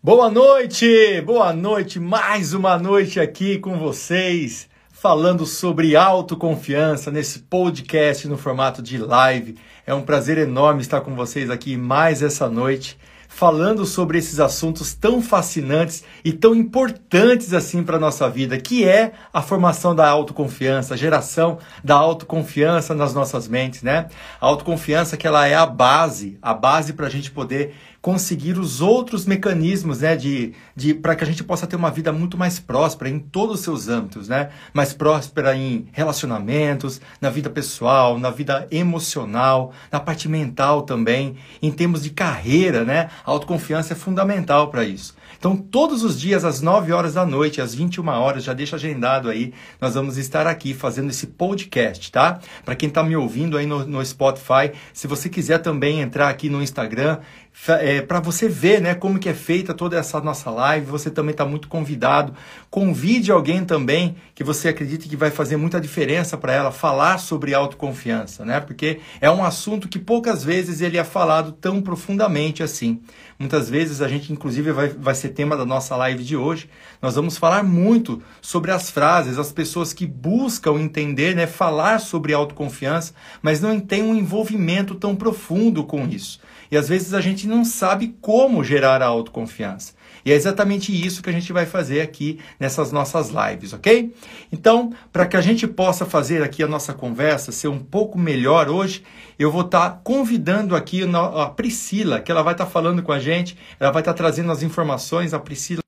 Boa 0.00 0.30
noite, 0.30 1.20
boa 1.22 1.52
noite, 1.52 1.98
mais 1.98 2.54
uma 2.54 2.78
noite 2.78 3.18
aqui 3.18 3.58
com 3.58 3.80
vocês, 3.80 4.68
falando 4.92 5.44
sobre 5.44 5.96
autoconfiança 5.96 7.10
nesse 7.10 7.40
podcast 7.40 8.28
no 8.28 8.38
formato 8.38 8.80
de 8.80 8.96
live. 8.96 9.56
É 9.84 9.92
um 9.92 10.02
prazer 10.02 10.38
enorme 10.38 10.82
estar 10.82 11.00
com 11.00 11.16
vocês 11.16 11.50
aqui 11.50 11.76
mais 11.76 12.22
essa 12.22 12.48
noite 12.48 12.96
falando 13.28 13.84
sobre 13.84 14.18
esses 14.18 14.40
assuntos 14.40 14.94
tão 14.94 15.22
fascinantes 15.22 16.02
e 16.24 16.32
tão 16.32 16.54
importantes 16.54 17.52
assim 17.52 17.84
para 17.84 17.96
a 17.96 18.00
nossa 18.00 18.28
vida, 18.28 18.58
que 18.58 18.88
é 18.88 19.12
a 19.32 19.42
formação 19.42 19.94
da 19.94 20.08
autoconfiança, 20.08 20.94
a 20.94 20.96
geração 20.96 21.58
da 21.84 21.94
autoconfiança 21.94 22.94
nas 22.94 23.14
nossas 23.14 23.46
mentes, 23.46 23.82
né? 23.82 24.08
A 24.40 24.46
autoconfiança 24.46 25.16
que 25.16 25.26
ela 25.26 25.46
é 25.46 25.54
a 25.54 25.66
base, 25.66 26.38
a 26.42 26.54
base 26.54 26.94
para 26.94 27.06
a 27.06 27.10
gente 27.10 27.30
poder 27.30 27.76
conseguir 28.00 28.58
os 28.58 28.80
outros 28.80 29.26
mecanismos, 29.26 30.00
né, 30.00 30.14
de, 30.14 30.54
de 30.74 30.94
para 30.94 31.16
que 31.16 31.24
a 31.24 31.26
gente 31.26 31.42
possa 31.42 31.66
ter 31.66 31.76
uma 31.76 31.90
vida 31.90 32.12
muito 32.12 32.38
mais 32.38 32.58
próspera 32.58 33.10
em 33.10 33.18
todos 33.18 33.56
os 33.56 33.60
seus 33.60 33.88
âmbitos, 33.88 34.28
né? 34.28 34.50
Mais 34.72 34.92
próspera 34.92 35.56
em 35.56 35.88
relacionamentos, 35.92 37.00
na 37.20 37.28
vida 37.28 37.50
pessoal, 37.50 38.18
na 38.18 38.30
vida 38.30 38.66
emocional, 38.70 39.72
na 39.90 39.98
parte 39.98 40.28
mental 40.28 40.82
também, 40.82 41.36
em 41.60 41.70
termos 41.70 42.02
de 42.02 42.10
carreira, 42.10 42.84
né? 42.84 43.10
A 43.24 43.30
autoconfiança 43.30 43.94
é 43.94 43.96
fundamental 43.96 44.68
para 44.68 44.84
isso. 44.84 45.16
Então, 45.38 45.56
todos 45.56 46.02
os 46.02 46.20
dias, 46.20 46.44
às 46.44 46.60
9 46.60 46.92
horas 46.92 47.14
da 47.14 47.24
noite, 47.24 47.60
às 47.60 47.72
21 47.72 48.08
horas, 48.08 48.42
já 48.42 48.52
deixa 48.52 48.74
agendado 48.74 49.30
aí, 49.30 49.54
nós 49.80 49.94
vamos 49.94 50.16
estar 50.16 50.48
aqui 50.48 50.74
fazendo 50.74 51.10
esse 51.10 51.28
podcast, 51.28 52.10
tá? 52.10 52.40
Para 52.64 52.74
quem 52.74 52.88
está 52.88 53.04
me 53.04 53.14
ouvindo 53.14 53.56
aí 53.56 53.64
no, 53.64 53.86
no 53.86 54.04
Spotify, 54.04 54.72
se 54.92 55.06
você 55.06 55.28
quiser 55.28 55.58
também 55.58 56.00
entrar 56.00 56.28
aqui 56.28 56.50
no 56.50 56.60
Instagram, 56.60 57.18
é, 57.66 58.00
para 58.00 58.20
você 58.20 58.48
ver 58.48 58.80
né, 58.80 58.94
como 58.94 59.18
que 59.18 59.28
é 59.28 59.34
feita 59.34 59.74
toda 59.74 59.98
essa 59.98 60.20
nossa 60.20 60.50
live. 60.50 60.86
Você 60.86 61.10
também 61.10 61.32
está 61.32 61.44
muito 61.44 61.68
convidado. 61.68 62.32
Convide 62.70 63.32
alguém 63.32 63.64
também 63.64 64.16
que 64.34 64.44
você 64.44 64.68
acredite 64.68 65.08
que 65.08 65.16
vai 65.16 65.30
fazer 65.30 65.56
muita 65.56 65.80
diferença 65.80 66.36
para 66.36 66.52
ela 66.52 66.70
falar 66.70 67.18
sobre 67.18 67.54
autoconfiança, 67.54 68.44
né? 68.44 68.60
Porque 68.60 69.00
é 69.20 69.30
um 69.30 69.42
assunto 69.42 69.88
que 69.88 69.98
poucas 69.98 70.44
vezes 70.44 70.80
ele 70.80 70.96
é 70.96 71.04
falado 71.04 71.52
tão 71.52 71.82
profundamente 71.82 72.62
assim. 72.62 73.00
Muitas 73.38 73.70
vezes 73.70 74.02
a 74.02 74.08
gente, 74.08 74.32
inclusive, 74.32 74.72
vai, 74.72 74.88
vai 74.88 75.14
ser 75.14 75.28
tema 75.28 75.56
da 75.56 75.64
nossa 75.64 75.94
live 75.94 76.24
de 76.24 76.36
hoje. 76.36 76.68
Nós 77.00 77.14
vamos 77.14 77.38
falar 77.38 77.62
muito 77.62 78.20
sobre 78.42 78.72
as 78.72 78.90
frases, 78.90 79.38
as 79.38 79.52
pessoas 79.52 79.92
que 79.92 80.04
buscam 80.04 80.72
entender, 80.80 81.36
né, 81.36 81.46
falar 81.46 82.00
sobre 82.00 82.32
autoconfiança, 82.32 83.14
mas 83.40 83.60
não 83.60 83.78
têm 83.78 84.02
um 84.02 84.16
envolvimento 84.16 84.96
tão 84.96 85.14
profundo 85.14 85.84
com 85.84 86.04
isso. 86.08 86.40
E 86.68 86.76
às 86.76 86.88
vezes 86.88 87.14
a 87.14 87.20
gente 87.20 87.46
não 87.46 87.64
sabe 87.64 88.16
como 88.20 88.64
gerar 88.64 89.02
a 89.02 89.06
autoconfiança. 89.06 89.92
E 90.28 90.30
é 90.30 90.34
exatamente 90.34 90.92
isso 90.92 91.22
que 91.22 91.30
a 91.30 91.32
gente 91.32 91.54
vai 91.54 91.64
fazer 91.64 92.02
aqui 92.02 92.38
nessas 92.60 92.92
nossas 92.92 93.30
lives, 93.30 93.72
ok? 93.72 94.14
Então, 94.52 94.92
para 95.10 95.26
que 95.26 95.38
a 95.38 95.40
gente 95.40 95.66
possa 95.66 96.04
fazer 96.04 96.42
aqui 96.42 96.62
a 96.62 96.68
nossa 96.68 96.92
conversa 96.92 97.50
ser 97.50 97.68
um 97.68 97.78
pouco 97.78 98.18
melhor 98.18 98.68
hoje, 98.68 99.02
eu 99.38 99.50
vou 99.50 99.62
estar 99.62 99.88
tá 99.88 100.00
convidando 100.04 100.76
aqui 100.76 101.00
a 101.14 101.46
Priscila, 101.48 102.20
que 102.20 102.30
ela 102.30 102.42
vai 102.42 102.52
estar 102.52 102.66
tá 102.66 102.70
falando 102.70 103.02
com 103.02 103.10
a 103.10 103.18
gente, 103.18 103.56
ela 103.80 103.90
vai 103.90 104.02
estar 104.02 104.12
tá 104.12 104.18
trazendo 104.18 104.52
as 104.52 104.62
informações, 104.62 105.32
a 105.32 105.38
Priscila 105.38 105.80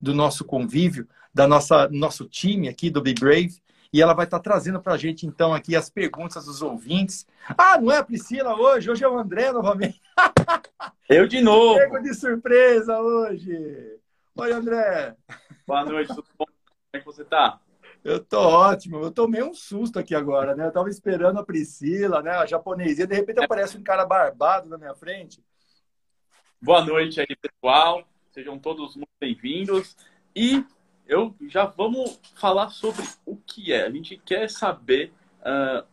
do 0.00 0.14
nosso 0.14 0.44
convívio, 0.44 1.08
da 1.34 1.48
nossa 1.48 1.88
nosso 1.88 2.24
time 2.26 2.68
aqui 2.68 2.88
do 2.88 3.02
Be 3.02 3.14
Brave 3.14 3.56
e 3.92 4.02
ela 4.02 4.14
vai 4.14 4.24
estar 4.24 4.40
trazendo 4.40 4.80
para 4.80 4.94
a 4.94 4.98
gente, 4.98 5.26
então, 5.26 5.54
aqui 5.54 5.76
as 5.76 5.88
perguntas 5.88 6.44
dos 6.46 6.62
ouvintes. 6.62 7.26
Ah, 7.56 7.80
não 7.80 7.90
é 7.92 7.98
a 7.98 8.04
Priscila 8.04 8.54
hoje? 8.54 8.90
Hoje 8.90 9.04
é 9.04 9.08
o 9.08 9.18
André 9.18 9.52
novamente. 9.52 10.00
Eu 11.08 11.26
de 11.26 11.40
novo. 11.40 11.78
Pego 11.78 12.00
de 12.00 12.14
surpresa 12.14 12.98
hoje. 12.98 13.98
Oi, 14.34 14.52
André. 14.52 15.16
Boa 15.66 15.84
noite, 15.84 16.08
tudo 16.08 16.26
bom? 16.36 16.46
Como 16.46 16.92
é 16.92 16.98
que 16.98 17.06
você 17.06 17.22
está? 17.22 17.60
Eu 18.04 18.22
tô 18.22 18.38
ótimo. 18.38 18.98
Eu 18.98 19.10
tomei 19.10 19.42
um 19.42 19.54
susto 19.54 19.98
aqui 19.98 20.14
agora, 20.14 20.54
né? 20.54 20.66
Eu 20.66 20.72
tava 20.72 20.88
esperando 20.88 21.40
a 21.40 21.44
Priscila, 21.44 22.22
né? 22.22 22.30
A 22.30 22.46
japonesinha. 22.46 23.06
De 23.06 23.14
repente 23.14 23.42
aparece 23.42 23.76
um 23.76 23.82
cara 23.82 24.04
barbado 24.04 24.68
na 24.68 24.78
minha 24.78 24.94
frente. 24.94 25.42
Boa 26.60 26.84
noite 26.84 27.20
aí, 27.20 27.36
pessoal. 27.36 28.06
Sejam 28.30 28.58
todos 28.58 28.94
muito 28.94 29.10
bem-vindos. 29.20 29.96
E 30.34 30.64
eu 31.08 31.34
já 31.48 31.64
vamos 31.64 32.20
falar 32.34 32.70
sobre 32.70 33.06
o 33.24 33.36
que 33.36 33.72
é. 33.72 33.86
A 33.86 33.90
gente 33.90 34.16
quer 34.24 34.50
saber. 34.50 35.12
Uh, 35.40 35.84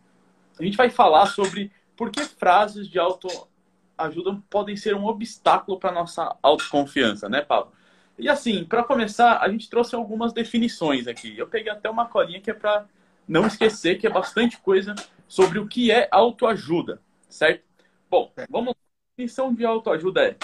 a 0.60 0.64
gente 0.64 0.78
vai 0.78 0.90
falar 0.90 1.28
sobre 1.28 1.72
por 1.96 2.12
que 2.12 2.24
frases 2.24 2.88
de 2.88 3.00
autoajuda 3.00 4.42
podem 4.50 4.76
ser 4.76 4.96
um 4.96 5.06
obstáculo 5.06 5.80
para 5.80 5.92
nossa 5.92 6.36
autoconfiança, 6.42 7.30
né, 7.30 7.42
Pablo? 7.42 7.72
E 8.18 8.30
assim, 8.30 8.64
para 8.64 8.84
começar, 8.84 9.40
a 9.40 9.50
gente 9.50 9.70
trouxe 9.70 9.96
algumas 9.96 10.34
definições 10.34 11.08
aqui. 11.08 11.38
Eu 11.38 11.48
peguei 11.48 11.72
até 11.72 11.90
uma 11.90 12.08
colinha 12.08 12.40
que 12.40 12.52
é 12.52 12.54
para 12.54 12.86
não 13.28 13.48
esquecer 13.48 13.98
que 13.98 14.06
é 14.06 14.10
bastante 14.10 14.58
coisa 14.60 14.94
sobre 15.28 15.58
o 15.60 15.68
que 15.68 15.92
é 15.92 16.08
autoajuda, 16.12 17.02
certo? 17.28 17.64
Bom, 18.10 18.32
vamos 18.50 18.70
lá. 18.70 18.76
A 18.76 19.16
definição 19.16 19.54
de 19.54 19.66
autoajuda 19.66 20.24
é 20.24 20.36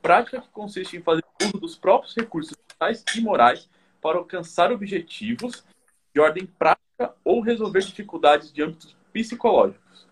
prática 0.00 0.40
que 0.40 0.48
consiste 0.50 0.96
em 0.96 1.02
fazer 1.02 1.24
uso 1.42 1.58
dos 1.58 1.76
próprios 1.76 2.14
recursos 2.14 2.56
mentais 2.68 3.04
e 3.16 3.20
morais 3.20 3.68
para 4.06 4.18
alcançar 4.18 4.70
objetivos 4.70 5.64
de 6.14 6.20
ordem 6.20 6.46
prática 6.46 7.12
ou 7.24 7.40
resolver 7.40 7.80
dificuldades 7.80 8.52
de 8.52 8.62
âmbitos 8.62 8.96
psicológicos, 9.12 10.06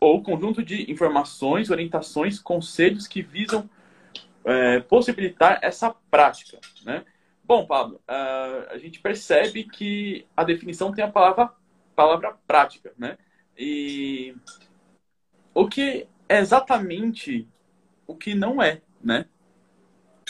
ou 0.00 0.24
conjunto 0.24 0.60
de 0.60 0.90
informações, 0.90 1.70
orientações, 1.70 2.40
conselhos 2.40 3.06
que 3.06 3.22
visam 3.22 3.70
é, 4.44 4.80
possibilitar 4.80 5.60
essa 5.62 5.94
prática. 6.10 6.58
Né? 6.84 7.04
Bom, 7.44 7.64
Pablo, 7.64 8.00
uh, 8.08 8.72
a 8.72 8.78
gente 8.78 8.98
percebe 8.98 9.62
que 9.62 10.26
a 10.36 10.42
definição 10.42 10.92
tem 10.92 11.04
a 11.04 11.10
palavra, 11.10 11.52
palavra 11.94 12.36
prática. 12.44 12.92
Né? 12.98 13.16
E 13.56 14.34
o 15.54 15.68
que 15.68 16.08
é 16.28 16.38
exatamente 16.38 17.46
o 18.04 18.16
que 18.16 18.34
não 18.34 18.60
é, 18.60 18.82
né? 19.00 19.26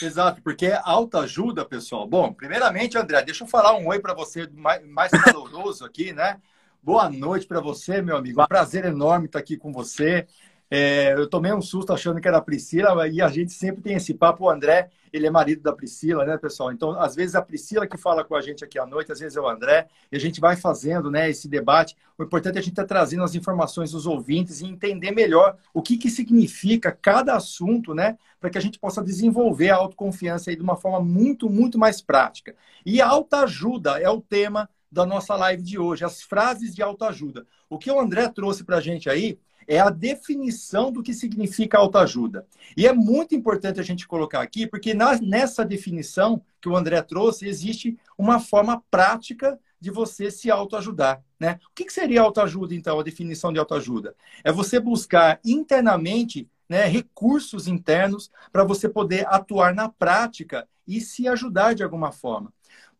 Exato, 0.01 0.41
porque 0.41 0.67
é 0.67 0.81
autoajuda, 0.83 1.65
pessoal. 1.65 2.07
Bom, 2.07 2.33
primeiramente, 2.33 2.97
André, 2.97 3.21
deixa 3.21 3.43
eu 3.43 3.47
falar 3.47 3.75
um 3.75 3.87
oi 3.87 3.99
para 3.99 4.13
você 4.13 4.47
mais, 4.85 5.11
caloroso 5.11 5.85
aqui, 5.85 6.13
né? 6.13 6.39
Boa 6.81 7.09
noite 7.09 7.45
para 7.45 7.59
você, 7.59 8.01
meu 8.01 8.15
amigo. 8.15 8.41
Um 8.41 8.47
prazer 8.47 8.85
enorme 8.85 9.25
estar 9.25 9.39
aqui 9.39 9.57
com 9.57 9.71
você. 9.71 10.25
É, 10.71 11.13
eu 11.13 11.27
tomei 11.27 11.51
um 11.51 11.61
susto 11.61 11.91
achando 11.91 12.21
que 12.21 12.27
era 12.27 12.37
a 12.37 12.41
Priscila, 12.41 13.07
e 13.07 13.21
a 13.21 13.27
gente 13.27 13.51
sempre 13.51 13.81
tem 13.81 13.95
esse 13.95 14.13
papo. 14.13 14.45
O 14.45 14.49
André, 14.49 14.89
ele 15.11 15.25
é 15.25 15.31
marido 15.31 15.63
da 15.63 15.73
Priscila, 15.73 16.23
né, 16.25 16.37
pessoal? 16.37 16.71
Então, 16.71 16.91
às 16.99 17.15
vezes 17.15 17.33
a 17.33 17.41
Priscila 17.41 17.87
que 17.87 17.97
fala 17.97 18.23
com 18.23 18.35
a 18.35 18.41
gente 18.41 18.63
aqui 18.63 18.77
à 18.77 18.85
noite, 18.85 19.11
às 19.11 19.19
vezes 19.19 19.35
é 19.35 19.41
o 19.41 19.47
André, 19.47 19.87
e 20.11 20.15
a 20.15 20.19
gente 20.19 20.39
vai 20.39 20.55
fazendo 20.55 21.09
né, 21.09 21.29
esse 21.29 21.47
debate. 21.47 21.95
O 22.17 22.23
importante 22.23 22.57
é 22.57 22.59
a 22.59 22.61
gente 22.61 22.73
estar 22.73 22.83
tá 22.83 22.87
trazendo 22.87 23.23
as 23.23 23.33
informações 23.33 23.91
dos 23.91 24.05
ouvintes 24.05 24.61
e 24.61 24.67
entender 24.67 25.11
melhor 25.11 25.57
o 25.73 25.81
que, 25.81 25.97
que 25.97 26.09
significa 26.09 26.91
cada 26.91 27.35
assunto, 27.35 27.95
né? 27.95 28.17
Para 28.39 28.49
que 28.49 28.57
a 28.57 28.61
gente 28.61 28.77
possa 28.79 29.03
desenvolver 29.03 29.71
a 29.71 29.77
autoconfiança 29.77 30.51
aí 30.51 30.55
de 30.55 30.61
uma 30.61 30.75
forma 30.75 31.01
muito, 31.01 31.49
muito 31.49 31.79
mais 31.79 31.99
prática. 31.99 32.55
E 32.85 33.01
a 33.01 33.07
autoajuda 33.07 33.99
é 33.99 34.09
o 34.09 34.21
tema 34.21 34.69
da 34.91 35.05
nossa 35.05 35.35
live 35.35 35.61
de 35.61 35.77
hoje, 35.77 36.03
as 36.03 36.21
frases 36.21 36.73
de 36.73 36.81
autoajuda. 36.81 37.45
O 37.69 37.77
que 37.77 37.91
o 37.91 37.99
André 37.99 38.27
trouxe 38.29 38.63
para 38.63 38.77
a 38.77 38.81
gente 38.81 39.09
aí 39.09 39.39
é 39.67 39.79
a 39.79 39.91
definição 39.91 40.91
do 40.91 41.03
que 41.03 41.13
significa 41.13 41.77
autoajuda. 41.77 42.45
E 42.75 42.87
é 42.87 42.91
muito 42.91 43.35
importante 43.35 43.79
a 43.79 43.83
gente 43.83 44.07
colocar 44.07 44.41
aqui, 44.41 44.65
porque 44.65 44.95
na, 44.95 45.19
nessa 45.21 45.63
definição 45.63 46.41
que 46.59 46.67
o 46.67 46.75
André 46.75 46.99
trouxe, 47.03 47.47
existe 47.47 47.95
uma 48.17 48.39
forma 48.39 48.83
prática 48.89 49.59
de 49.79 49.91
você 49.91 50.31
se 50.31 50.49
autoajudar. 50.49 51.23
Né? 51.39 51.59
O 51.69 51.73
que, 51.75 51.85
que 51.85 51.93
seria 51.93 52.21
autoajuda, 52.21 52.73
então, 52.73 52.99
a 52.99 53.03
definição 53.03 53.53
de 53.53 53.59
autoajuda? 53.59 54.15
É 54.43 54.51
você 54.51 54.79
buscar 54.79 55.39
internamente 55.45 56.49
né, 56.67 56.85
recursos 56.85 57.67
internos 57.67 58.31
para 58.51 58.63
você 58.63 58.89
poder 58.89 59.27
atuar 59.27 59.73
na 59.73 59.87
prática 59.87 60.67
e 60.87 60.99
se 60.99 61.27
ajudar 61.27 61.73
de 61.73 61.83
alguma 61.83 62.11
forma. 62.11 62.51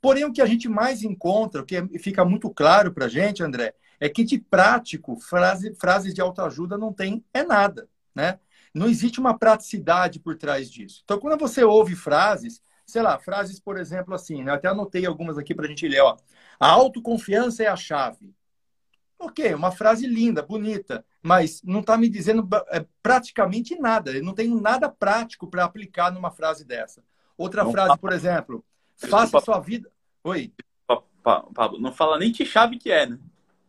Porém, 0.02 0.26
o 0.26 0.32
que 0.32 0.42
a 0.42 0.46
gente 0.46 0.70
mais 0.70 1.04
encontra, 1.04 1.62
o 1.62 1.66
que 1.66 1.82
fica 2.00 2.24
muito 2.24 2.50
claro 2.50 2.94
para 2.94 3.06
a 3.06 3.10
gente, 3.10 3.44
André, 3.44 3.74
é 4.00 4.08
que 4.08 4.24
de 4.24 4.40
prático, 4.40 5.20
frase, 5.20 5.76
frases 5.76 6.14
de 6.14 6.22
autoajuda 6.22 6.78
não 6.78 6.94
tem 6.94 7.24
é 7.34 7.44
nada, 7.44 7.90
né? 8.16 8.40
Não 8.74 8.88
existe 8.88 9.20
uma 9.20 9.38
praticidade 9.38 10.20
por 10.20 10.38
trás 10.38 10.70
disso. 10.70 11.02
Então, 11.04 11.20
quando 11.20 11.40
você 11.40 11.64
ouve 11.64 11.96
frases, 11.96 12.62
sei 12.86 13.02
lá, 13.02 13.20
frases, 13.20 13.60
por 13.60 13.78
exemplo, 13.78 14.14
assim, 14.14 14.44
né? 14.44 14.52
Eu 14.52 14.56
até 14.56 14.68
anotei 14.68 15.06
algumas 15.06 15.38
aqui 15.38 15.54
para 15.54 15.66
a 15.66 15.68
gente 15.68 15.88
ler, 15.88 16.02
ó. 16.02 16.18
A 16.60 16.70
autoconfiança 16.70 17.64
é 17.64 17.68
a 17.68 17.76
chave. 17.76 18.34
Ok, 19.18 19.54
uma 19.54 19.72
frase 19.72 20.08
linda, 20.08 20.42
bonita, 20.42 21.06
mas 21.22 21.62
não 21.64 21.82
está 21.82 21.98
me 21.98 22.08
dizendo 22.08 22.48
é, 22.70 22.86
praticamente 23.04 23.78
nada. 23.78 24.12
Eu 24.12 24.24
não 24.24 24.34
tenho 24.34 24.60
nada 24.62 24.88
prático 24.88 25.46
para 25.48 25.66
aplicar 25.66 26.10
numa 26.10 26.32
frase 26.32 26.64
dessa. 26.64 27.04
Outra 27.38 27.66
não 27.66 27.72
frase, 27.72 27.98
por 27.98 28.14
exemplo, 28.14 28.64
faça 29.08 29.38
a 29.38 29.42
sua 29.42 29.60
vida. 29.60 29.92
Oi. 30.24 30.52
Pablo, 31.24 31.80
não 31.80 31.92
fala 31.92 32.18
nem 32.18 32.32
que 32.32 32.46
chave 32.46 32.78
que 32.78 32.92
é, 32.92 33.06
né? 33.06 33.20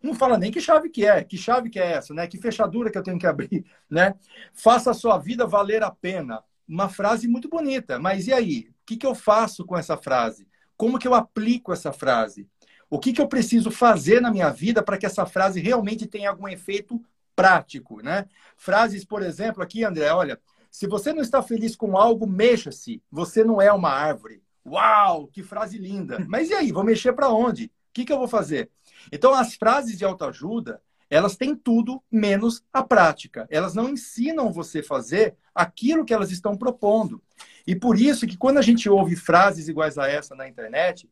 Não 0.03 0.15
fala 0.15 0.39
nem 0.39 0.51
que 0.51 0.61
chave 0.61 0.89
que 0.89 1.05
é, 1.05 1.23
que 1.23 1.37
chave 1.37 1.69
que 1.69 1.79
é 1.79 1.93
essa, 1.93 2.15
né? 2.15 2.27
Que 2.27 2.39
fechadura 2.39 2.91
que 2.91 2.97
eu 2.97 3.03
tenho 3.03 3.19
que 3.19 3.27
abrir, 3.27 3.65
né? 3.89 4.15
Faça 4.55 4.91
a 4.91 4.95
sua 4.95 5.19
vida 5.19 5.47
valer 5.47 5.83
a 5.83 5.91
pena. 5.91 6.43
uma 6.67 6.89
frase 6.89 7.29
muito 7.29 7.49
bonita, 7.49 7.99
mas 7.99 8.27
e 8.27 8.33
aí? 8.33 8.69
O 8.71 8.87
que, 8.87 8.97
que 8.97 9.07
eu 9.07 9.15
faço 9.15 9.65
com 9.65 9.77
essa 9.77 9.97
frase? 9.97 10.49
Como 10.77 10.99
que 10.99 11.07
eu 11.07 11.15
aplico 11.15 11.73
essa 11.73 11.93
frase? 11.93 12.49
O 12.89 12.99
que, 12.99 13.13
que 13.13 13.21
eu 13.21 13.29
preciso 13.29 13.71
fazer 13.71 14.21
na 14.21 14.31
minha 14.31 14.51
vida 14.51 14.83
para 14.83 14.97
que 14.97 15.07
essa 15.07 15.27
frase 15.27 15.61
realmente 15.61 16.07
tenha 16.07 16.31
algum 16.31 16.49
efeito 16.49 17.01
prático, 17.37 18.03
né? 18.03 18.27
Frases, 18.57 19.05
por 19.05 19.23
exemplo, 19.23 19.63
aqui, 19.63 19.85
André, 19.85 20.13
olha, 20.13 20.41
se 20.71 20.87
você 20.87 21.13
não 21.13 21.23
está 21.23 21.43
feliz 21.43 21.77
com 21.77 21.97
algo, 21.97 22.27
mexa-se. 22.27 23.03
Você 23.11 23.45
não 23.45 23.61
é 23.61 23.73
uma 23.73 23.91
árvore. 23.91 24.43
Uau, 24.71 25.27
que 25.27 25.43
frase 25.43 25.79
linda. 25.79 26.25
Mas 26.29 26.51
e 26.51 26.55
aí, 26.55 26.71
vou 26.71 26.85
mexer 26.85 27.13
para 27.13 27.29
onde? 27.29 27.67
O 27.67 27.71
que, 27.93 28.05
que 28.05 28.13
eu 28.13 28.19
vou 28.19 28.29
fazer? 28.29 28.71
Então, 29.11 29.35
as 29.35 29.55
frases 29.57 29.99
de 29.99 30.05
autoajuda, 30.05 30.81
elas 31.09 31.37
têm 31.37 31.57
tudo 31.57 32.03
menos 32.11 32.63
a 32.73 32.85
prática. 32.85 33.47
Elas 33.51 33.75
não 33.75 33.89
ensinam 33.89 34.53
você 34.53 34.81
fazer 34.81 35.37
aquilo 35.53 36.05
que 36.05 36.15
elas 36.15 36.31
estão 36.31 36.57
propondo. 36.57 37.21
E 37.67 37.75
por 37.75 37.99
isso 37.99 38.27
que 38.27 38.37
quando 38.37 38.59
a 38.59 38.63
gente 38.63 38.89
ouve 38.89 39.17
frases 39.17 39.67
iguais 39.67 39.99
a 39.99 40.07
essa 40.07 40.37
na 40.37 40.49
internet, 40.49 41.11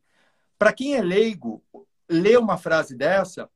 para 0.57 0.71
quem 0.71 0.95
é 0.95 1.01
leigo, 1.01 1.61
lê 2.09 2.37
uma 2.37 2.57
frase 2.57 2.95
dessa, 2.95 3.49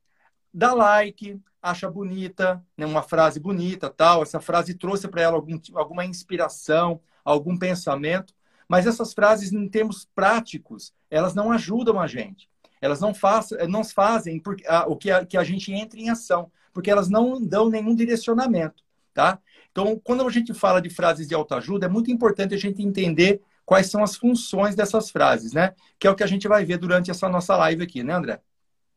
dá 0.52 0.74
like, 0.74 1.40
acha 1.62 1.90
bonita, 1.90 2.62
né, 2.76 2.84
uma 2.84 3.02
frase 3.02 3.40
bonita, 3.40 3.88
tal. 3.88 4.22
Essa 4.22 4.38
frase 4.38 4.74
trouxe 4.74 5.08
para 5.08 5.22
ela 5.22 5.36
algum, 5.36 5.58
alguma 5.74 6.04
inspiração, 6.04 7.00
algum 7.24 7.56
pensamento. 7.56 8.34
Mas 8.68 8.86
essas 8.86 9.12
frases, 9.12 9.52
em 9.52 9.68
termos 9.68 10.08
práticos, 10.14 10.92
elas 11.10 11.34
não 11.34 11.52
ajudam 11.52 12.00
a 12.00 12.06
gente. 12.06 12.48
Elas 12.80 13.00
não, 13.00 13.14
faz, 13.14 13.50
não 13.68 13.82
fazem 13.82 14.38
porque, 14.38 14.66
a, 14.66 14.86
o 14.86 14.96
que 14.96 15.10
a, 15.10 15.24
que 15.24 15.36
a 15.36 15.44
gente 15.44 15.72
entre 15.72 16.02
em 16.02 16.10
ação, 16.10 16.50
porque 16.72 16.90
elas 16.90 17.08
não 17.08 17.40
dão 17.40 17.70
nenhum 17.70 17.94
direcionamento, 17.94 18.82
tá? 19.12 19.38
Então, 19.72 19.98
quando 20.04 20.26
a 20.26 20.30
gente 20.30 20.52
fala 20.52 20.80
de 20.80 20.90
frases 20.90 21.26
de 21.26 21.34
autoajuda, 21.34 21.86
é 21.86 21.88
muito 21.88 22.10
importante 22.10 22.54
a 22.54 22.58
gente 22.58 22.82
entender 22.82 23.40
quais 23.64 23.86
são 23.86 24.04
as 24.04 24.16
funções 24.16 24.74
dessas 24.74 25.10
frases, 25.10 25.52
né? 25.52 25.74
Que 25.98 26.06
é 26.06 26.10
o 26.10 26.14
que 26.14 26.22
a 26.22 26.26
gente 26.26 26.46
vai 26.46 26.64
ver 26.64 26.78
durante 26.78 27.10
essa 27.10 27.28
nossa 27.28 27.56
live 27.56 27.82
aqui, 27.82 28.02
né, 28.02 28.12
André? 28.12 28.40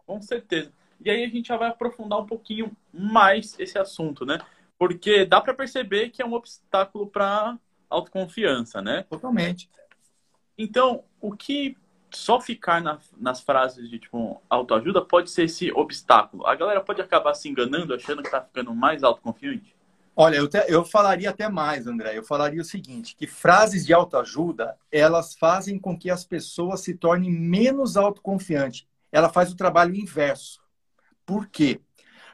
Com 0.05 0.21
certeza. 0.21 0.71
E 1.03 1.09
aí 1.09 1.23
a 1.23 1.29
gente 1.29 1.47
já 1.47 1.57
vai 1.57 1.69
aprofundar 1.69 2.19
um 2.19 2.25
pouquinho 2.25 2.75
mais 2.91 3.55
esse 3.59 3.77
assunto, 3.77 4.25
né? 4.25 4.39
Porque 4.77 5.25
dá 5.25 5.39
para 5.39 5.53
perceber 5.53 6.09
que 6.09 6.21
é 6.21 6.25
um 6.25 6.33
obstáculo 6.33 7.07
para 7.07 7.57
autoconfiança, 7.89 8.81
né? 8.81 9.03
Totalmente. 9.09 9.69
Então, 10.57 11.03
o 11.21 11.35
que 11.35 11.77
só 12.11 12.39
ficar 12.39 12.81
na, 12.81 12.99
nas 13.17 13.41
frases 13.41 13.89
de 13.89 13.99
tipo 13.99 14.41
autoajuda 14.49 15.01
pode 15.01 15.29
ser 15.29 15.43
esse 15.43 15.71
obstáculo. 15.71 16.45
A 16.47 16.55
galera 16.55 16.81
pode 16.81 17.01
acabar 17.01 17.33
se 17.33 17.49
enganando, 17.49 17.93
achando 17.93 18.23
que 18.23 18.31
tá 18.31 18.41
ficando 18.41 18.73
mais 18.73 19.03
autoconfiante? 19.03 19.75
Olha, 20.15 20.37
eu, 20.37 20.47
te, 20.47 20.57
eu 20.67 20.83
falaria 20.83 21.29
até 21.29 21.47
mais, 21.47 21.85
André. 21.85 22.17
Eu 22.17 22.23
falaria 22.23 22.61
o 22.61 22.65
seguinte, 22.65 23.15
que 23.15 23.27
frases 23.27 23.85
de 23.85 23.93
autoajuda, 23.93 24.75
elas 24.91 25.35
fazem 25.35 25.77
com 25.77 25.97
que 25.97 26.09
as 26.09 26.25
pessoas 26.25 26.81
se 26.81 26.95
tornem 26.95 27.31
menos 27.31 27.95
autoconfiantes. 27.95 28.87
Ela 29.11 29.29
faz 29.29 29.51
o 29.51 29.55
trabalho 29.55 29.95
inverso. 29.95 30.59
Por 31.25 31.47
quê? 31.47 31.79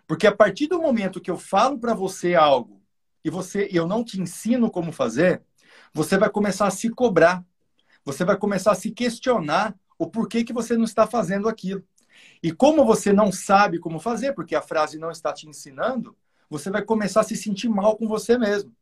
Porque 0.07 0.27
a 0.27 0.35
partir 0.35 0.67
do 0.67 0.81
momento 0.81 1.19
que 1.19 1.31
eu 1.31 1.38
falo 1.38 1.77
para 1.77 1.94
você 1.94 2.35
algo 2.35 2.82
e 3.23 3.29
você 3.29 3.69
eu 3.71 3.87
não 3.87 4.03
te 4.03 4.19
ensino 4.19 4.69
como 4.69 4.91
fazer, 4.91 5.41
você 5.93 6.17
vai 6.17 6.29
começar 6.29 6.67
a 6.67 6.71
se 6.71 6.89
cobrar. 6.89 7.43
Você 8.03 8.25
vai 8.25 8.35
começar 8.35 8.71
a 8.71 8.75
se 8.75 8.91
questionar 8.91 9.75
o 9.97 10.07
porquê 10.07 10.43
que 10.43 10.51
você 10.51 10.75
não 10.75 10.83
está 10.83 11.07
fazendo 11.07 11.47
aquilo. 11.47 11.83
E 12.41 12.51
como 12.51 12.83
você 12.83 13.13
não 13.13 13.31
sabe 13.31 13.79
como 13.79 13.99
fazer, 13.99 14.33
porque 14.33 14.55
a 14.55 14.61
frase 14.61 14.97
não 14.97 15.09
está 15.09 15.31
te 15.31 15.47
ensinando, 15.47 16.15
você 16.49 16.69
vai 16.69 16.81
começar 16.81 17.21
a 17.21 17.23
se 17.23 17.35
sentir 17.35 17.69
mal 17.69 17.95
com 17.95 18.07
você 18.07 18.37
mesmo. 18.37 18.75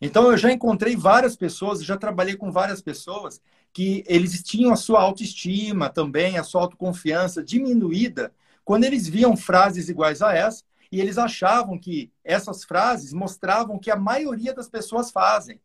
Então, 0.00 0.30
eu 0.30 0.36
já 0.36 0.52
encontrei 0.52 0.96
várias 0.96 1.36
pessoas, 1.36 1.82
já 1.82 1.96
trabalhei 1.96 2.36
com 2.36 2.50
várias 2.50 2.82
pessoas 2.82 3.40
que 3.72 4.04
eles 4.06 4.42
tinham 4.42 4.72
a 4.72 4.76
sua 4.76 5.00
autoestima 5.00 5.88
também, 5.88 6.36
a 6.36 6.42
sua 6.42 6.62
autoconfiança 6.62 7.42
diminuída 7.42 8.32
quando 8.64 8.84
eles 8.84 9.08
viam 9.08 9.36
frases 9.36 9.88
iguais 9.88 10.20
a 10.20 10.34
essa 10.34 10.64
e 10.90 11.00
eles 11.00 11.18
achavam 11.18 11.78
que 11.78 12.10
essas 12.24 12.64
frases 12.64 13.12
mostravam 13.12 13.78
que 13.78 13.90
a 13.90 13.96
maioria 13.96 14.52
das 14.52 14.68
pessoas 14.68 15.10
fazem. 15.10 15.60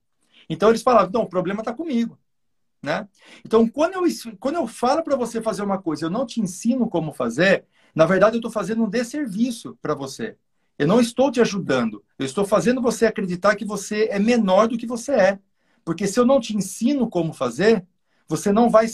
Então, 0.49 0.69
eles 0.69 0.83
falavam, 0.83 1.11
não, 1.11 1.21
o 1.23 1.29
problema 1.29 1.61
está 1.61 1.73
comigo. 1.73 2.17
Né? 2.81 3.07
Então, 3.43 3.67
quando 3.67 3.93
eu, 3.93 4.03
quando 4.39 4.55
eu 4.55 4.67
falo 4.67 5.03
para 5.03 5.15
você 5.15 5.41
fazer 5.41 5.63
uma 5.63 5.81
coisa, 5.81 6.05
eu 6.05 6.09
não 6.09 6.25
te 6.25 6.39
ensino 6.39 6.87
como 6.87 7.11
fazer, 7.11 7.65
na 7.95 8.05
verdade, 8.05 8.35
eu 8.35 8.39
estou 8.39 8.51
fazendo 8.51 8.83
um 8.83 8.89
desserviço 8.89 9.77
para 9.81 9.95
você. 9.95 10.37
Eu 10.77 10.87
não 10.87 10.99
estou 10.99 11.31
te 11.31 11.41
ajudando. 11.41 12.03
Eu 12.19 12.25
estou 12.25 12.45
fazendo 12.45 12.81
você 12.81 13.05
acreditar 13.05 13.55
que 13.55 13.65
você 13.65 14.07
é 14.11 14.19
menor 14.19 14.67
do 14.67 14.77
que 14.77 14.85
você 14.85 15.13
é. 15.13 15.39
Porque 15.83 16.05
se 16.05 16.19
eu 16.19 16.25
não 16.25 16.39
te 16.39 16.55
ensino 16.55 17.09
como 17.09 17.33
fazer, 17.33 17.85
você 18.27 18.51
não 18.51 18.69
vai 18.69 18.87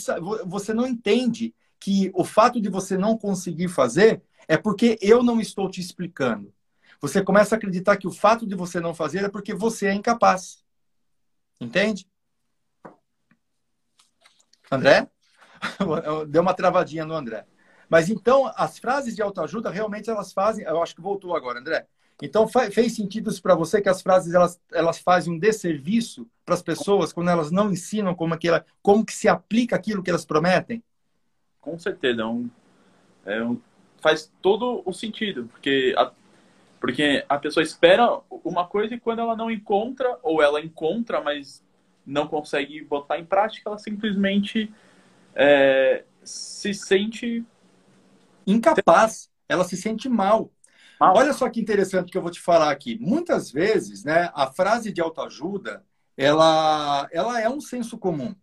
você 0.46 0.72
não 0.72 0.86
entende 0.86 1.54
que 1.80 2.12
o 2.14 2.24
fato 2.24 2.60
de 2.60 2.68
você 2.68 2.96
não 2.96 3.18
conseguir 3.18 3.68
fazer 3.68 4.22
é 4.48 4.56
porque 4.56 4.98
eu 5.00 5.22
não 5.22 5.40
estou 5.40 5.70
te 5.70 5.80
explicando. 5.80 6.52
Você 7.00 7.22
começa 7.22 7.54
a 7.54 7.58
acreditar 7.58 7.96
que 7.96 8.06
o 8.06 8.12
fato 8.12 8.46
de 8.46 8.54
você 8.54 8.78
não 8.80 8.94
fazer 8.94 9.24
é 9.24 9.28
porque 9.28 9.52
você 9.52 9.86
é 9.86 9.94
incapaz. 9.94 10.64
Entende? 11.60 12.06
André? 14.70 15.08
Deu 16.28 16.42
uma 16.42 16.54
travadinha 16.54 17.04
no 17.04 17.14
André. 17.14 17.44
Mas 17.88 18.08
então, 18.08 18.50
as 18.56 18.78
frases 18.78 19.14
de 19.14 19.20
autoajuda, 19.20 19.68
realmente 19.68 20.08
elas 20.08 20.32
fazem. 20.32 20.64
Eu 20.64 20.82
acho 20.82 20.94
que 20.94 21.02
voltou 21.02 21.36
agora, 21.36 21.58
André. 21.58 21.86
Então, 22.22 22.46
fez 22.46 22.94
sentido 22.94 23.30
para 23.42 23.54
você 23.54 23.82
que 23.82 23.88
as 23.88 24.00
frases 24.00 24.32
elas, 24.32 24.60
elas 24.70 24.98
fazem 24.98 25.32
um 25.32 25.38
desserviço 25.38 26.26
para 26.44 26.54
as 26.54 26.62
pessoas 26.62 27.12
quando 27.12 27.30
elas 27.30 27.50
não 27.50 27.70
ensinam 27.70 28.14
como, 28.14 28.32
aquela, 28.32 28.64
como 28.80 29.04
que 29.04 29.12
se 29.12 29.28
aplica 29.28 29.74
aquilo 29.74 30.02
que 30.02 30.10
elas 30.10 30.24
prometem? 30.24 30.82
Com 31.60 31.76
certeza. 31.78 32.22
É 32.22 32.24
um, 32.24 32.50
é 33.24 33.44
um, 33.44 33.60
faz 34.02 34.30
todo 34.42 34.82
o 34.84 34.92
sentido, 34.92 35.48
porque 35.50 35.94
a, 35.96 36.12
porque 36.80 37.24
a 37.28 37.38
pessoa 37.38 37.62
espera 37.62 38.20
uma 38.28 38.66
coisa 38.66 38.94
e 38.94 39.00
quando 39.00 39.20
ela 39.20 39.36
não 39.36 39.50
encontra, 39.50 40.18
ou 40.22 40.42
ela 40.42 40.60
encontra, 40.60 41.20
mas 41.20 41.64
não 42.04 42.26
consegue 42.26 42.82
botar 42.82 43.18
em 43.18 43.24
prática, 43.24 43.70
ela 43.70 43.78
simplesmente 43.78 44.68
é, 45.34 46.04
se 46.24 46.74
sente 46.74 47.44
incapaz, 48.44 49.30
ela 49.48 49.62
se 49.62 49.76
sente 49.76 50.08
mal. 50.08 50.50
mal. 50.98 51.16
Olha 51.16 51.32
só 51.32 51.48
que 51.48 51.60
interessante 51.60 52.10
que 52.10 52.18
eu 52.18 52.22
vou 52.22 52.32
te 52.32 52.40
falar 52.40 52.72
aqui. 52.72 52.98
Muitas 53.00 53.52
vezes, 53.52 54.02
né, 54.02 54.30
a 54.34 54.48
frase 54.48 54.92
de 54.92 55.00
autoajuda, 55.00 55.84
ela, 56.16 57.08
ela 57.12 57.40
é 57.40 57.48
um 57.48 57.60
senso 57.60 57.96
comum. 57.96 58.34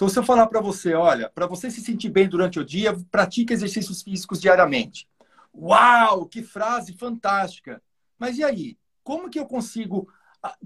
Então, 0.00 0.08
se 0.08 0.18
eu 0.18 0.22
falar 0.22 0.46
para 0.46 0.62
você, 0.62 0.94
olha, 0.94 1.28
para 1.28 1.46
você 1.46 1.70
se 1.70 1.82
sentir 1.82 2.08
bem 2.08 2.26
durante 2.26 2.58
o 2.58 2.64
dia, 2.64 2.96
pratique 3.10 3.52
exercícios 3.52 4.00
físicos 4.00 4.40
diariamente. 4.40 5.06
Uau, 5.54 6.24
que 6.24 6.42
frase 6.42 6.94
fantástica! 6.94 7.82
Mas 8.18 8.38
e 8.38 8.42
aí? 8.42 8.78
Como 9.04 9.28
que 9.28 9.38
eu 9.38 9.44
consigo 9.44 10.08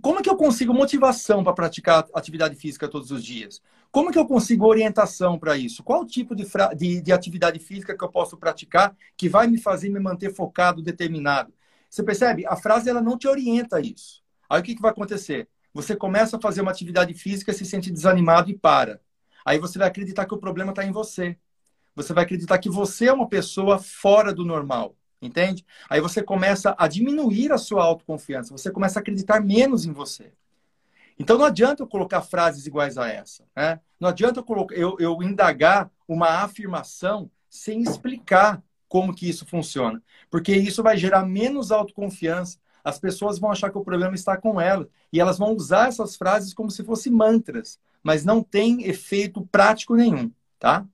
como 0.00 0.22
que 0.22 0.30
eu 0.30 0.36
consigo 0.36 0.72
motivação 0.72 1.42
para 1.42 1.52
praticar 1.52 2.06
atividade 2.14 2.54
física 2.54 2.86
todos 2.86 3.10
os 3.10 3.24
dias? 3.24 3.60
Como 3.90 4.12
que 4.12 4.18
eu 4.20 4.24
consigo 4.24 4.68
orientação 4.68 5.36
para 5.36 5.56
isso? 5.56 5.82
Qual 5.82 6.06
tipo 6.06 6.32
de, 6.36 6.46
de, 6.76 7.00
de, 7.00 7.12
atividade 7.12 7.58
física 7.58 7.98
que 7.98 8.04
eu 8.04 8.08
posso 8.08 8.36
praticar 8.36 8.96
que 9.16 9.28
vai 9.28 9.48
me 9.48 9.58
fazer 9.58 9.88
me 9.88 9.98
manter 9.98 10.32
focado, 10.32 10.80
determinado? 10.80 11.52
Você 11.90 12.04
percebe? 12.04 12.46
A 12.46 12.54
frase 12.54 12.88
ela 12.88 13.02
não 13.02 13.18
te 13.18 13.26
orienta 13.26 13.78
a 13.78 13.80
isso. 13.80 14.22
Aí 14.48 14.60
o 14.60 14.62
que, 14.62 14.76
que 14.76 14.82
vai 14.82 14.92
acontecer? 14.92 15.48
Você 15.72 15.96
começa 15.96 16.36
a 16.36 16.40
fazer 16.40 16.60
uma 16.60 16.70
atividade 16.70 17.12
física, 17.14 17.52
se 17.52 17.64
sente 17.64 17.90
desanimado 17.90 18.48
e 18.48 18.56
para. 18.56 19.00
Aí 19.44 19.58
você 19.58 19.78
vai 19.78 19.88
acreditar 19.88 20.26
que 20.26 20.34
o 20.34 20.38
problema 20.38 20.70
está 20.70 20.84
em 20.84 20.92
você. 20.92 21.36
Você 21.94 22.12
vai 22.12 22.24
acreditar 22.24 22.58
que 22.58 22.70
você 22.70 23.06
é 23.06 23.12
uma 23.12 23.28
pessoa 23.28 23.78
fora 23.78 24.32
do 24.32 24.44
normal. 24.44 24.96
Entende? 25.20 25.64
Aí 25.88 26.00
você 26.00 26.22
começa 26.22 26.74
a 26.78 26.86
diminuir 26.86 27.50
a 27.50 27.56
sua 27.56 27.82
autoconfiança, 27.82 28.52
você 28.52 28.70
começa 28.70 28.98
a 28.98 29.00
acreditar 29.00 29.40
menos 29.40 29.86
em 29.86 29.92
você. 29.92 30.32
Então 31.18 31.38
não 31.38 31.46
adianta 31.46 31.82
eu 31.82 31.86
colocar 31.86 32.20
frases 32.20 32.66
iguais 32.66 32.98
a 32.98 33.08
essa. 33.08 33.44
Né? 33.56 33.80
Não 33.98 34.08
adianta 34.08 34.40
eu, 34.40 34.44
colocar, 34.44 34.74
eu, 34.74 34.96
eu 34.98 35.22
indagar 35.22 35.90
uma 36.06 36.28
afirmação 36.42 37.30
sem 37.48 37.82
explicar 37.82 38.62
como 38.88 39.14
que 39.14 39.28
isso 39.28 39.46
funciona. 39.46 40.02
Porque 40.30 40.54
isso 40.54 40.82
vai 40.82 40.96
gerar 40.96 41.24
menos 41.24 41.72
autoconfiança. 41.72 42.58
As 42.84 42.98
pessoas 42.98 43.38
vão 43.38 43.50
achar 43.50 43.70
que 43.70 43.78
o 43.78 43.84
problema 43.84 44.14
está 44.14 44.36
com 44.36 44.60
elas. 44.60 44.86
E 45.10 45.18
elas 45.18 45.38
vão 45.38 45.54
usar 45.54 45.88
essas 45.88 46.14
frases 46.14 46.52
como 46.52 46.70
se 46.70 46.84
fossem 46.84 47.10
mantras. 47.10 47.80
Mas 48.02 48.24
não 48.24 48.42
tem 48.42 48.84
efeito 48.86 49.48
prático 49.50 49.96
nenhum. 49.96 50.30
Tá? 50.58 50.84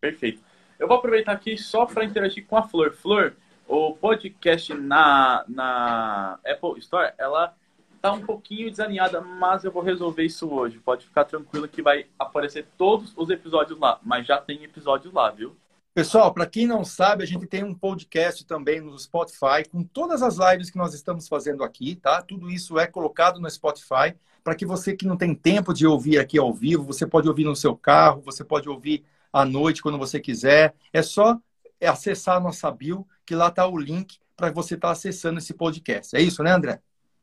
Perfeito. 0.00 0.42
Eu 0.78 0.88
vou 0.88 0.96
aproveitar 0.96 1.32
aqui 1.32 1.58
só 1.58 1.84
para 1.84 2.04
interagir 2.04 2.46
com 2.46 2.56
a 2.56 2.62
Flor. 2.62 2.92
Flor, 2.92 3.34
o 3.66 3.94
podcast 3.94 4.72
na, 4.72 5.44
na 5.46 6.38
Apple 6.46 6.78
Store, 6.78 7.12
ela 7.18 7.54
tá 8.00 8.12
um 8.12 8.24
pouquinho 8.24 8.70
desalinhada, 8.70 9.20
mas 9.20 9.64
eu 9.64 9.72
vou 9.72 9.82
resolver 9.82 10.24
isso 10.24 10.48
hoje. 10.48 10.78
Pode 10.78 11.04
ficar 11.04 11.24
tranquilo 11.24 11.68
que 11.68 11.82
vai 11.82 12.06
aparecer 12.18 12.66
todos 12.78 13.12
os 13.16 13.28
episódios 13.28 13.78
lá, 13.78 13.98
mas 14.02 14.26
já 14.26 14.40
tem 14.40 14.64
episódios 14.64 15.12
lá, 15.12 15.30
viu? 15.30 15.56
Pessoal, 15.98 16.32
para 16.32 16.46
quem 16.46 16.64
não 16.64 16.84
sabe, 16.84 17.24
a 17.24 17.26
gente 17.26 17.44
tem 17.44 17.64
um 17.64 17.74
podcast 17.74 18.46
também 18.46 18.80
no 18.80 18.96
Spotify 18.96 19.68
com 19.68 19.82
todas 19.82 20.22
as 20.22 20.36
lives 20.36 20.70
que 20.70 20.78
nós 20.78 20.94
estamos 20.94 21.26
fazendo 21.26 21.64
aqui, 21.64 21.96
tá? 21.96 22.22
Tudo 22.22 22.48
isso 22.48 22.78
é 22.78 22.86
colocado 22.86 23.40
no 23.40 23.50
Spotify 23.50 24.14
para 24.44 24.54
que 24.54 24.64
você 24.64 24.94
que 24.94 25.04
não 25.04 25.16
tem 25.16 25.34
tempo 25.34 25.74
de 25.74 25.88
ouvir 25.88 26.20
aqui 26.20 26.38
ao 26.38 26.54
vivo, 26.54 26.84
você 26.84 27.04
pode 27.04 27.28
ouvir 27.28 27.42
no 27.42 27.56
seu 27.56 27.74
carro, 27.76 28.20
você 28.20 28.44
pode 28.44 28.68
ouvir 28.68 29.04
à 29.32 29.44
noite 29.44 29.82
quando 29.82 29.98
você 29.98 30.20
quiser. 30.20 30.72
É 30.92 31.02
só 31.02 31.36
acessar 31.82 32.36
a 32.36 32.40
nossa 32.40 32.70
bio, 32.70 33.04
que 33.26 33.34
lá 33.34 33.48
está 33.48 33.66
o 33.66 33.76
link 33.76 34.20
para 34.36 34.52
você 34.52 34.76
estar 34.76 34.86
tá 34.86 34.92
acessando 34.92 35.38
esse 35.40 35.52
podcast. 35.52 36.14
É 36.14 36.22
isso, 36.22 36.44
né, 36.44 36.52
André? 36.52 36.80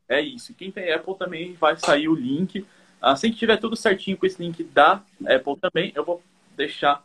É 0.09 0.19
isso. 0.19 0.53
Quem 0.53 0.69
tem 0.69 0.91
Apple 0.91 1.17
também 1.17 1.53
vai 1.53 1.77
sair 1.77 2.09
o 2.09 2.13
link. 2.13 2.65
Assim 3.01 3.31
que 3.31 3.37
tiver 3.37 3.55
tudo 3.55 3.77
certinho 3.77 4.17
com 4.17 4.25
esse 4.25 4.43
link 4.43 4.65
da 4.65 5.01
Apple 5.25 5.55
também, 5.61 5.93
eu 5.95 6.03
vou 6.03 6.21
deixar 6.57 7.01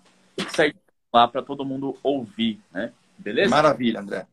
certinho 0.49 0.79
lá 1.12 1.26
para 1.26 1.43
todo 1.43 1.64
mundo 1.64 1.97
ouvir, 2.02 2.61
né? 2.71 2.93
Beleza? 3.19 3.50
Maravilha, 3.50 4.00
André. 4.00 4.26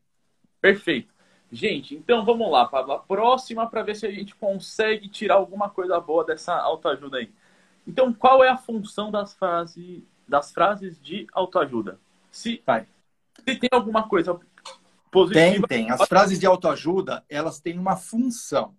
Perfeito. 0.61 1.13
Gente, 1.51 1.95
então 1.95 2.25
vamos 2.25 2.51
lá 2.51 2.65
para 2.65 2.93
a 2.93 2.99
próxima 2.99 3.67
para 3.67 3.83
ver 3.83 3.95
se 3.95 4.05
a 4.05 4.11
gente 4.11 4.35
consegue 4.35 5.07
tirar 5.07 5.35
alguma 5.35 5.69
coisa 5.69 5.99
boa 5.99 6.25
dessa 6.25 6.53
autoajuda 6.53 7.17
aí. 7.17 7.31
Então, 7.87 8.13
qual 8.13 8.43
é 8.43 8.49
a 8.49 8.57
função 8.57 9.09
das 9.09 9.33
frases, 9.33 10.03
das 10.27 10.51
frases 10.51 11.01
de 11.01 11.25
autoajuda? 11.31 11.99
Se, 12.29 12.61
Vai. 12.65 12.85
se 13.37 13.55
tem 13.55 13.69
alguma 13.71 14.09
coisa 14.09 14.37
positiva. 15.09 15.67
Tem, 15.67 15.85
tem. 15.85 15.91
As 15.91 16.05
frases 16.07 16.37
de 16.37 16.45
autoajuda, 16.45 17.23
elas 17.29 17.61
têm 17.61 17.79
uma 17.79 17.95
função. 17.95 18.75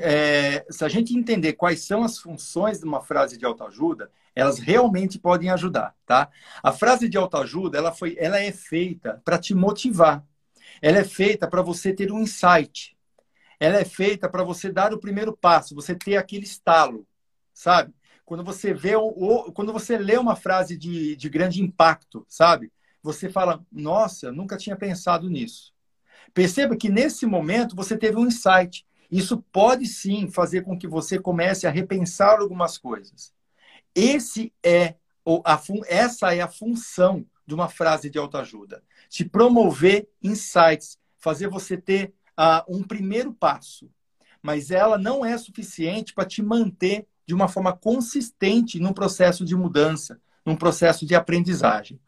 É, 0.00 0.64
se 0.70 0.84
a 0.84 0.88
gente 0.88 1.16
entender 1.16 1.54
quais 1.54 1.84
são 1.84 2.04
as 2.04 2.18
funções 2.18 2.78
de 2.78 2.84
uma 2.84 3.00
frase 3.00 3.36
de 3.36 3.44
autoajuda, 3.44 4.10
elas 4.34 4.58
realmente 4.58 5.18
podem 5.18 5.50
ajudar, 5.50 5.94
tá? 6.06 6.30
A 6.62 6.72
frase 6.72 7.08
de 7.08 7.18
autoajuda, 7.18 7.78
ela 7.78 7.92
foi, 7.92 8.16
ela 8.18 8.38
é 8.38 8.52
feita 8.52 9.20
para 9.24 9.38
te 9.38 9.54
motivar. 9.54 10.24
Ela 10.80 10.98
é 10.98 11.04
feita 11.04 11.48
para 11.48 11.62
você 11.62 11.92
ter 11.92 12.12
um 12.12 12.20
insight. 12.20 12.96
Ela 13.58 13.78
é 13.78 13.84
feita 13.84 14.28
para 14.28 14.42
você 14.42 14.70
dar 14.70 14.92
o 14.92 14.98
primeiro 14.98 15.36
passo, 15.36 15.74
você 15.74 15.94
ter 15.94 16.16
aquele 16.16 16.44
estalo, 16.44 17.06
sabe? 17.52 17.92
Quando 18.24 18.44
você 18.44 18.72
vê 18.72 18.96
o, 18.96 19.52
quando 19.52 19.72
você 19.72 19.98
lê 19.98 20.16
uma 20.16 20.34
frase 20.36 20.76
de, 20.76 21.16
de 21.16 21.28
grande 21.28 21.62
impacto, 21.62 22.24
sabe? 22.28 22.72
Você 23.02 23.28
fala, 23.28 23.64
nossa, 23.70 24.32
nunca 24.32 24.56
tinha 24.56 24.76
pensado 24.76 25.28
nisso. 25.28 25.72
Perceba 26.32 26.76
que 26.76 26.88
nesse 26.88 27.26
momento 27.26 27.76
você 27.76 27.96
teve 27.96 28.16
um 28.16 28.26
insight. 28.26 28.86
Isso 29.12 29.44
pode 29.52 29.84
sim 29.84 30.26
fazer 30.30 30.62
com 30.62 30.76
que 30.76 30.88
você 30.88 31.18
comece 31.18 31.66
a 31.66 31.70
repensar 31.70 32.40
algumas 32.40 32.78
coisas. 32.78 33.30
Esse 33.94 34.50
é 34.64 34.94
a, 35.44 35.60
essa 35.86 36.34
é 36.34 36.40
a 36.40 36.48
função 36.48 37.26
de 37.46 37.54
uma 37.54 37.68
frase 37.68 38.08
de 38.08 38.18
autoajuda. 38.18 38.82
Te 39.10 39.22
promover 39.22 40.08
insights, 40.22 40.96
fazer 41.18 41.48
você 41.48 41.76
ter 41.76 42.14
uh, 42.38 42.64
um 42.66 42.82
primeiro 42.82 43.34
passo. 43.34 43.90
Mas 44.42 44.70
ela 44.70 44.96
não 44.96 45.22
é 45.22 45.36
suficiente 45.36 46.14
para 46.14 46.24
te 46.24 46.42
manter 46.42 47.06
de 47.26 47.34
uma 47.34 47.48
forma 47.48 47.76
consistente 47.76 48.80
num 48.80 48.94
processo 48.94 49.44
de 49.44 49.54
mudança, 49.54 50.18
num 50.44 50.56
processo 50.56 51.04
de 51.04 51.14
aprendizagem. 51.14 52.00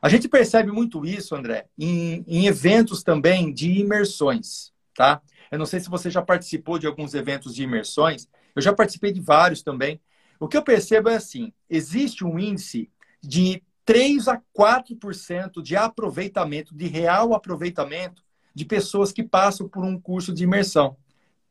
A 0.00 0.08
gente 0.08 0.26
percebe 0.26 0.72
muito 0.72 1.04
isso, 1.04 1.34
André, 1.34 1.66
em, 1.78 2.24
em 2.26 2.46
eventos 2.46 3.02
também 3.02 3.52
de 3.52 3.72
imersões, 3.72 4.72
tá? 4.94 5.20
Eu 5.50 5.58
não 5.58 5.66
sei 5.66 5.80
se 5.80 5.88
você 5.88 6.10
já 6.10 6.22
participou 6.22 6.78
de 6.78 6.86
alguns 6.86 7.14
eventos 7.14 7.54
de 7.54 7.62
imersões, 7.62 8.28
eu 8.54 8.62
já 8.62 8.72
participei 8.72 9.12
de 9.12 9.20
vários 9.20 9.62
também, 9.62 10.00
o 10.38 10.48
que 10.48 10.56
eu 10.56 10.62
percebo 10.62 11.08
é 11.08 11.16
assim: 11.16 11.52
existe 11.68 12.24
um 12.24 12.38
índice 12.38 12.90
de 13.22 13.62
3 13.84 14.28
a 14.28 14.40
4% 14.56 15.62
de 15.62 15.76
aproveitamento, 15.76 16.74
de 16.74 16.86
real 16.86 17.34
aproveitamento, 17.34 18.22
de 18.54 18.64
pessoas 18.64 19.12
que 19.12 19.22
passam 19.22 19.68
por 19.68 19.84
um 19.84 19.98
curso 20.00 20.32
de 20.32 20.44
imersão. 20.44 20.96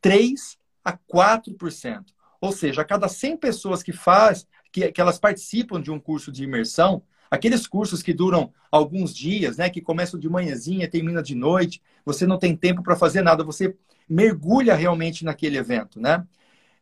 3 0.01 0.57
a 0.83 0.93
4%. 0.93 2.05
Ou 2.41 2.51
seja, 2.51 2.81
a 2.81 2.85
cada 2.85 3.07
100 3.07 3.37
pessoas 3.37 3.81
que 3.81 3.93
faz, 3.93 4.45
que, 4.71 4.91
que 4.91 5.01
elas 5.01 5.17
participam 5.17 5.81
de 5.81 5.89
um 5.89 5.99
curso 5.99 6.31
de 6.31 6.43
imersão, 6.43 7.01
aqueles 7.29 7.67
cursos 7.67 8.01
que 8.01 8.13
duram 8.13 8.53
alguns 8.71 9.15
dias, 9.15 9.57
né, 9.57 9.69
que 9.69 9.81
começam 9.81 10.19
de 10.19 10.29
manhãzinha, 10.29 10.89
termina 10.89 11.21
de 11.21 11.35
noite, 11.35 11.81
você 12.05 12.25
não 12.25 12.37
tem 12.37 12.55
tempo 12.55 12.83
para 12.83 12.95
fazer 12.95 13.21
nada, 13.21 13.43
você 13.43 13.75
mergulha 14.07 14.75
realmente 14.75 15.25
naquele 15.25 15.57
evento, 15.57 15.99
né? 15.99 16.25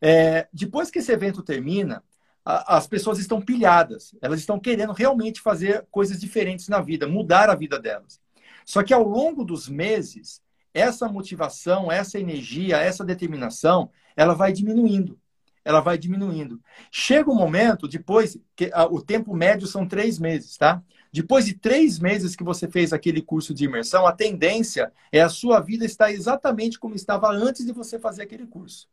É, 0.02 0.48
depois 0.52 0.92
que 0.92 1.00
esse 1.00 1.12
evento 1.12 1.42
termina, 1.42 2.04
a, 2.44 2.78
as 2.78 2.88
pessoas 2.88 3.20
estão 3.20 3.42
pilhadas, 3.42 4.14
elas 4.22 4.40
estão 4.40 4.60
querendo 4.60 4.92
realmente 4.92 5.40
fazer 5.40 5.88
coisas 5.90 6.20
diferentes 6.20 6.68
na 6.68 6.82
vida, 6.82 7.08
mudar 7.08 7.50
a 7.50 7.56
vida 7.56 7.80
delas. 7.80 8.20
Só 8.66 8.84
que 8.84 8.94
ao 8.94 9.04
longo 9.04 9.44
dos 9.46 9.70
meses, 9.70 10.42
essa 10.74 11.08
motivação, 11.08 11.92
essa 11.92 12.20
energia, 12.20 12.78
essa 12.78 13.04
determinação, 13.06 13.90
ela 14.16 14.34
vai 14.34 14.52
diminuindo. 14.52 15.20
Ela 15.66 15.80
vai 15.80 15.98
diminuindo. 15.98 16.62
Chega 16.92 17.32
um 17.32 17.36
momento, 17.36 17.88
depois, 17.88 18.38
que 18.56 18.70
a, 18.74 18.86
o 18.86 19.02
tempo 19.02 19.34
médio 19.34 19.68
são 19.68 19.88
três 19.88 20.20
meses, 20.20 20.58
tá? 20.58 20.82
Depois 21.12 21.46
de 21.46 21.54
três 21.54 22.00
meses 22.00 22.36
que 22.36 22.44
você 22.44 22.68
fez 22.68 22.92
aquele 22.92 23.22
curso 23.22 23.54
de 23.54 23.66
imersão, 23.66 24.06
a 24.06 24.12
tendência 24.12 24.92
é 25.12 25.22
a 25.22 25.30
sua 25.30 25.60
vida 25.60 25.86
estar 25.86 26.12
exatamente 26.12 26.80
como 26.80 26.96
estava 26.96 27.30
antes 27.32 27.66
de 27.66 27.72
você 27.72 28.00
fazer 28.00 28.24
aquele 28.24 28.48
curso. 28.48 28.90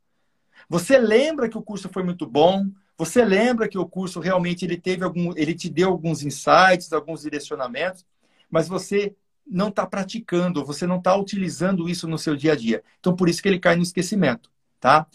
Você 0.68 0.98
lembra 0.98 1.48
que 1.48 1.56
o 1.56 1.62
curso 1.62 1.88
foi 1.88 2.02
muito 2.02 2.26
bom? 2.26 2.66
Você 2.98 3.24
lembra 3.24 3.66
que 3.66 3.78
o 3.78 3.86
curso 3.86 4.20
realmente 4.20 4.64
ele 4.64 4.76
teve 4.76 5.02
algum, 5.02 5.32
ele 5.34 5.54
te 5.54 5.70
deu 5.70 5.88
alguns 5.88 6.22
insights, 6.22 6.92
alguns 6.92 7.22
direcionamentos, 7.22 8.04
mas 8.50 8.68
você 8.68 9.16
não 9.46 9.68
está 9.68 9.86
praticando, 9.86 10.64
você 10.64 10.86
não 10.86 10.98
está 10.98 11.16
utilizando 11.16 11.88
isso 11.88 12.06
no 12.06 12.18
seu 12.18 12.36
dia 12.36 12.52
a 12.52 12.56
dia. 12.56 12.84
Então, 13.00 13.16
por 13.16 13.28
isso 13.28 13.42
que 13.42 13.48
ele 13.48 13.58
cai 13.58 13.74
no 13.74 13.82
esquecimento, 13.82 14.50
tá? 14.78 15.06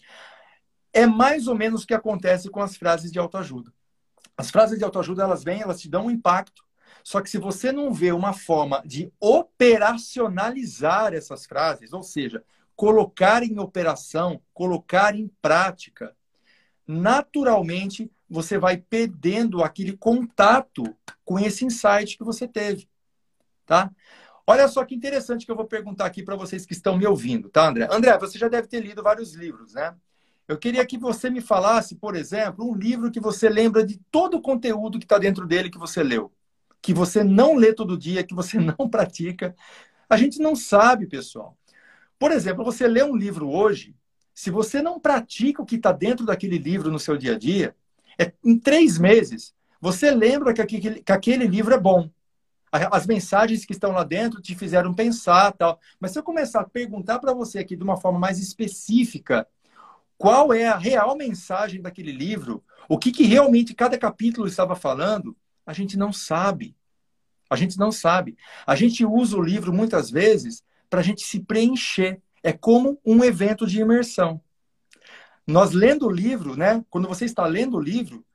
É 0.96 1.06
mais 1.06 1.46
ou 1.50 1.56
menos 1.56 1.84
o 1.84 1.88
que 1.88 1.94
acontece 1.94 2.50
com 2.50 2.62
as 2.62 2.78
frases 2.78 3.12
de 3.12 3.20
autoajuda. 3.20 3.70
As 4.38 4.50
frases 4.50 4.78
de 4.78 4.86
autoajuda, 4.86 5.24
elas 5.24 5.44
vêm, 5.44 5.62
elas 5.62 5.82
te 5.82 5.90
dão 5.90 6.06
um 6.06 6.12
impacto, 6.12 6.64
só 7.04 7.20
que 7.20 7.30
se 7.30 7.38
você 7.38 7.70
não 7.70 7.94
vê 7.94 8.14
uma 8.14 8.32
forma 8.32 8.82
de 8.86 9.12
operacionalizar 9.20 11.14
essas 11.14 11.46
frases, 11.46 11.92
ou 11.92 12.02
seja, 12.02 12.42
colocar 12.78 13.44
em 13.44 13.60
operação, 13.60 14.42
colocar 14.54 15.16
em 15.16 15.28
prática, 15.42 16.16
naturalmente 16.88 18.10
você 18.30 18.58
vai 18.58 18.78
perdendo 18.78 19.64
aquele 19.64 19.98
contato 19.98 20.96
com 21.25 21.38
esse 21.38 21.66
insight 21.66 22.18
que 22.18 22.24
você 22.24 22.48
teve, 22.48 22.88
tá? 23.66 23.92
Olha 24.48 24.70
só 24.70 24.86
que 24.86 24.96
interessante 24.96 25.46
que 25.46 25.52
eu 25.52 25.58
vou 25.58 25.66
perguntar 25.66 26.06
aqui 26.06 26.24
para 26.24 26.38
vocês 26.38 26.66
que 26.66 26.74
estão 26.74 26.98
me 26.98 27.06
ouvindo, 27.06 27.50
tá, 27.50 27.68
André? 27.68 27.90
André, 27.92 28.18
você 28.18 28.40
já 28.40 28.48
deve 28.48 28.70
ter 28.70 28.80
lido 28.80 29.04
vários 29.04 29.34
livros, 29.34 29.74
né? 29.74 29.94
Eu 30.48 30.58
queria 30.58 30.86
que 30.86 30.98
você 30.98 31.30
me 31.30 31.42
falasse, 31.42 31.96
por 31.96 32.16
exemplo, 32.16 32.70
um 32.70 32.75
livro 32.75 33.10
que 33.10 33.20
você 33.20 33.50
lembra 33.50 33.86
de 33.86 34.00
todo 34.12 34.38
o 34.38 34.42
conteúdo 34.42 35.00
que 35.00 35.06
está 35.06 35.18
dentro 35.18 35.48
dele 35.48 35.72
que 35.72 35.78
você 35.78 36.04
leu, 36.04 36.32
que 36.82 36.94
você 36.94 37.24
não 37.24 37.56
lê 37.56 37.74
todo 37.74 37.98
dia, 37.98 38.24
que 38.24 38.34
você 38.34 38.58
não 38.60 38.88
pratica. 38.90 39.56
A 40.08 40.18
gente 40.18 40.40
não 40.40 40.56
sabe, 40.56 41.08
pessoal. 41.08 41.58
Por 42.20 42.32
exemplo, 42.32 42.64
você 42.64 42.88
lê 42.88 43.04
um 43.04 43.16
livro 43.16 43.50
hoje, 43.50 43.96
se 44.34 44.52
você 44.52 44.82
não 44.82 45.00
pratica 45.00 45.62
o 45.62 45.66
que 45.66 45.75
está 45.75 45.92
dentro 45.92 46.25
daquele 46.25 46.58
livro 46.58 46.92
no 46.92 47.00
seu 47.00 47.18
dia 47.18 47.36
a 47.36 47.40
dia, 47.40 47.75
é, 48.20 48.32
em 48.44 48.58
três 48.58 48.98
meses, 49.00 49.54
você 49.82 50.12
lembra 50.12 50.54
que 50.54 50.62
aquele, 50.62 51.02
que 51.02 51.12
aquele 51.12 51.48
livro 51.48 51.74
é 51.74 51.80
bom. 51.80 52.10
As 52.72 53.08
mensagens 53.08 53.66
que 53.66 53.72
estão 53.72 53.92
lá 53.92 54.04
dentro 54.04 54.42
te 54.42 54.54
fizeram 54.54 54.94
pensar 54.94 55.54
tal. 55.54 55.80
Mas 56.00 56.12
se 56.12 56.20
eu 56.20 56.24
começar 56.24 56.62
a 56.62 56.70
perguntar 56.70 57.20
para 57.20 57.34
você 57.34 57.60
aqui 57.60 57.75
de 57.75 57.84
uma 57.84 57.96
forma 57.96 58.20
mais 58.20 58.38
específica, 58.38 59.48
qual 60.17 60.53
é 60.53 60.67
a 60.67 60.77
real 60.77 61.15
mensagem 61.15 61.81
daquele 61.81 62.12
livro, 62.12 62.63
o 62.88 62.98
que, 62.98 63.12
que 63.12 63.24
realmente 63.24 63.74
cada 63.74 63.98
capítulo 63.98 64.48
estava 64.48 64.75
falando, 64.75 65.36
a 65.65 65.74
gente 65.74 65.98
não 65.98 66.13
sabe. 66.13 66.75
A 67.50 67.55
gente 67.55 67.77
não 67.77 67.91
sabe. 67.91 68.38
A 68.65 68.75
gente 68.75 69.05
usa 69.05 69.38
o 69.38 69.41
livro 69.41 69.74
muitas 69.74 70.10
vezes 70.10 70.63
para 70.89 71.00
a 71.00 71.03
gente 71.03 71.24
se 71.25 71.39
preencher. 71.39 72.22
É 72.41 72.53
como 72.53 73.00
um 73.05 73.24
evento 73.24 73.65
de 73.65 73.81
imersão. 73.81 74.41
Nós 75.48 75.72
lendo 75.72 76.07
o 76.07 76.12
livro, 76.12 76.55
né? 76.55 76.84
Quando 76.89 77.07
você 77.07 77.25
está 77.25 77.45
lendo 77.45 77.77
o 77.77 77.81
livro, 77.81 78.25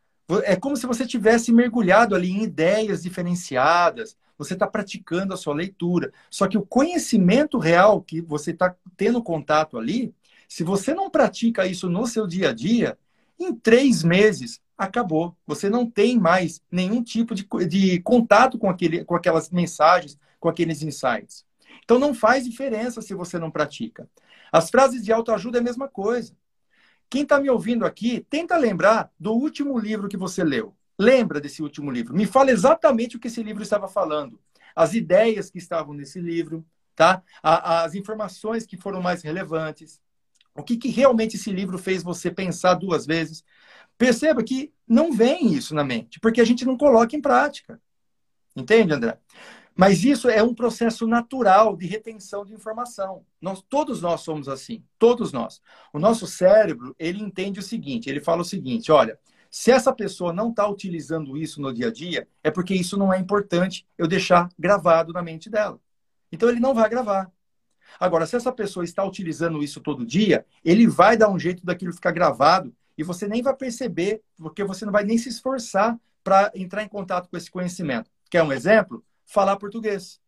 é 0.45 0.55
como 0.55 0.77
se 0.77 0.87
você 0.87 1.07
tivesse 1.07 1.53
mergulhado 1.53 2.15
ali 2.15 2.31
em 2.31 2.43
ideias 2.43 3.03
diferenciadas. 3.03 4.17
Você 4.39 4.55
está 4.55 4.67
praticando 4.67 5.35
a 5.35 5.37
sua 5.37 5.55
leitura. 5.55 6.13
Só 6.31 6.47
que 6.47 6.57
o 6.57 6.65
conhecimento 6.65 7.59
real 7.59 8.01
que 8.01 8.21
você 8.21 8.53
está 8.53 8.75
tendo 8.97 9.23
contato 9.23 9.77
ali, 9.77 10.15
se 10.51 10.65
você 10.65 10.93
não 10.93 11.09
pratica 11.09 11.65
isso 11.65 11.89
no 11.89 12.09
seu 12.09 12.27
dia 12.27 12.51
a 12.51 12.53
dia, 12.53 12.99
em 13.39 13.55
três 13.55 14.03
meses 14.03 14.61
acabou. 14.77 15.37
Você 15.47 15.71
não 15.71 15.89
tem 15.89 16.19
mais 16.19 16.61
nenhum 16.69 17.05
tipo 17.05 17.37
de, 17.37 17.47
de 17.69 18.01
contato 18.01 18.59
com, 18.59 18.69
aquele, 18.69 19.05
com 19.05 19.15
aquelas 19.15 19.49
mensagens, 19.49 20.19
com 20.41 20.49
aqueles 20.49 20.83
insights. 20.83 21.47
Então 21.85 22.01
não 22.01 22.13
faz 22.13 22.45
diferença 22.45 23.01
se 23.01 23.15
você 23.15 23.39
não 23.39 23.49
pratica. 23.49 24.11
As 24.51 24.71
frases 24.71 25.05
de 25.05 25.13
autoajuda 25.13 25.59
é 25.59 25.61
a 25.61 25.65
mesma 25.65 25.87
coisa. 25.87 26.35
Quem 27.09 27.23
está 27.23 27.39
me 27.39 27.49
ouvindo 27.49 27.87
aqui, 27.87 28.27
tenta 28.29 28.57
lembrar 28.57 29.09
do 29.21 29.33
último 29.33 29.79
livro 29.79 30.09
que 30.09 30.17
você 30.17 30.43
leu. 30.43 30.75
Lembra 30.99 31.41
desse 31.41 31.63
último 31.63 31.93
livro. 31.93 32.13
Me 32.13 32.27
fala 32.27 32.51
exatamente 32.51 33.17
o 33.17 33.21
que 33.21 33.29
esse 33.29 33.41
livro 33.41 33.63
estava 33.63 33.87
falando. 33.87 34.41
as 34.75 34.95
ideias 34.95 35.49
que 35.49 35.59
estavam 35.59 35.95
nesse 35.95 36.21
livro, 36.21 36.67
tá? 36.97 37.23
as 37.41 37.95
informações 37.95 38.67
que 38.67 38.77
foram 38.77 39.01
mais 39.01 39.23
relevantes, 39.23 40.01
o 40.55 40.63
que, 40.63 40.77
que 40.77 40.89
realmente 40.89 41.37
esse 41.37 41.51
livro 41.51 41.79
fez 41.79 42.03
você 42.03 42.31
pensar 42.31 42.75
duas 42.75 43.07
vezes. 43.07 43.45
Perceba 43.97 44.43
que 44.43 44.73
não 44.87 45.13
vem 45.13 45.53
isso 45.53 45.75
na 45.75 45.85
mente, 45.85 46.19
porque 46.21 46.41
a 46.41 46.45
gente 46.45 46.65
não 46.65 46.77
coloca 46.77 47.15
em 47.15 47.21
prática. 47.21 47.81
Entende, 48.57 48.93
André? 48.93 49.19
Mas 49.77 50.05
isso 50.05 50.29
é 50.29 50.43
um 50.43 50.55
processo 50.55 51.07
natural 51.07 51.77
de 51.77 51.87
retenção 51.87 52.45
de 52.45 52.53
informação. 52.53 53.25
Nós, 53.41 53.63
todos 53.63 54.03
nós 54.03 54.21
somos 54.21 54.49
assim, 54.49 54.85
todos 54.99 55.33
nós. 55.33 55.63
O 55.93 55.99
nosso 55.99 56.27
cérebro, 56.27 56.95
ele 56.99 57.23
entende 57.23 57.61
o 57.61 57.63
seguinte, 57.63 58.11
ele 58.11 58.21
fala 58.21 58.43
o 58.43 58.45
seguinte, 58.45 58.91
olha, 58.93 59.19
se 59.51 59.71
essa 59.71 59.93
pessoa 59.93 60.33
não 60.33 60.51
está 60.51 60.69
utilizando 60.69 61.37
isso 61.37 61.61
no 61.61 61.73
dia 61.73 61.89
a 61.89 61.93
dia, 61.93 62.29
é 62.43 62.51
porque 62.51 62.75
isso 62.75 62.97
não 62.97 63.13
é 63.13 63.19
importante 63.19 63.87
eu 63.97 64.07
deixar 64.07 64.49
gravado 64.59 65.13
na 65.13 65.23
mente 65.23 65.49
dela. 65.49 65.81
Então 66.31 66.49
ele 66.49 66.61
não 66.61 66.75
vai 66.75 66.89
gravar. 66.89 67.31
Agora, 67.99 68.27
se 68.27 68.37
essa 68.37 68.53
pessoa 68.53 68.85
está 68.85 69.05
utilizando 69.05 69.63
isso 69.63 69.81
todo 69.81 70.07
dia, 70.07 70.45
ele 70.65 70.87
vai 70.87 71.17
dar 71.17 71.31
um 71.31 71.39
jeito 71.39 71.65
daquilo 71.65 71.93
ficar 71.93 72.13
gravado 72.13 72.75
e 72.97 73.03
você 73.03 73.27
nem 73.27 73.43
vai 73.43 73.55
perceber, 73.55 74.23
porque 74.37 74.63
você 74.63 74.85
não 74.85 74.93
vai 74.93 75.05
nem 75.05 75.19
se 75.19 75.29
esforçar 75.29 75.99
para 76.23 76.51
entrar 76.55 76.83
em 76.83 76.89
contato 76.89 77.29
com 77.29 77.37
esse 77.37 77.51
conhecimento. 77.51 78.11
Quer 78.31 78.43
um 78.43 78.53
exemplo? 78.53 79.05
Falar 79.25 79.57
português. 79.57 80.21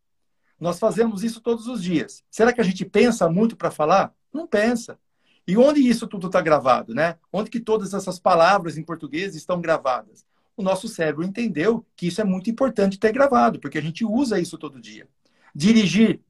Nós 0.59 0.79
fazemos 0.79 1.23
isso 1.23 1.41
todos 1.41 1.67
os 1.67 1.83
dias. 1.83 2.23
Será 2.31 2.53
que 2.53 2.61
a 2.61 2.65
gente 2.65 2.85
pensa 2.85 3.29
muito 3.29 3.57
para 3.57 3.71
falar? 3.71 4.15
Não 4.33 4.47
pensa. 4.47 4.99
E 5.47 5.57
onde 5.57 5.81
isso 5.87 6.07
tudo 6.07 6.29
está 6.29 6.41
gravado, 6.41 6.95
né? 6.95 7.17
Onde 7.33 7.51
que 7.51 7.59
todas 7.59 7.93
essas 7.95 8.19
palavras 8.19 8.79
em 8.79 8.83
português 8.83 9.35
estão 9.35 9.61
gravadas? 9.61 10.25
O 10.57 10.63
nosso 10.63 10.87
cérebro 10.87 11.25
entendeu 11.25 11.85
que 11.97 12.07
isso 12.07 12.21
é 12.21 12.25
muito 12.25 12.49
importante 12.49 12.99
ter 12.99 13.13
gravado, 13.13 13.59
porque 13.59 13.79
a 13.79 13.83
gente 13.83 14.05
usa 14.05 14.39
isso 14.39 14.57
todo 14.57 14.81
dia. 14.81 15.09
Dirigir. 15.55 16.21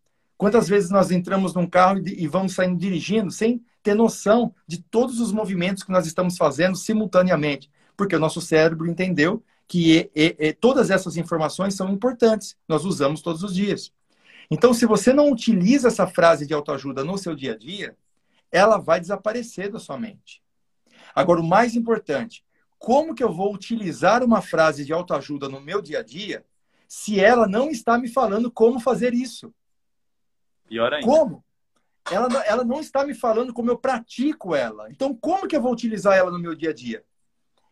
Quantas 0.42 0.68
vezes 0.68 0.90
nós 0.90 1.12
entramos 1.12 1.54
num 1.54 1.68
carro 1.68 2.02
e 2.04 2.26
vamos 2.26 2.54
saindo 2.54 2.76
dirigindo 2.76 3.30
sem 3.30 3.64
ter 3.80 3.94
noção 3.94 4.52
de 4.66 4.82
todos 4.82 5.20
os 5.20 5.30
movimentos 5.30 5.84
que 5.84 5.92
nós 5.92 6.04
estamos 6.04 6.36
fazendo 6.36 6.76
simultaneamente? 6.76 7.70
Porque 7.96 8.16
o 8.16 8.18
nosso 8.18 8.40
cérebro 8.40 8.90
entendeu 8.90 9.40
que 9.68 10.10
e, 10.12 10.36
e, 10.36 10.52
todas 10.52 10.90
essas 10.90 11.16
informações 11.16 11.74
são 11.74 11.88
importantes, 11.90 12.56
nós 12.66 12.84
usamos 12.84 13.22
todos 13.22 13.44
os 13.44 13.54
dias. 13.54 13.92
Então, 14.50 14.74
se 14.74 14.84
você 14.84 15.12
não 15.12 15.30
utiliza 15.30 15.86
essa 15.86 16.08
frase 16.08 16.44
de 16.44 16.52
autoajuda 16.52 17.04
no 17.04 17.16
seu 17.16 17.36
dia 17.36 17.52
a 17.52 17.56
dia, 17.56 17.96
ela 18.50 18.78
vai 18.78 18.98
desaparecer 18.98 19.70
da 19.70 19.78
sua 19.78 19.96
mente. 19.96 20.42
Agora, 21.14 21.40
o 21.40 21.46
mais 21.46 21.76
importante, 21.76 22.44
como 22.80 23.14
que 23.14 23.22
eu 23.22 23.32
vou 23.32 23.54
utilizar 23.54 24.24
uma 24.24 24.42
frase 24.42 24.84
de 24.84 24.92
autoajuda 24.92 25.48
no 25.48 25.60
meu 25.60 25.80
dia 25.80 26.00
a 26.00 26.02
dia 26.02 26.44
se 26.88 27.20
ela 27.20 27.46
não 27.46 27.70
está 27.70 27.96
me 27.96 28.08
falando 28.08 28.50
como 28.50 28.80
fazer 28.80 29.14
isso? 29.14 29.54
Pior 30.72 30.90
ainda. 30.94 31.06
Como? 31.06 31.44
Ela, 32.10 32.28
ela 32.46 32.64
não 32.64 32.80
está 32.80 33.04
me 33.04 33.12
falando 33.12 33.52
como 33.52 33.70
eu 33.70 33.76
pratico 33.76 34.54
ela. 34.54 34.90
Então, 34.90 35.14
como 35.14 35.46
que 35.46 35.54
eu 35.54 35.60
vou 35.60 35.70
utilizar 35.70 36.16
ela 36.16 36.30
no 36.30 36.38
meu 36.38 36.54
dia 36.54 36.70
a 36.70 36.72
dia? 36.72 37.04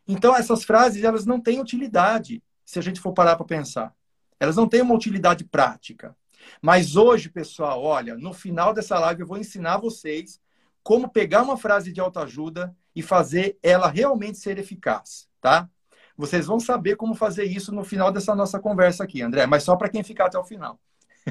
Então, 0.07 0.37
essas 0.37 0.64
frases, 0.64 1.02
elas 1.02 1.25
não 1.25 1.40
têm 1.40 1.61
utilidade, 1.61 2.42
se 2.62 2.78
a 2.78 2.83
gente 2.83 3.00
for 3.00 3.14
parar 3.14 3.37
para 3.37 3.47
pensar. 3.47 3.95
Elas 4.38 4.54
não 4.54 4.69
têm 4.69 4.83
uma 4.83 4.95
utilidade 4.95 5.45
prática. 5.45 6.14
Mas 6.61 6.95
hoje, 6.95 7.30
pessoal, 7.30 7.83
olha, 7.83 8.19
no 8.19 8.35
final 8.35 8.75
dessa 8.75 8.99
live 8.99 9.23
eu 9.23 9.26
vou 9.26 9.38
ensinar 9.38 9.78
vocês 9.78 10.38
como 10.83 11.09
pegar 11.09 11.40
uma 11.40 11.57
frase 11.57 11.95
de 11.95 12.02
autoajuda 12.02 12.76
e 12.95 13.00
fazer 13.00 13.59
ela 13.62 13.88
realmente 13.88 14.37
ser 14.37 14.59
eficaz, 14.59 15.26
tá? 15.40 15.71
Vocês 16.19 16.45
vão 16.45 16.61
saber 16.61 16.97
como 16.97 17.14
fazer 17.14 17.45
isso 17.45 17.73
no 17.73 17.83
final 17.83 18.12
dessa 18.12 18.35
nossa 18.35 18.61
conversa 18.61 19.04
aqui, 19.04 19.23
André, 19.23 19.47
mas 19.47 19.62
só 19.62 19.75
para 19.75 19.88
quem 19.88 20.02
ficar 20.02 20.26
até 20.26 20.38
o 20.38 20.45
final. 20.45 20.78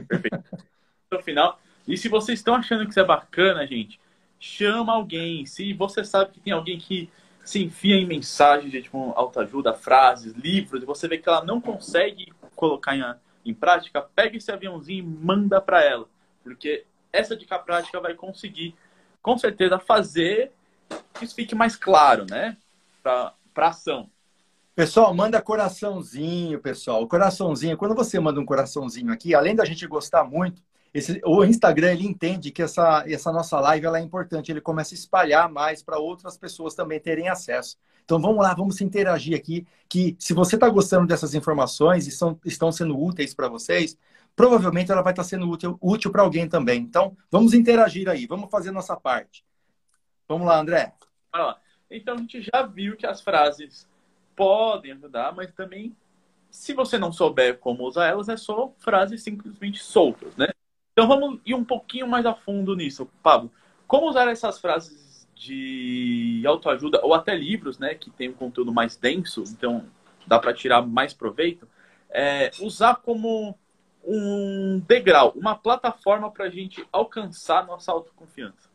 Perfeito. 0.07 0.43
O 1.11 1.23
final. 1.23 1.59
E 1.87 1.97
se 1.97 2.07
vocês 2.07 2.37
estão 2.37 2.53
achando 2.53 2.83
que 2.83 2.91
isso 2.91 2.99
é 2.99 3.03
bacana, 3.03 3.65
gente, 3.65 3.99
chama 4.39 4.93
alguém. 4.93 5.43
Se 5.43 5.73
você 5.73 6.03
sabe 6.03 6.33
que 6.33 6.39
tem 6.39 6.53
alguém 6.53 6.77
que 6.77 7.09
se 7.43 7.63
enfia 7.63 7.95
em 7.95 8.05
mensagens 8.05 8.71
de 8.71 8.79
tipo, 8.83 9.11
autoajuda, 9.15 9.73
frases, 9.73 10.33
livros, 10.33 10.83
e 10.83 10.85
você 10.85 11.07
vê 11.07 11.17
que 11.17 11.27
ela 11.27 11.43
não 11.43 11.59
consegue 11.59 12.31
colocar 12.55 12.95
em, 12.95 13.03
em 13.43 13.55
prática, 13.55 14.03
pega 14.03 14.37
esse 14.37 14.51
aviãozinho 14.51 14.99
e 14.99 15.01
manda 15.01 15.59
para 15.59 15.83
ela. 15.83 16.05
Porque 16.43 16.85
essa 17.11 17.35
dica 17.35 17.57
prática 17.57 17.99
vai 17.99 18.13
conseguir, 18.13 18.75
com 19.19 19.35
certeza, 19.35 19.79
fazer 19.79 20.51
que 21.15 21.25
isso 21.25 21.33
fique 21.33 21.55
mais 21.55 21.75
claro, 21.75 22.27
né? 22.29 22.55
Para 23.01 23.33
ação. 23.55 24.11
Pessoal, 24.75 25.11
manda 25.11 25.41
coraçãozinho, 25.41 26.59
pessoal. 26.59 27.07
Coraçãozinho. 27.07 27.77
Quando 27.77 27.95
você 27.95 28.19
manda 28.19 28.39
um 28.39 28.45
coraçãozinho 28.45 29.11
aqui, 29.11 29.33
além 29.33 29.55
da 29.55 29.65
gente 29.65 29.87
gostar 29.87 30.23
muito, 30.23 30.61
esse, 30.93 31.21
o 31.23 31.43
Instagram 31.43 31.93
ele 31.93 32.07
entende 32.07 32.51
que 32.51 32.61
essa, 32.61 33.03
essa 33.07 33.31
nossa 33.31 33.59
live 33.59 33.85
ela 33.85 33.99
é 33.99 34.01
importante, 34.01 34.51
ele 34.51 34.61
começa 34.61 34.93
a 34.93 34.97
espalhar 34.97 35.49
mais 35.49 35.83
para 35.83 35.99
outras 35.99 36.37
pessoas 36.37 36.73
também 36.73 36.99
terem 36.99 37.29
acesso. 37.29 37.77
Então 38.03 38.19
vamos 38.19 38.41
lá, 38.41 38.53
vamos 38.55 38.81
interagir 38.81 39.37
aqui, 39.37 39.67
que 39.87 40.15
se 40.19 40.33
você 40.33 40.55
está 40.55 40.67
gostando 40.67 41.05
dessas 41.05 41.35
informações 41.35 42.07
e 42.07 42.11
são, 42.11 42.39
estão 42.43 42.71
sendo 42.71 42.99
úteis 42.99 43.35
para 43.35 43.47
vocês, 43.47 43.95
provavelmente 44.35 44.91
ela 44.91 45.03
vai 45.03 45.13
estar 45.13 45.23
tá 45.23 45.29
sendo 45.29 45.47
útil, 45.47 45.77
útil 45.79 46.11
para 46.11 46.23
alguém 46.23 46.49
também. 46.49 46.81
Então 46.81 47.15
vamos 47.29 47.53
interagir 47.53 48.09
aí, 48.09 48.25
vamos 48.25 48.49
fazer 48.49 48.71
nossa 48.71 48.95
parte. 48.95 49.45
Vamos 50.27 50.47
lá, 50.47 50.59
André. 50.59 50.93
Então 51.91 52.15
a 52.15 52.17
gente 52.17 52.41
já 52.41 52.63
viu 52.63 52.97
que 52.97 53.05
as 53.05 53.21
frases 53.21 53.87
podem 54.35 54.93
ajudar, 54.93 55.35
mas 55.35 55.51
também 55.53 55.95
se 56.49 56.73
você 56.73 56.97
não 56.97 57.11
souber 57.11 57.59
como 57.59 57.83
usar 57.83 58.07
elas, 58.07 58.29
é 58.29 58.37
só 58.37 58.73
frases 58.79 59.21
simplesmente 59.21 59.83
soltas, 59.83 60.35
né? 60.35 60.47
Então 60.99 61.07
vamos 61.07 61.39
ir 61.45 61.53
um 61.53 61.63
pouquinho 61.63 62.05
mais 62.05 62.25
a 62.25 62.35
fundo 62.35 62.75
nisso, 62.75 63.09
Pablo. 63.23 63.49
Como 63.87 64.09
usar 64.09 64.27
essas 64.27 64.59
frases 64.59 65.25
de 65.33 66.43
autoajuda 66.45 66.99
ou 67.01 67.13
até 67.13 67.33
livros, 67.33 67.79
né, 67.79 67.95
que 67.95 68.09
tem 68.09 68.27
um 68.27 68.33
conteúdo 68.33 68.73
mais 68.73 68.97
denso, 68.97 69.45
então 69.47 69.85
dá 70.27 70.37
para 70.37 70.53
tirar 70.53 70.85
mais 70.85 71.13
proveito, 71.13 71.65
é, 72.09 72.51
usar 72.59 72.95
como 72.95 73.57
um 74.03 74.83
degrau, 74.85 75.31
uma 75.37 75.55
plataforma 75.55 76.29
para 76.29 76.47
a 76.47 76.49
gente 76.49 76.85
alcançar 76.91 77.65
nossa 77.65 77.93
autoconfiança. 77.93 78.69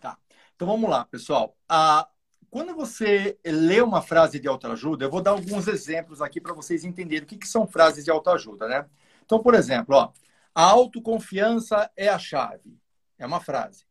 Tá. 0.00 0.16
Então 0.56 0.66
vamos 0.66 0.88
lá, 0.88 1.04
pessoal. 1.04 1.54
Ah, 1.68 2.08
quando 2.50 2.74
você 2.74 3.38
lê 3.44 3.82
uma 3.82 4.00
frase 4.00 4.40
de 4.40 4.48
autoajuda, 4.48 5.04
eu 5.04 5.10
vou 5.10 5.20
dar 5.20 5.32
alguns 5.32 5.68
exemplos 5.68 6.22
aqui 6.22 6.40
para 6.40 6.54
vocês 6.54 6.82
entenderem 6.82 7.24
o 7.24 7.26
que, 7.26 7.36
que 7.36 7.46
são 7.46 7.66
frases 7.66 8.06
de 8.06 8.10
autoajuda, 8.10 8.66
né? 8.66 8.86
Então, 9.22 9.42
por 9.42 9.52
exemplo, 9.52 9.94
ó, 9.94 10.10
a 10.54 10.62
autoconfiança 10.62 11.90
é 11.96 12.08
a 12.08 12.18
chave. 12.18 12.78
É 13.18 13.26
uma 13.26 13.40
frase. 13.40 13.84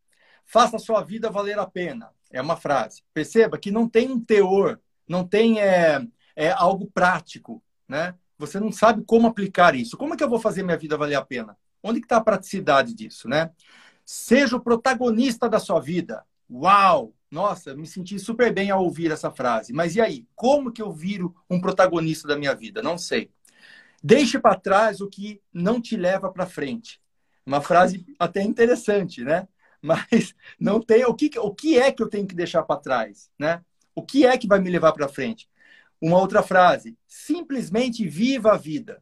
Faça 0.46 0.78
a 0.78 0.80
sua 0.80 1.02
vida 1.04 1.30
valer 1.30 1.60
a 1.60 1.66
pena. 1.66 2.10
É 2.32 2.42
uma 2.42 2.58
frase. 2.58 3.04
Perceba 3.14 3.58
que 3.58 3.72
não 3.72 3.88
tem 3.88 4.10
um 4.10 4.20
teor, 4.20 4.80
não 5.08 5.26
tem 5.26 5.62
é, 5.62 6.06
é 6.36 6.52
algo 6.52 6.90
prático, 6.94 7.64
né? 7.88 8.16
Você 8.38 8.60
não 8.60 8.72
sabe 8.72 9.04
como 9.06 9.28
aplicar 9.28 9.76
isso. 9.76 9.98
Como 9.98 10.14
é 10.14 10.18
que 10.18 10.24
eu 10.24 10.30
vou 10.30 10.40
fazer 10.40 10.64
minha 10.64 10.78
vida 10.78 10.98
valer 10.98 11.16
a 11.16 11.26
pena? 11.26 11.58
Onde 11.82 12.00
está 12.00 12.18
a 12.18 12.24
praticidade 12.24 12.94
disso, 12.94 13.28
né? 13.28 13.52
Seja 14.06 14.56
o 14.56 14.62
protagonista 14.62 15.50
da 15.50 15.60
sua 15.60 15.80
vida. 15.80 16.24
Uau! 16.50 17.14
Nossa, 17.30 17.76
me 17.76 17.86
senti 17.86 18.18
super 18.18 18.54
bem 18.54 18.72
ao 18.72 18.84
ouvir 18.84 19.12
essa 19.12 19.30
frase. 19.30 19.74
Mas 19.74 19.96
e 19.96 20.02
aí? 20.02 20.26
Como 20.34 20.72
que 20.72 20.82
eu 20.82 20.92
viro 20.92 21.36
um 21.50 21.60
protagonista 21.60 22.28
da 22.28 22.38
minha 22.38 22.56
vida? 22.56 22.82
Não 22.82 22.98
sei. 22.98 23.30
Deixe 24.04 24.40
para 24.40 24.60
trás 24.60 25.02
o 25.02 25.10
que 25.10 25.42
não 25.52 25.82
te 25.82 25.98
leva 25.98 26.32
para 26.32 26.46
frente. 26.46 27.02
Uma 27.46 27.62
frase 27.62 28.06
até 28.20 28.42
interessante, 28.42 29.24
né? 29.24 29.48
Mas 29.82 30.34
não 30.60 30.82
tem 30.82 31.06
o 31.06 31.14
que, 31.14 31.32
o 31.40 31.54
que 31.54 31.78
é 31.78 31.92
que 31.92 32.02
eu 32.02 32.10
tenho 32.10 32.28
que 32.28 32.36
deixar 32.36 32.64
para 32.64 32.80
trás, 32.80 33.30
né? 33.40 33.64
O 33.96 34.04
que 34.04 34.26
é 34.26 34.38
que 34.38 34.48
vai 34.48 34.60
me 34.60 34.70
levar 34.70 34.92
para 34.94 35.08
frente? 35.08 35.50
Uma 36.02 36.20
outra 36.20 36.44
frase: 36.44 36.98
simplesmente 37.08 38.08
viva 38.08 38.54
a 38.54 38.58
vida. 38.58 39.02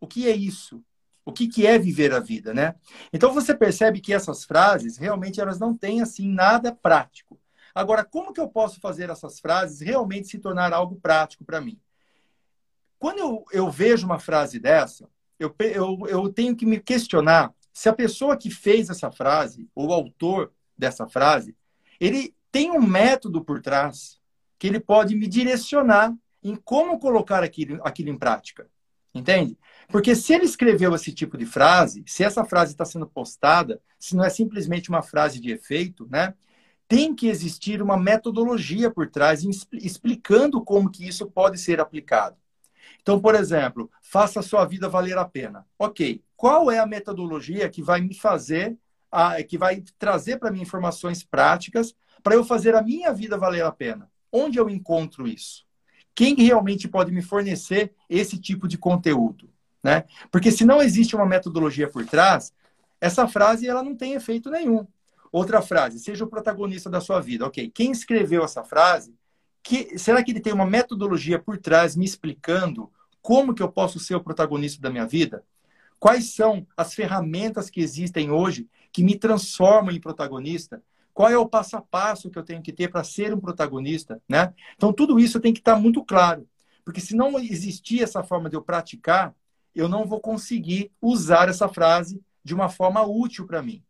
O 0.00 0.06
que 0.06 0.28
é 0.28 0.34
isso? 0.34 0.82
O 1.24 1.32
que, 1.32 1.48
que 1.48 1.66
é 1.66 1.76
viver 1.76 2.12
a 2.12 2.20
vida, 2.20 2.54
né? 2.54 2.76
Então 3.12 3.34
você 3.34 3.54
percebe 3.54 4.00
que 4.00 4.14
essas 4.14 4.44
frases 4.44 4.96
realmente 4.96 5.40
elas 5.40 5.58
não 5.58 5.76
têm 5.76 6.00
assim 6.00 6.28
nada 6.28 6.72
prático. 6.72 7.40
Agora, 7.74 8.04
como 8.04 8.32
que 8.32 8.40
eu 8.40 8.48
posso 8.48 8.80
fazer 8.80 9.10
essas 9.10 9.40
frases 9.40 9.80
realmente 9.80 10.28
se 10.28 10.38
tornar 10.38 10.72
algo 10.72 10.96
prático 10.96 11.44
para 11.44 11.60
mim? 11.60 11.80
Quando 12.98 13.18
eu, 13.18 13.44
eu 13.52 13.70
vejo 13.70 14.06
uma 14.06 14.18
frase 14.18 14.58
dessa, 14.58 15.08
eu, 15.38 15.54
eu, 15.58 15.98
eu 16.08 16.32
tenho 16.32 16.56
que 16.56 16.66
me 16.66 16.80
questionar 16.80 17.52
se 17.72 17.88
a 17.88 17.92
pessoa 17.92 18.36
que 18.36 18.50
fez 18.50 18.88
essa 18.88 19.10
frase, 19.10 19.68
ou 19.74 19.88
o 19.88 19.92
autor 19.92 20.50
dessa 20.76 21.06
frase, 21.06 21.54
ele 22.00 22.34
tem 22.50 22.70
um 22.70 22.80
método 22.80 23.44
por 23.44 23.60
trás 23.60 24.18
que 24.58 24.66
ele 24.66 24.80
pode 24.80 25.14
me 25.14 25.26
direcionar 25.26 26.14
em 26.42 26.56
como 26.56 26.98
colocar 26.98 27.42
aquilo, 27.42 27.78
aquilo 27.84 28.08
em 28.08 28.16
prática. 28.16 28.66
Entende? 29.14 29.58
Porque 29.88 30.14
se 30.14 30.34
ele 30.34 30.44
escreveu 30.44 30.94
esse 30.94 31.12
tipo 31.12 31.36
de 31.36 31.46
frase, 31.46 32.02
se 32.06 32.22
essa 32.22 32.44
frase 32.44 32.72
está 32.72 32.84
sendo 32.84 33.06
postada, 33.06 33.80
se 33.98 34.14
não 34.14 34.24
é 34.24 34.30
simplesmente 34.30 34.88
uma 34.88 35.02
frase 35.02 35.40
de 35.40 35.50
efeito, 35.50 36.06
né? 36.10 36.34
Tem 36.88 37.14
que 37.14 37.28
existir 37.28 37.82
uma 37.82 37.96
metodologia 37.96 38.90
por 38.90 39.10
trás 39.10 39.42
explicando 39.72 40.62
como 40.62 40.90
que 40.90 41.06
isso 41.06 41.26
pode 41.26 41.58
ser 41.58 41.80
aplicado. 41.80 42.36
Então, 43.02 43.20
por 43.20 43.34
exemplo, 43.34 43.90
faça 44.02 44.40
a 44.40 44.42
sua 44.42 44.64
vida 44.64 44.88
valer 44.88 45.16
a 45.18 45.24
pena. 45.24 45.66
Ok, 45.78 46.22
qual 46.36 46.70
é 46.70 46.78
a 46.78 46.86
metodologia 46.86 47.68
que 47.68 47.82
vai 47.82 48.00
me 48.00 48.14
fazer, 48.14 48.76
a, 49.10 49.42
que 49.42 49.56
vai 49.56 49.82
trazer 49.98 50.38
para 50.38 50.50
mim 50.50 50.60
informações 50.60 51.22
práticas 51.22 51.94
para 52.22 52.34
eu 52.34 52.44
fazer 52.44 52.74
a 52.74 52.82
minha 52.82 53.12
vida 53.12 53.38
valer 53.38 53.64
a 53.64 53.72
pena? 53.72 54.10
Onde 54.32 54.58
eu 54.58 54.68
encontro 54.68 55.26
isso? 55.26 55.64
Quem 56.14 56.34
realmente 56.34 56.88
pode 56.88 57.12
me 57.12 57.22
fornecer 57.22 57.92
esse 58.08 58.38
tipo 58.38 58.66
de 58.66 58.78
conteúdo? 58.78 59.50
Né? 59.82 60.04
Porque 60.30 60.50
se 60.50 60.64
não 60.64 60.82
existe 60.82 61.14
uma 61.14 61.26
metodologia 61.26 61.88
por 61.88 62.04
trás, 62.06 62.52
essa 63.00 63.28
frase 63.28 63.68
ela 63.68 63.82
não 63.82 63.94
tem 63.94 64.14
efeito 64.14 64.50
nenhum. 64.50 64.86
Outra 65.30 65.60
frase, 65.60 65.98
seja 65.98 66.24
o 66.24 66.28
protagonista 66.28 66.88
da 66.88 67.00
sua 67.00 67.20
vida. 67.20 67.46
Ok, 67.46 67.70
quem 67.74 67.90
escreveu 67.90 68.44
essa 68.44 68.64
frase, 68.64 69.14
que, 69.66 69.98
será 69.98 70.22
que 70.22 70.30
ele 70.30 70.40
tem 70.40 70.52
uma 70.52 70.64
metodologia 70.64 71.40
por 71.40 71.58
trás 71.58 71.96
me 71.96 72.04
explicando 72.04 72.88
como 73.20 73.52
que 73.52 73.62
eu 73.62 73.68
posso 73.68 73.98
ser 73.98 74.14
o 74.14 74.22
protagonista 74.22 74.80
da 74.80 74.90
minha 74.90 75.04
vida? 75.04 75.44
Quais 75.98 76.34
são 76.34 76.64
as 76.76 76.94
ferramentas 76.94 77.68
que 77.68 77.80
existem 77.80 78.30
hoje 78.30 78.68
que 78.92 79.02
me 79.02 79.18
transformam 79.18 79.92
em 79.92 80.00
protagonista? 80.00 80.80
Qual 81.12 81.28
é 81.28 81.36
o 81.36 81.48
passo 81.48 81.76
a 81.76 81.82
passo 81.82 82.30
que 82.30 82.38
eu 82.38 82.44
tenho 82.44 82.62
que 82.62 82.72
ter 82.72 82.88
para 82.88 83.02
ser 83.02 83.34
um 83.34 83.40
protagonista, 83.40 84.22
né? 84.28 84.54
Então 84.76 84.92
tudo 84.92 85.18
isso 85.18 85.40
tem 85.40 85.52
que 85.52 85.58
estar 85.58 85.74
muito 85.74 86.04
claro, 86.04 86.48
porque 86.84 87.00
se 87.00 87.16
não 87.16 87.36
existir 87.40 88.02
essa 88.02 88.22
forma 88.22 88.48
de 88.48 88.54
eu 88.54 88.62
praticar, 88.62 89.34
eu 89.74 89.88
não 89.88 90.06
vou 90.06 90.20
conseguir 90.20 90.92
usar 91.02 91.48
essa 91.48 91.68
frase 91.68 92.22
de 92.44 92.54
uma 92.54 92.68
forma 92.68 93.02
útil 93.02 93.46
para 93.46 93.62
mim. 93.62 93.82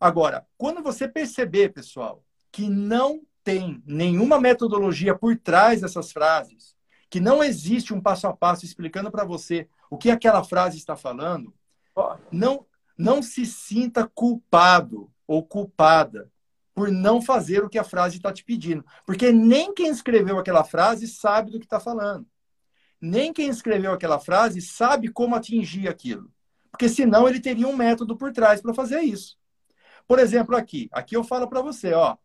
Agora, 0.00 0.44
quando 0.58 0.82
você 0.82 1.06
perceber, 1.06 1.72
pessoal, 1.72 2.24
que 2.50 2.68
não 2.68 3.20
tem 3.44 3.82
nenhuma 3.86 4.40
metodologia 4.40 5.14
por 5.14 5.36
trás 5.36 5.80
dessas 5.80 6.12
frases, 6.12 6.74
que 7.10 7.20
não 7.20 7.42
existe 7.42 7.92
um 7.92 8.00
passo 8.00 8.26
a 8.26 8.36
passo 8.36 8.64
explicando 8.64 9.10
para 9.10 9.24
você 9.24 9.68
o 9.90 9.98
que 9.98 10.10
aquela 10.10 10.42
frase 10.42 10.78
está 10.78 10.96
falando, 10.96 11.52
não, 12.30 12.66
não 12.96 13.22
se 13.22 13.44
sinta 13.44 14.10
culpado 14.14 15.10
ou 15.26 15.44
culpada 15.44 16.30
por 16.74 16.90
não 16.90 17.20
fazer 17.20 17.62
o 17.62 17.68
que 17.68 17.78
a 17.78 17.84
frase 17.84 18.16
está 18.16 18.32
te 18.32 18.44
pedindo. 18.44 18.84
Porque 19.04 19.30
nem 19.30 19.74
quem 19.74 19.88
escreveu 19.88 20.38
aquela 20.38 20.64
frase 20.64 21.06
sabe 21.06 21.50
do 21.50 21.58
que 21.58 21.66
está 21.66 21.78
falando. 21.78 22.26
Nem 23.00 23.32
quem 23.32 23.48
escreveu 23.48 23.92
aquela 23.92 24.18
frase 24.18 24.60
sabe 24.60 25.08
como 25.08 25.34
atingir 25.34 25.88
aquilo. 25.88 26.30
Porque 26.70 26.88
senão 26.88 27.28
ele 27.28 27.40
teria 27.40 27.68
um 27.68 27.76
método 27.76 28.16
por 28.16 28.32
trás 28.32 28.62
para 28.62 28.72
fazer 28.72 29.00
isso. 29.02 29.36
Por 30.06 30.18
exemplo, 30.18 30.56
aqui. 30.56 30.88
Aqui 30.92 31.16
eu 31.16 31.22
falo 31.22 31.46
para 31.48 31.60
você, 31.60 31.92
ó, 31.92 32.16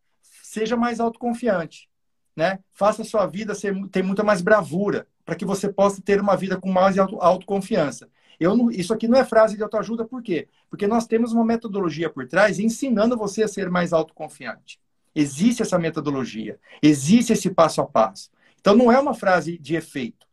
seja 0.48 0.78
mais 0.78 1.00
autoconfiante. 1.00 1.90
Né? 2.36 2.60
Faça 2.72 3.02
a 3.02 3.06
sua 3.06 3.26
vida 3.26 3.54
ser, 3.56 3.76
ter 3.90 4.04
muita 4.04 4.24
mais 4.24 4.42
bravura, 4.42 5.08
para 5.26 5.36
que 5.36 5.46
você 5.46 5.72
possa 5.72 6.02
ter 6.02 6.22
uma 6.22 6.38
vida 6.38 6.58
com 6.58 6.72
mais 6.72 6.98
auto, 6.98 7.18
autoconfiança. 7.20 8.10
Eu 8.40 8.56
não, 8.56 8.70
isso 8.70 8.94
aqui 8.94 9.08
não 9.08 9.18
é 9.18 9.26
frase 9.26 9.58
de 9.58 9.64
autoajuda, 9.64 10.06
por 10.06 10.22
quê? 10.22 10.48
Porque 10.70 10.86
nós 10.86 11.08
temos 11.08 11.34
uma 11.34 11.44
metodologia 11.44 12.10
por 12.10 12.28
trás 12.28 12.60
ensinando 12.60 13.18
você 13.18 13.44
a 13.44 13.48
ser 13.48 13.70
mais 13.70 13.92
autoconfiante. 13.92 14.80
Existe 15.16 15.64
essa 15.64 15.80
metodologia, 15.80 16.60
existe 16.82 17.34
esse 17.34 17.50
passo 17.50 17.82
a 17.82 17.88
passo. 17.88 18.30
Então 18.60 18.76
não 18.76 18.92
é 18.92 19.00
uma 19.00 19.16
frase 19.16 19.58
de 19.58 19.76
efeito. 19.76 20.28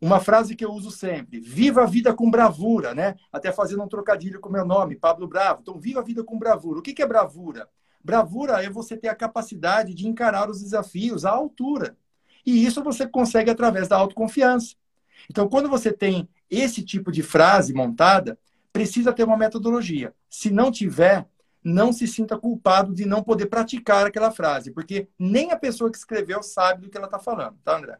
Uma 0.00 0.20
frase 0.20 0.56
que 0.56 0.64
eu 0.64 0.72
uso 0.72 0.90
sempre: 0.90 1.38
viva 1.38 1.84
a 1.84 1.86
vida 1.86 2.12
com 2.12 2.30
bravura, 2.30 2.92
né? 2.94 3.14
Até 3.32 3.52
fazendo 3.52 3.82
um 3.84 3.88
trocadilho 3.88 4.40
com 4.40 4.50
meu 4.50 4.66
nome, 4.66 4.96
Pablo 4.96 5.28
Bravo. 5.28 5.60
Então, 5.62 5.78
viva 5.78 6.00
a 6.00 6.02
vida 6.02 6.22
com 6.24 6.38
bravura. 6.38 6.80
O 6.80 6.82
que 6.82 7.00
é 7.00 7.06
bravura? 7.06 7.68
Bravura 8.04 8.62
é 8.62 8.68
você 8.68 8.96
ter 8.96 9.08
a 9.08 9.14
capacidade 9.14 9.94
de 9.94 10.06
encarar 10.06 10.50
os 10.50 10.60
desafios 10.60 11.24
à 11.24 11.30
altura. 11.30 11.96
E 12.44 12.64
isso 12.64 12.84
você 12.84 13.08
consegue 13.08 13.50
através 13.50 13.88
da 13.88 13.96
autoconfiança. 13.96 14.76
Então, 15.30 15.48
quando 15.48 15.70
você 15.70 15.90
tem 15.90 16.28
esse 16.50 16.84
tipo 16.84 17.10
de 17.10 17.22
frase 17.22 17.72
montada, 17.72 18.38
precisa 18.70 19.12
ter 19.12 19.24
uma 19.24 19.38
metodologia. 19.38 20.14
Se 20.28 20.50
não 20.50 20.70
tiver, 20.70 21.26
não 21.62 21.92
se 21.92 22.06
sinta 22.06 22.36
culpado 22.36 22.94
de 22.94 23.06
não 23.06 23.22
poder 23.22 23.46
praticar 23.46 24.06
aquela 24.06 24.30
frase, 24.30 24.70
porque 24.70 25.08
nem 25.18 25.50
a 25.50 25.56
pessoa 25.56 25.90
que 25.90 25.96
escreveu 25.96 26.42
sabe 26.42 26.82
do 26.82 26.90
que 26.90 26.98
ela 26.98 27.06
está 27.06 27.18
falando, 27.18 27.56
tá, 27.64 27.78
André? 27.78 27.98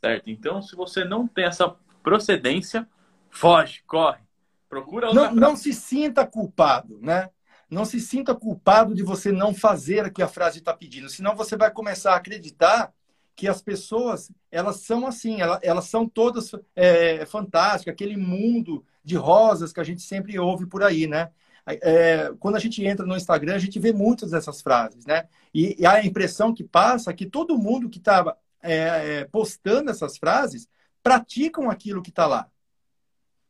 Certo. 0.00 0.30
Então, 0.30 0.62
se 0.62 0.74
você 0.74 1.04
não 1.04 1.26
tem 1.26 1.44
essa 1.44 1.76
procedência, 2.02 2.88
foge, 3.28 3.82
corre. 3.86 4.20
Procura 4.68 5.08
outra 5.08 5.30
não, 5.30 5.34
não 5.34 5.56
se 5.56 5.72
sinta 5.74 6.26
culpado, 6.26 6.98
né? 7.02 7.30
Não 7.68 7.84
se 7.84 8.00
sinta 8.00 8.34
culpado 8.34 8.94
de 8.94 9.02
você 9.02 9.32
não 9.32 9.52
fazer 9.54 10.06
o 10.06 10.12
que 10.12 10.22
a 10.22 10.28
frase 10.28 10.58
está 10.58 10.72
pedindo, 10.72 11.08
senão 11.08 11.34
você 11.34 11.56
vai 11.56 11.70
começar 11.70 12.12
a 12.12 12.16
acreditar 12.16 12.92
que 13.34 13.46
as 13.46 13.60
pessoas 13.60 14.30
elas 14.50 14.80
são 14.80 15.06
assim, 15.06 15.40
elas, 15.40 15.58
elas 15.62 15.84
são 15.86 16.08
todas 16.08 16.50
é, 16.74 17.26
fantásticas, 17.26 17.92
aquele 17.92 18.16
mundo 18.16 18.84
de 19.04 19.16
rosas 19.16 19.72
que 19.72 19.80
a 19.80 19.84
gente 19.84 20.00
sempre 20.00 20.38
ouve 20.38 20.66
por 20.66 20.82
aí, 20.82 21.06
né? 21.06 21.30
É, 21.66 22.32
quando 22.38 22.54
a 22.54 22.60
gente 22.60 22.84
entra 22.84 23.04
no 23.04 23.16
Instagram, 23.16 23.56
a 23.56 23.58
gente 23.58 23.78
vê 23.78 23.92
muitas 23.92 24.30
dessas 24.30 24.62
frases, 24.62 25.04
né? 25.04 25.28
E, 25.52 25.76
e 25.78 25.84
a 25.84 26.04
impressão 26.04 26.54
que 26.54 26.64
passa 26.64 27.10
é 27.10 27.14
que 27.14 27.26
todo 27.26 27.58
mundo 27.58 27.90
que 27.90 27.98
estava 27.98 28.38
é, 28.62 29.18
é, 29.20 29.24
postando 29.24 29.90
essas 29.90 30.16
frases 30.16 30.68
praticam 31.02 31.68
aquilo 31.68 32.02
que 32.02 32.10
está 32.10 32.26
lá. 32.26 32.48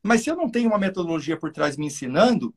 Mas 0.03 0.23
se 0.23 0.31
eu 0.31 0.37
não 0.37 0.49
tenho 0.49 0.69
uma 0.69 0.79
metodologia 0.79 1.37
por 1.37 1.53
trás 1.53 1.77
me 1.77 1.87
ensinando, 1.87 2.55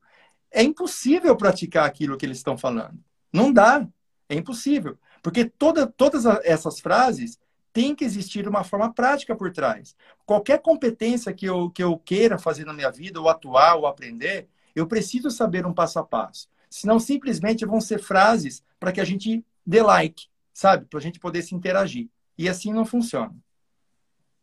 é 0.50 0.62
impossível 0.62 1.36
praticar 1.36 1.86
aquilo 1.86 2.16
que 2.16 2.26
eles 2.26 2.38
estão 2.38 2.58
falando. 2.58 2.98
Não 3.32 3.52
dá. 3.52 3.86
É 4.28 4.34
impossível. 4.34 4.98
Porque 5.22 5.44
toda, 5.44 5.86
todas 5.86 6.24
essas 6.44 6.80
frases 6.80 7.38
tem 7.72 7.94
que 7.94 8.04
existir 8.04 8.48
uma 8.48 8.64
forma 8.64 8.92
prática 8.92 9.34
por 9.36 9.52
trás. 9.52 9.94
Qualquer 10.26 10.60
competência 10.60 11.32
que 11.32 11.46
eu, 11.46 11.70
que 11.70 11.82
eu 11.82 11.96
queira 11.98 12.38
fazer 12.38 12.64
na 12.64 12.72
minha 12.72 12.90
vida, 12.90 13.20
ou 13.20 13.28
atuar, 13.28 13.76
ou 13.76 13.86
aprender, 13.86 14.48
eu 14.74 14.86
preciso 14.86 15.30
saber 15.30 15.66
um 15.66 15.74
passo 15.74 15.98
a 15.98 16.04
passo. 16.04 16.48
Senão, 16.68 16.98
simplesmente 16.98 17.66
vão 17.66 17.80
ser 17.80 17.98
frases 17.98 18.64
para 18.78 18.92
que 18.92 19.00
a 19.00 19.04
gente 19.04 19.44
dê 19.66 19.82
like, 19.82 20.28
sabe? 20.52 20.86
Para 20.86 20.98
a 20.98 21.02
gente 21.02 21.18
poder 21.18 21.42
se 21.42 21.54
interagir. 21.54 22.08
E 22.38 22.48
assim 22.48 22.72
não 22.72 22.84
funciona. 22.84 23.34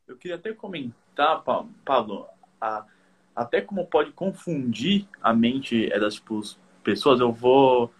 Eu 0.07 0.17
queria 0.17 0.35
até 0.37 0.53
comentar, 0.53 1.43
Pablo, 1.83 2.27
a, 2.61 2.85
até 3.37 3.61
como 3.61 3.85
pode 3.85 4.11
confundir 4.13 5.07
a 5.21 5.31
mente 5.31 5.87
das 5.91 6.15
tipo, 6.15 6.41
pessoas. 6.83 7.19
Eu 7.19 7.31
vou 7.31 7.93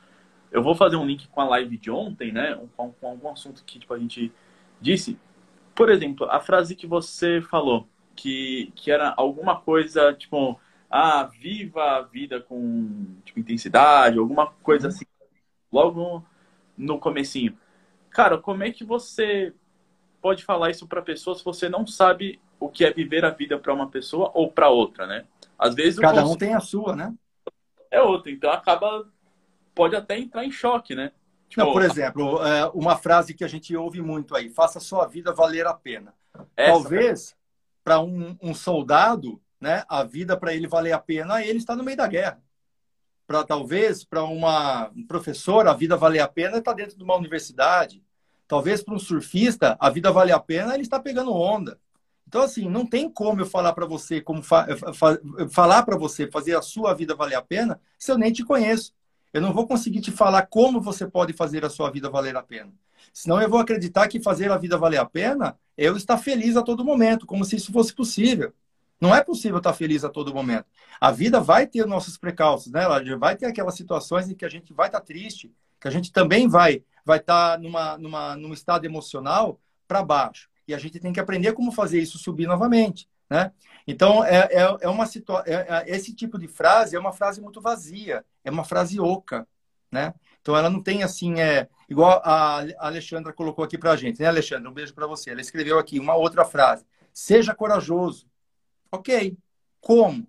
eu 0.52 0.64
vou 0.64 0.74
fazer 0.74 0.96
um 0.96 1.06
link 1.06 1.28
com 1.28 1.40
a 1.40 1.46
live 1.46 1.78
de 1.78 1.92
ontem, 1.92 2.32
né? 2.32 2.60
Com, 2.76 2.92
com 2.94 3.08
algum 3.08 3.30
assunto 3.30 3.64
que 3.64 3.78
tipo, 3.78 3.94
a 3.94 4.00
gente 4.00 4.34
disse. 4.82 5.20
Por 5.76 5.90
exemplo, 5.90 6.26
a 6.32 6.40
frase 6.40 6.76
que 6.76 6.88
você 6.88 7.40
falou, 7.40 7.88
que, 8.16 8.72
que 8.76 8.90
era 8.90 9.14
alguma 9.16 9.60
coisa 9.62 10.12
tipo, 10.12 10.60
ah, 10.90 11.24
viva 11.26 11.84
a 11.84 12.02
vida 12.02 12.42
com 12.42 13.06
tipo, 13.24 13.40
intensidade, 13.40 14.18
alguma 14.18 14.48
coisa 14.64 14.88
uhum. 14.88 14.94
assim, 14.94 15.06
logo 15.72 16.26
no 16.76 16.98
comecinho. 16.98 17.56
Cara, 18.10 18.40
como 18.40 18.64
é 18.64 18.72
que 18.72 18.84
você 18.84 19.54
pode 20.20 20.44
falar 20.44 20.72
isso 20.72 20.88
para 20.88 21.00
pessoa 21.00 21.36
se 21.36 21.46
você 21.46 21.70
não 21.70 21.86
sabe 21.86 22.40
o 22.60 22.70
que 22.70 22.86
é 22.86 22.92
viver 22.92 23.24
a 23.26 23.30
vida 23.30 23.58
para 23.58 23.74
uma 23.74 23.90
pessoa 23.90 24.32
ou 24.34 24.52
para 24.52 24.70
outra, 24.70 25.06
né? 25.06 25.26
Às 25.58 25.74
vezes 25.76 26.00
cada 26.00 26.26
um 26.26 26.36
tem 26.36 26.54
a 26.54 26.60
sua, 26.60 26.96
né? 26.96 27.14
É 27.90 28.02
outra, 28.02 28.32
então 28.32 28.52
acaba 28.52 29.08
pode 29.74 29.96
até 29.96 30.18
entrar 30.18 30.44
em 30.44 30.52
choque, 30.52 30.96
né? 30.96 31.12
Tipo, 31.48 31.62
Não, 31.62 31.72
por 31.72 31.84
exemplo, 31.84 32.46
é, 32.46 32.66
uma 32.74 32.98
frase 32.98 33.34
que 33.34 33.44
a 33.44 33.48
gente 33.48 33.76
ouve 33.76 34.02
muito 34.02 34.36
aí: 34.36 34.50
faça 34.50 34.80
sua 34.80 35.06
vida 35.06 35.34
valer 35.34 35.66
a 35.68 35.74
pena. 35.74 36.14
Essa, 36.56 36.72
Talvez 36.72 37.36
para 37.84 38.00
um, 38.02 38.36
um, 38.42 38.54
soldado, 38.54 39.42
né, 39.62 39.84
a 39.88 40.04
vida 40.04 40.36
para 40.36 40.54
ele 40.54 40.68
valer 40.68 40.92
a 40.92 41.00
pena, 41.00 41.42
ele 41.44 41.58
está 41.58 41.76
no 41.76 41.84
meio 41.84 41.96
da 41.96 42.08
guerra. 42.08 42.42
Para 43.26 43.44
talvez 43.44 44.04
para 44.04 44.24
uma 44.24 44.90
um 44.96 45.06
professor 45.06 45.68
a 45.68 45.74
vida 45.74 45.96
valer 45.96 46.20
a 46.20 46.28
pena 46.28 46.58
está 46.58 46.74
dentro 46.74 46.98
de 46.98 47.04
uma 47.04 47.16
universidade. 47.16 48.04
Talvez 48.48 48.84
para 48.84 48.94
um 48.94 49.00
surfista 49.00 49.78
a 49.80 49.90
vida 49.90 50.12
valer 50.12 50.34
a 50.34 50.40
pena 50.40 50.74
ele 50.74 50.84
está 50.84 51.00
pegando 51.00 51.34
onda. 51.34 51.80
Então 52.28 52.42
assim 52.42 52.70
não 52.70 52.86
tem 52.86 53.10
como 53.10 53.42
eu 53.42 53.46
falar 53.46 53.74
para 53.74 53.86
você 53.86 54.20
como 54.20 54.44
fa 54.44 54.68
fa 54.94 55.18
falar 55.50 55.84
para 55.84 55.98
você 55.98 56.30
fazer 56.30 56.56
a 56.56 56.62
sua 56.62 56.94
vida 56.94 57.16
valer 57.16 57.36
a 57.36 57.42
pena 57.42 57.80
se 57.98 58.12
eu 58.12 58.18
nem 58.18 58.32
te 58.32 58.44
conheço. 58.44 58.94
Eu 59.34 59.42
não 59.42 59.54
vou 59.54 59.68
conseguir 59.68 60.02
te 60.02 60.12
falar 60.12 60.48
como 60.48 60.82
você 60.82 61.08
pode 61.08 61.34
fazer 61.34 61.64
a 61.64 61.70
sua 61.70 61.90
vida 61.90 62.10
valer 62.10 62.36
a 62.36 62.44
pena. 62.44 62.72
Senão 63.14 63.42
eu 63.42 63.50
vou 63.50 63.60
acreditar 63.60 64.08
que 64.08 64.20
fazer 64.20 64.52
a 64.52 64.58
vida 64.58 64.78
valer 64.78 65.00
a 65.00 65.06
pena 65.06 65.58
é 65.78 65.88
eu 65.88 65.96
estar 65.96 66.18
feliz 66.18 66.58
a 66.58 66.64
todo 66.64 66.84
momento, 66.84 67.26
como 67.26 67.46
se 67.46 67.56
isso 67.56 67.72
fosse 67.72 67.94
possível. 67.94 68.54
Não 69.00 69.14
é 69.14 69.24
possível 69.24 69.60
estar 69.60 69.74
feliz 69.74 70.04
a 70.04 70.10
todo 70.10 70.34
momento. 70.34 70.66
A 71.00 71.12
vida 71.12 71.40
vai 71.40 71.68
ter 71.68 71.86
nossos 71.86 72.18
precalços, 72.18 72.72
né? 72.72 72.84
Vai 73.18 73.36
ter 73.36 73.46
aquelas 73.46 73.76
situações 73.76 74.30
em 74.30 74.34
que 74.34 74.46
a 74.46 74.50
gente 74.50 74.74
vai 74.74 74.88
estar 74.88 75.02
triste, 75.02 75.54
que 75.80 75.88
a 75.88 75.92
gente 75.92 76.12
também 76.12 76.48
vai 76.48 76.84
vai 77.06 77.20
estar 77.20 77.58
numa, 77.58 77.98
numa, 77.98 78.36
num 78.36 78.52
estado 78.52 78.86
emocional 78.86 79.62
para 79.88 80.04
baixo. 80.04 80.50
E 80.68 80.74
a 80.74 80.78
gente 80.78 81.00
tem 81.00 81.14
que 81.14 81.20
aprender 81.20 81.54
como 81.54 81.72
fazer 81.72 82.00
isso 82.00 82.18
subir 82.18 82.48
novamente. 82.48 83.08
Né? 83.30 83.52
Então, 83.86 84.24
é, 84.24 84.48
é, 84.52 84.78
é 84.82 84.90
uma 84.90 85.06
situação. 85.06 85.46
É, 85.48 85.86
é, 85.90 85.96
esse 85.96 86.14
tipo 86.14 86.38
de 86.38 86.48
frase 86.48 86.96
é 86.96 87.00
uma 87.00 87.14
frase 87.14 87.42
muito 87.42 87.62
vazia, 87.62 88.26
é 88.44 88.52
uma 88.52 88.64
frase 88.64 89.00
oca. 89.00 89.48
Né? 89.92 90.14
Então, 90.42 90.56
ela 90.56 90.70
não 90.70 90.82
tem 90.82 91.04
assim, 91.04 91.40
é, 91.40 91.68
igual 91.90 92.22
a 92.24 92.66
Alexandra 92.80 93.34
colocou 93.34 93.64
aqui 93.64 93.78
para 93.78 93.92
a 93.92 93.96
gente, 93.96 94.20
né, 94.20 94.28
Alexandra? 94.28 94.70
Um 94.70 94.74
beijo 94.74 94.94
para 94.94 95.08
você. 95.08 95.32
Ela 95.32 95.42
escreveu 95.42 95.80
aqui 95.80 96.00
uma 96.00 96.16
outra 96.16 96.44
frase: 96.44 96.86
Seja 97.14 97.56
corajoso. 97.56 98.28
Ok. 98.92 99.38
Como? 99.80 100.28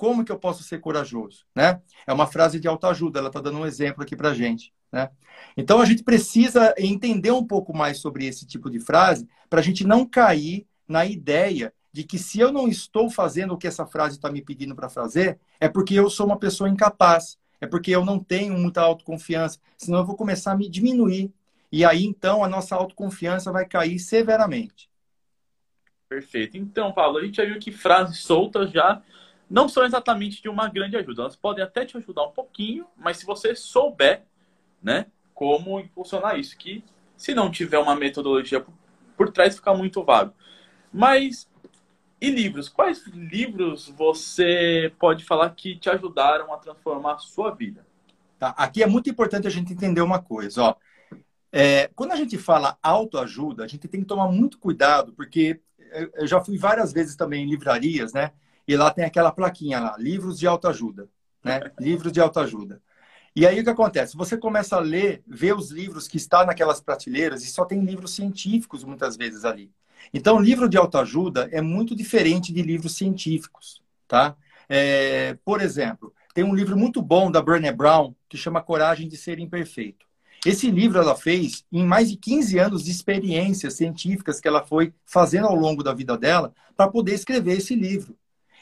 Como 0.00 0.24
que 0.24 0.32
eu 0.32 0.38
posso 0.38 0.62
ser 0.62 0.80
corajoso? 0.80 1.44
Né? 1.54 1.78
É 2.06 2.12
uma 2.14 2.26
frase 2.26 2.58
de 2.58 2.66
autoajuda, 2.66 3.18
ela 3.18 3.28
está 3.28 3.38
dando 3.38 3.58
um 3.58 3.66
exemplo 3.66 4.02
aqui 4.02 4.16
para 4.16 4.32
gente. 4.32 4.72
Né? 4.90 5.10
Então 5.54 5.78
a 5.78 5.84
gente 5.84 6.02
precisa 6.02 6.74
entender 6.78 7.30
um 7.32 7.46
pouco 7.46 7.76
mais 7.76 7.98
sobre 7.98 8.24
esse 8.24 8.46
tipo 8.46 8.70
de 8.70 8.80
frase 8.80 9.28
para 9.50 9.60
a 9.60 9.62
gente 9.62 9.86
não 9.86 10.06
cair 10.06 10.66
na 10.88 11.04
ideia 11.04 11.70
de 11.92 12.02
que 12.02 12.18
se 12.18 12.40
eu 12.40 12.50
não 12.50 12.66
estou 12.66 13.10
fazendo 13.10 13.52
o 13.52 13.58
que 13.58 13.66
essa 13.66 13.84
frase 13.84 14.16
está 14.16 14.32
me 14.32 14.40
pedindo 14.40 14.74
para 14.74 14.88
fazer, 14.88 15.38
é 15.60 15.68
porque 15.68 15.92
eu 15.92 16.08
sou 16.08 16.24
uma 16.24 16.38
pessoa 16.38 16.70
incapaz, 16.70 17.38
é 17.60 17.66
porque 17.66 17.90
eu 17.90 18.02
não 18.02 18.18
tenho 18.18 18.56
muita 18.56 18.80
autoconfiança, 18.80 19.58
senão 19.76 19.98
eu 19.98 20.06
vou 20.06 20.16
começar 20.16 20.52
a 20.52 20.56
me 20.56 20.66
diminuir. 20.66 21.30
E 21.70 21.84
aí 21.84 22.06
então 22.06 22.42
a 22.42 22.48
nossa 22.48 22.74
autoconfiança 22.74 23.52
vai 23.52 23.66
cair 23.66 23.98
severamente. 23.98 24.88
Perfeito. 26.08 26.56
Então, 26.56 26.90
Paulo, 26.90 27.18
a 27.18 27.22
gente 27.22 27.36
já 27.36 27.44
viu 27.44 27.58
que 27.58 27.70
frases 27.70 28.20
soltas 28.20 28.70
já 28.70 29.02
não 29.50 29.68
são 29.68 29.84
exatamente 29.84 30.40
de 30.40 30.48
uma 30.48 30.68
grande 30.68 30.96
ajuda. 30.96 31.22
Elas 31.22 31.34
podem 31.34 31.64
até 31.64 31.84
te 31.84 31.96
ajudar 31.96 32.24
um 32.24 32.30
pouquinho, 32.30 32.86
mas 32.96 33.16
se 33.16 33.26
você 33.26 33.54
souber, 33.56 34.22
né, 34.80 35.06
como 35.34 35.80
impulsionar 35.80 36.38
isso, 36.38 36.56
que 36.56 36.84
se 37.16 37.34
não 37.34 37.50
tiver 37.50 37.78
uma 37.78 37.96
metodologia 37.96 38.64
por, 39.16 39.30
trás 39.32 39.56
fica 39.56 39.74
muito 39.74 40.04
vago. 40.04 40.32
Mas 40.92 41.50
e 42.20 42.30
livros? 42.30 42.68
Quais 42.68 43.04
livros 43.06 43.88
você 43.88 44.92
pode 44.98 45.24
falar 45.24 45.50
que 45.50 45.74
te 45.74 45.90
ajudaram 45.90 46.52
a 46.52 46.58
transformar 46.58 47.14
a 47.14 47.18
sua 47.18 47.50
vida? 47.50 47.84
Tá. 48.38 48.50
Aqui 48.56 48.82
é 48.82 48.86
muito 48.86 49.10
importante 49.10 49.46
a 49.46 49.50
gente 49.50 49.72
entender 49.72 50.00
uma 50.00 50.22
coisa. 50.22 50.62
Ó. 50.62 50.74
É, 51.52 51.88
quando 51.94 52.12
a 52.12 52.16
gente 52.16 52.38
fala 52.38 52.78
autoajuda, 52.82 53.64
a 53.64 53.66
gente 53.66 53.88
tem 53.88 54.00
que 54.00 54.06
tomar 54.06 54.28
muito 54.28 54.58
cuidado, 54.58 55.12
porque 55.12 55.60
eu 56.14 56.26
já 56.26 56.40
fui 56.40 56.56
várias 56.56 56.92
vezes 56.92 57.16
também 57.16 57.44
em 57.44 57.50
livrarias, 57.50 58.12
né? 58.12 58.32
E 58.66 58.76
lá 58.76 58.90
tem 58.90 59.04
aquela 59.04 59.32
plaquinha 59.32 59.80
lá, 59.80 59.96
livros 59.98 60.38
de 60.38 60.46
autoajuda, 60.46 61.08
né? 61.42 61.60
livros 61.78 62.12
de 62.12 62.20
autoajuda. 62.20 62.80
E 63.34 63.46
aí 63.46 63.60
o 63.60 63.64
que 63.64 63.70
acontece? 63.70 64.16
Você 64.16 64.36
começa 64.36 64.76
a 64.76 64.80
ler, 64.80 65.22
ver 65.26 65.54
os 65.54 65.70
livros 65.70 66.08
que 66.08 66.16
estão 66.16 66.44
naquelas 66.44 66.80
prateleiras 66.80 67.44
e 67.44 67.46
só 67.46 67.64
tem 67.64 67.84
livros 67.84 68.14
científicos 68.14 68.82
muitas 68.82 69.16
vezes 69.16 69.44
ali. 69.44 69.70
Então, 70.12 70.40
livro 70.40 70.68
de 70.68 70.76
autoajuda 70.76 71.48
é 71.52 71.60
muito 71.60 71.94
diferente 71.94 72.52
de 72.52 72.62
livros 72.62 72.96
científicos, 72.96 73.82
tá? 74.08 74.36
É, 74.68 75.36
por 75.44 75.60
exemplo, 75.60 76.12
tem 76.34 76.44
um 76.44 76.54
livro 76.54 76.76
muito 76.76 77.02
bom 77.02 77.30
da 77.30 77.42
Brené 77.42 77.72
Brown 77.72 78.14
que 78.28 78.36
chama 78.36 78.62
Coragem 78.62 79.08
de 79.08 79.16
Ser 79.16 79.38
Imperfeito. 79.38 80.06
Esse 80.44 80.70
livro 80.70 80.98
ela 80.98 81.14
fez 81.14 81.64
em 81.70 81.84
mais 81.84 82.10
de 82.10 82.16
15 82.16 82.58
anos 82.58 82.84
de 82.84 82.90
experiências 82.90 83.74
científicas 83.74 84.40
que 84.40 84.48
ela 84.48 84.64
foi 84.64 84.94
fazendo 85.04 85.46
ao 85.46 85.54
longo 85.54 85.82
da 85.82 85.92
vida 85.92 86.16
dela 86.16 86.54
para 86.76 86.90
poder 86.90 87.14
escrever 87.14 87.58
esse 87.58 87.74
livro. 87.74 88.16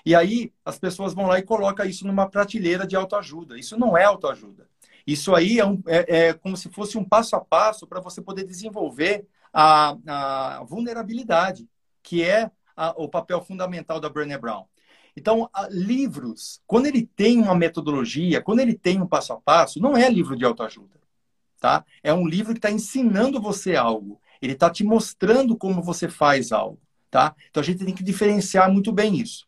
E 0.04 0.14
aí 0.14 0.52
as 0.64 0.78
pessoas 0.78 1.14
vão 1.14 1.26
lá 1.26 1.38
e 1.38 1.42
colocam 1.42 1.86
isso 1.86 2.06
numa 2.06 2.28
prateleira 2.28 2.86
de 2.86 2.96
autoajuda. 2.96 3.58
Isso 3.58 3.78
não 3.78 3.96
é 3.96 4.04
autoajuda. 4.04 4.68
Isso 5.06 5.34
aí 5.34 5.58
é, 5.58 5.64
um, 5.64 5.82
é, 5.86 6.28
é 6.28 6.32
como 6.34 6.56
se 6.56 6.68
fosse 6.68 6.98
um 6.98 7.04
passo 7.04 7.34
a 7.34 7.40
passo 7.40 7.86
para 7.86 8.00
você 8.00 8.20
poder 8.20 8.44
desenvolver 8.44 9.26
a, 9.52 9.96
a 10.06 10.64
vulnerabilidade, 10.64 11.68
que 12.02 12.22
é 12.22 12.50
a, 12.76 12.90
o 12.96 13.08
papel 13.08 13.40
fundamental 13.42 13.98
da 14.00 14.08
Brené 14.08 14.38
Brown. 14.38 14.64
Então, 15.16 15.50
livros, 15.70 16.60
quando 16.64 16.86
ele 16.86 17.04
tem 17.04 17.40
uma 17.40 17.54
metodologia, 17.54 18.40
quando 18.40 18.60
ele 18.60 18.74
tem 18.74 19.02
um 19.02 19.06
passo 19.06 19.32
a 19.32 19.40
passo, 19.40 19.80
não 19.80 19.96
é 19.96 20.08
livro 20.08 20.36
de 20.36 20.44
autoajuda, 20.44 21.00
tá? 21.58 21.84
É 22.04 22.14
um 22.14 22.24
livro 22.24 22.52
que 22.52 22.58
está 22.58 22.70
ensinando 22.70 23.40
você 23.40 23.74
algo. 23.74 24.20
Ele 24.40 24.52
está 24.52 24.70
te 24.70 24.84
mostrando 24.84 25.56
como 25.56 25.82
você 25.82 26.08
faz 26.08 26.52
algo, 26.52 26.80
tá? 27.10 27.34
Então, 27.50 27.60
a 27.60 27.64
gente 27.64 27.84
tem 27.84 27.92
que 27.92 28.04
diferenciar 28.04 28.70
muito 28.72 28.92
bem 28.92 29.16
isso. 29.16 29.47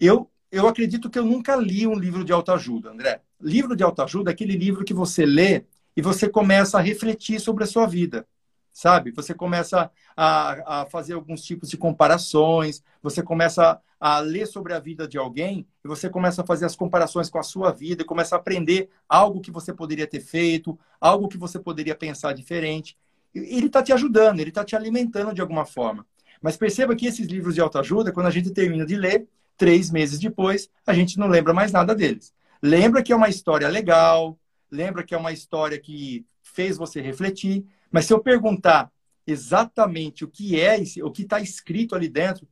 Eu, 0.00 0.30
eu 0.50 0.66
acredito 0.66 1.10
que 1.10 1.18
eu 1.18 1.24
nunca 1.24 1.54
li 1.56 1.86
um 1.86 1.94
livro 1.94 2.24
de 2.24 2.32
autoajuda, 2.32 2.90
André. 2.90 3.20
Livro 3.40 3.76
de 3.76 3.84
autoajuda 3.84 4.30
é 4.30 4.32
aquele 4.32 4.56
livro 4.56 4.84
que 4.84 4.94
você 4.94 5.26
lê 5.26 5.64
e 5.96 6.02
você 6.02 6.28
começa 6.28 6.78
a 6.78 6.80
refletir 6.80 7.40
sobre 7.40 7.64
a 7.64 7.66
sua 7.66 7.86
vida 7.86 8.26
sabe? 8.72 9.10
Você 9.12 9.34
começa 9.34 9.90
a, 10.16 10.82
a 10.82 10.86
fazer 10.86 11.14
alguns 11.14 11.42
tipos 11.42 11.68
de 11.68 11.76
comparações, 11.76 12.82
você 13.02 13.22
começa 13.22 13.80
a 13.98 14.18
ler 14.20 14.46
sobre 14.46 14.72
a 14.72 14.80
vida 14.80 15.06
de 15.06 15.18
alguém 15.18 15.66
e 15.84 15.88
você 15.88 16.08
começa 16.08 16.42
a 16.42 16.46
fazer 16.46 16.64
as 16.64 16.74
comparações 16.74 17.28
com 17.28 17.38
a 17.38 17.42
sua 17.42 17.70
vida 17.70 18.02
e 18.02 18.06
começa 18.06 18.34
a 18.34 18.38
aprender 18.38 18.88
algo 19.08 19.40
que 19.40 19.50
você 19.50 19.72
poderia 19.72 20.06
ter 20.06 20.20
feito, 20.20 20.78
algo 21.00 21.28
que 21.28 21.36
você 21.36 21.58
poderia 21.58 21.94
pensar 21.94 22.32
diferente. 22.32 22.96
Ele 23.34 23.66
está 23.66 23.82
te 23.82 23.92
ajudando, 23.92 24.40
ele 24.40 24.50
está 24.50 24.64
te 24.64 24.74
alimentando 24.74 25.34
de 25.34 25.40
alguma 25.40 25.66
forma. 25.66 26.06
Mas 26.40 26.56
perceba 26.56 26.96
que 26.96 27.06
esses 27.06 27.26
livros 27.26 27.54
de 27.54 27.60
autoajuda, 27.60 28.12
quando 28.12 28.26
a 28.26 28.30
gente 28.30 28.50
termina 28.50 28.86
de 28.86 28.96
ler, 28.96 29.28
três 29.60 29.90
meses 29.90 30.18
depois, 30.18 30.70
a 30.86 30.94
gente 30.94 31.18
não 31.18 31.28
lembra 31.28 31.52
mais 31.52 31.70
nada 31.70 31.94
deles. 31.94 32.32
Lembra 32.62 33.02
que 33.02 33.12
é 33.12 33.16
uma 33.16 33.28
história 33.28 33.68
legal, 33.68 34.38
lembra 34.70 35.04
que 35.04 35.14
é 35.14 35.18
uma 35.18 35.32
história 35.32 35.78
que 35.78 36.24
fez 36.42 36.78
você 36.78 36.98
refletir, 37.02 37.66
mas 37.92 38.06
se 38.06 38.12
eu 38.14 38.20
perguntar 38.20 38.90
exatamente 39.26 40.24
o 40.24 40.28
que 40.28 40.58
é, 40.58 40.82
o 41.02 41.10
que 41.10 41.24
está 41.24 41.40
escrito 41.40 41.94
ali 41.94 42.08
dentro, 42.08 42.48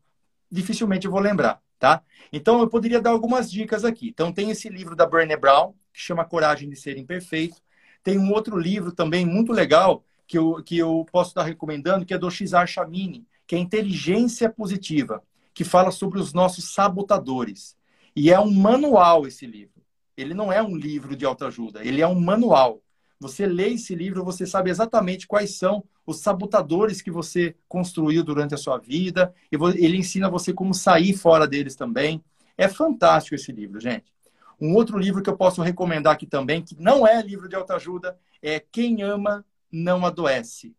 dificilmente 0.50 1.06
eu 1.06 1.10
vou 1.10 1.18
lembrar, 1.18 1.62
tá? 1.78 2.02
Então 2.30 2.60
eu 2.60 2.68
poderia 2.68 3.00
dar 3.00 3.10
algumas 3.10 3.50
dicas 3.50 3.86
aqui. 3.86 4.08
Então 4.08 4.30
tem 4.30 4.50
esse 4.50 4.68
livro 4.68 4.94
da 4.94 5.06
Brené 5.06 5.34
Brown, 5.34 5.72
que 5.90 6.00
chama 6.00 6.26
Coragem 6.26 6.68
de 6.68 6.76
Ser 6.76 6.98
Imperfeito. 6.98 7.56
Tem 8.04 8.18
um 8.18 8.30
outro 8.32 8.58
livro 8.58 8.92
também 8.92 9.24
muito 9.24 9.50
legal 9.50 10.04
que 10.26 10.36
eu, 10.36 10.62
que 10.62 10.76
eu 10.76 11.06
posso 11.10 11.30
estar 11.30 11.44
recomendando, 11.44 12.04
que 12.04 12.12
é 12.12 12.18
do 12.18 12.30
Xar 12.30 12.66
Chamini, 12.66 13.26
que 13.46 13.56
é 13.56 13.58
Inteligência 13.58 14.50
Positiva, 14.50 15.22
que 15.58 15.64
fala 15.64 15.90
sobre 15.90 16.20
os 16.20 16.32
nossos 16.32 16.72
sabotadores. 16.72 17.76
E 18.14 18.30
é 18.30 18.38
um 18.38 18.54
manual 18.54 19.26
esse 19.26 19.44
livro. 19.44 19.82
Ele 20.16 20.32
não 20.32 20.52
é 20.52 20.62
um 20.62 20.76
livro 20.76 21.16
de 21.16 21.24
autoajuda, 21.24 21.84
ele 21.84 22.00
é 22.00 22.06
um 22.06 22.14
manual. 22.14 22.80
Você 23.18 23.44
lê 23.44 23.70
esse 23.70 23.92
livro, 23.92 24.24
você 24.24 24.46
sabe 24.46 24.70
exatamente 24.70 25.26
quais 25.26 25.56
são 25.56 25.82
os 26.06 26.20
sabotadores 26.20 27.02
que 27.02 27.10
você 27.10 27.56
construiu 27.68 28.22
durante 28.22 28.54
a 28.54 28.56
sua 28.56 28.78
vida. 28.78 29.34
Ele 29.50 29.96
ensina 29.96 30.30
você 30.30 30.52
como 30.52 30.72
sair 30.72 31.12
fora 31.12 31.44
deles 31.44 31.74
também. 31.74 32.22
É 32.56 32.68
fantástico 32.68 33.34
esse 33.34 33.50
livro, 33.50 33.80
gente. 33.80 34.12
Um 34.60 34.76
outro 34.76 34.96
livro 34.96 35.24
que 35.24 35.28
eu 35.28 35.36
posso 35.36 35.60
recomendar 35.60 36.12
aqui 36.12 36.24
também, 36.24 36.62
que 36.62 36.80
não 36.80 37.04
é 37.04 37.20
livro 37.20 37.48
de 37.48 37.56
autoajuda, 37.56 38.16
é 38.40 38.60
Quem 38.60 39.02
Ama 39.02 39.44
Não 39.72 40.06
Adoece. 40.06 40.72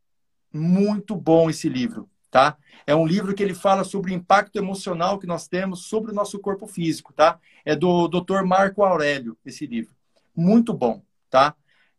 Muito 0.54 1.18
bom 1.18 1.50
esse 1.50 1.68
livro, 1.68 2.10
tá? 2.30 2.58
É 2.86 2.96
um 2.96 3.06
livro 3.06 3.34
que 3.34 3.44
ele 3.44 3.54
fala 3.54 3.84
sobre 3.84 4.12
o 4.12 4.16
impacto 4.16 4.56
emocional 4.58 5.20
que 5.20 5.28
nós 5.28 5.48
temos 5.48 5.86
sobre 5.86 6.12
o 6.12 6.16
nosso 6.16 6.40
corpo 6.40 6.68
físico, 6.68 7.14
tá? 7.14 7.40
É 7.66 7.76
do 7.76 8.08
Dr. 8.08 8.44
Marco 8.46 8.84
Aurélio, 8.84 9.38
esse 9.46 9.66
livro. 9.66 9.94
Muito 10.36 10.74
bom, 10.74 11.02
tá? 11.30 11.56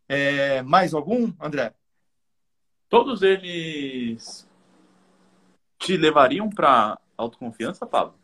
É, 0.07 0.61
mais 0.63 0.93
algum, 0.93 1.31
André? 1.39 1.73
Todos 2.89 3.21
eles 3.21 4.47
te 5.79 5.95
levariam 5.95 6.49
para 6.49 6.99
autoconfiança, 7.17 7.85
Pablo? 7.85 8.15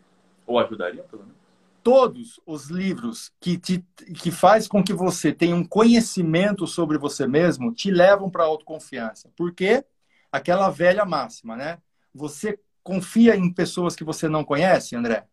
Ou 0.45 0.59
ajudariam, 0.59 1.05
pelo 1.07 1.23
menos? 1.23 1.37
Todos 1.81 2.39
os 2.45 2.69
livros 2.69 3.31
que, 3.39 3.57
te, 3.57 3.85
que 4.21 4.29
faz 4.29 4.67
com 4.67 4.83
que 4.83 4.91
você 4.91 5.31
tenha 5.31 5.55
um 5.55 5.63
conhecimento 5.63 6.67
sobre 6.67 6.97
você 6.97 7.25
mesmo 7.25 7.73
te 7.73 7.89
levam 7.89 8.29
para 8.29 8.43
autoconfiança. 8.43 9.31
Por 9.37 9.53
quê? 9.53 9.85
Aquela 10.29 10.69
velha 10.69 11.05
máxima, 11.05 11.55
né? 11.55 11.79
Você 12.13 12.59
confia 12.83 13.35
em 13.35 13.53
pessoas 13.53 13.95
que 13.95 14.03
você 14.03 14.29
não 14.29 14.43
conhece, 14.43 14.95
André? 14.95 15.25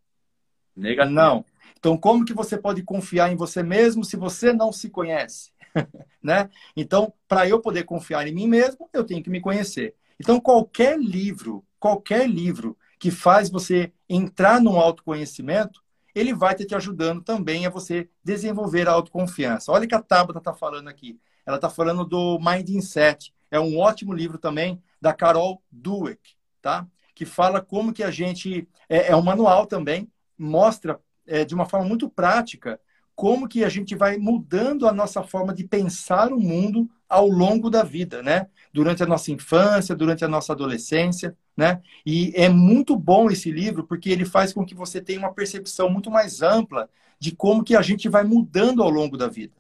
Negativo. 0.77 1.15
Não. 1.15 1.45
Então, 1.79 1.97
como 1.97 2.25
que 2.25 2.33
você 2.33 2.57
pode 2.57 2.83
confiar 2.83 3.31
em 3.31 3.37
você 3.37 3.63
mesmo 3.63 4.05
se 4.05 4.17
você 4.17 4.53
não 4.53 4.73
se 4.73 4.89
conhece? 4.91 5.53
né? 6.23 6.49
Então, 6.77 7.13
para 7.29 7.49
eu 7.49 7.61
poder 7.61 7.85
confiar 7.85 8.27
em 8.27 8.35
mim 8.35 8.49
mesmo, 8.49 8.89
eu 8.93 9.05
tenho 9.05 9.23
que 9.23 9.31
me 9.31 9.41
conhecer. 9.41 9.95
Então, 10.19 10.41
qualquer 10.41 10.99
livro, 10.99 11.65
qualquer 11.79 12.29
livro 12.29 12.77
que 12.99 13.11
faz 13.11 13.51
você 13.51 13.93
entrar 14.09 14.61
no 14.61 14.79
autoconhecimento, 14.79 15.83
ele 16.15 16.33
vai 16.33 16.53
estar 16.53 16.65
te 16.65 16.75
ajudando 16.75 17.23
também 17.23 17.67
a 17.67 17.71
você 17.71 18.09
desenvolver 18.23 18.89
a 18.89 18.93
autoconfiança. 18.93 19.73
Olha 19.73 19.87
que 19.87 19.95
a 19.95 20.01
Tabata 20.01 20.39
está 20.39 20.55
falando 20.55 20.89
aqui. 20.89 21.19
Ela 21.45 21.57
está 21.57 21.69
falando 21.69 22.05
do 22.05 22.39
Mindset. 22.39 23.35
É 23.51 23.59
um 23.59 23.79
ótimo 23.79 24.13
livro 24.13 24.39
também 24.39 24.83
da 25.01 25.13
Carol 25.13 25.63
Dweck, 25.71 26.34
tá? 26.65 26.89
Que 27.15 27.27
fala 27.27 27.61
como 27.61 27.93
que 27.93 28.03
a 28.03 28.11
gente... 28.11 28.67
É, 28.89 29.09
é 29.09 29.17
um 29.17 29.23
manual 29.23 29.67
também, 29.67 30.11
mostra 30.37 30.99
é, 31.27 31.45
de 31.45 31.55
uma 31.55 31.67
forma 31.67 31.87
muito 31.87 32.09
prática 32.09 32.81
como 33.15 33.47
que 33.47 33.63
a 33.63 33.69
gente 33.69 33.95
vai 33.95 34.17
mudando 34.17 34.89
a 34.89 34.93
nossa 34.93 35.23
forma 35.23 35.55
de 35.55 35.63
pensar 35.63 36.33
o 36.33 36.41
mundo 36.41 36.91
ao 37.09 37.29
longo 37.29 37.71
da 37.71 37.85
vida, 37.85 38.23
né? 38.23 38.49
Durante 38.73 39.03
a 39.03 39.07
nossa 39.07 39.31
infância, 39.31 39.95
durante 39.95 40.25
a 40.25 40.29
nossa 40.29 40.53
adolescência, 40.53 41.37
né? 41.57 41.81
E 42.05 42.33
é 42.35 42.49
muito 42.49 42.97
bom 42.97 43.31
esse 43.31 43.53
livro 43.53 43.85
porque 43.85 44.11
ele 44.11 44.25
faz 44.25 44.53
com 44.53 44.65
que 44.65 44.75
você 44.75 45.01
tenha 45.01 45.21
uma 45.21 45.33
percepção 45.33 45.89
muito 45.89 46.11
mais 46.11 46.43
ampla 46.43 46.89
de 47.21 47.37
como 47.37 47.63
que 47.63 47.77
a 47.77 47.83
gente 47.83 48.09
vai 48.09 48.25
mudando 48.25 48.83
ao 48.83 48.91
longo 48.91 49.17
da 49.17 49.29
vida. 49.29 49.55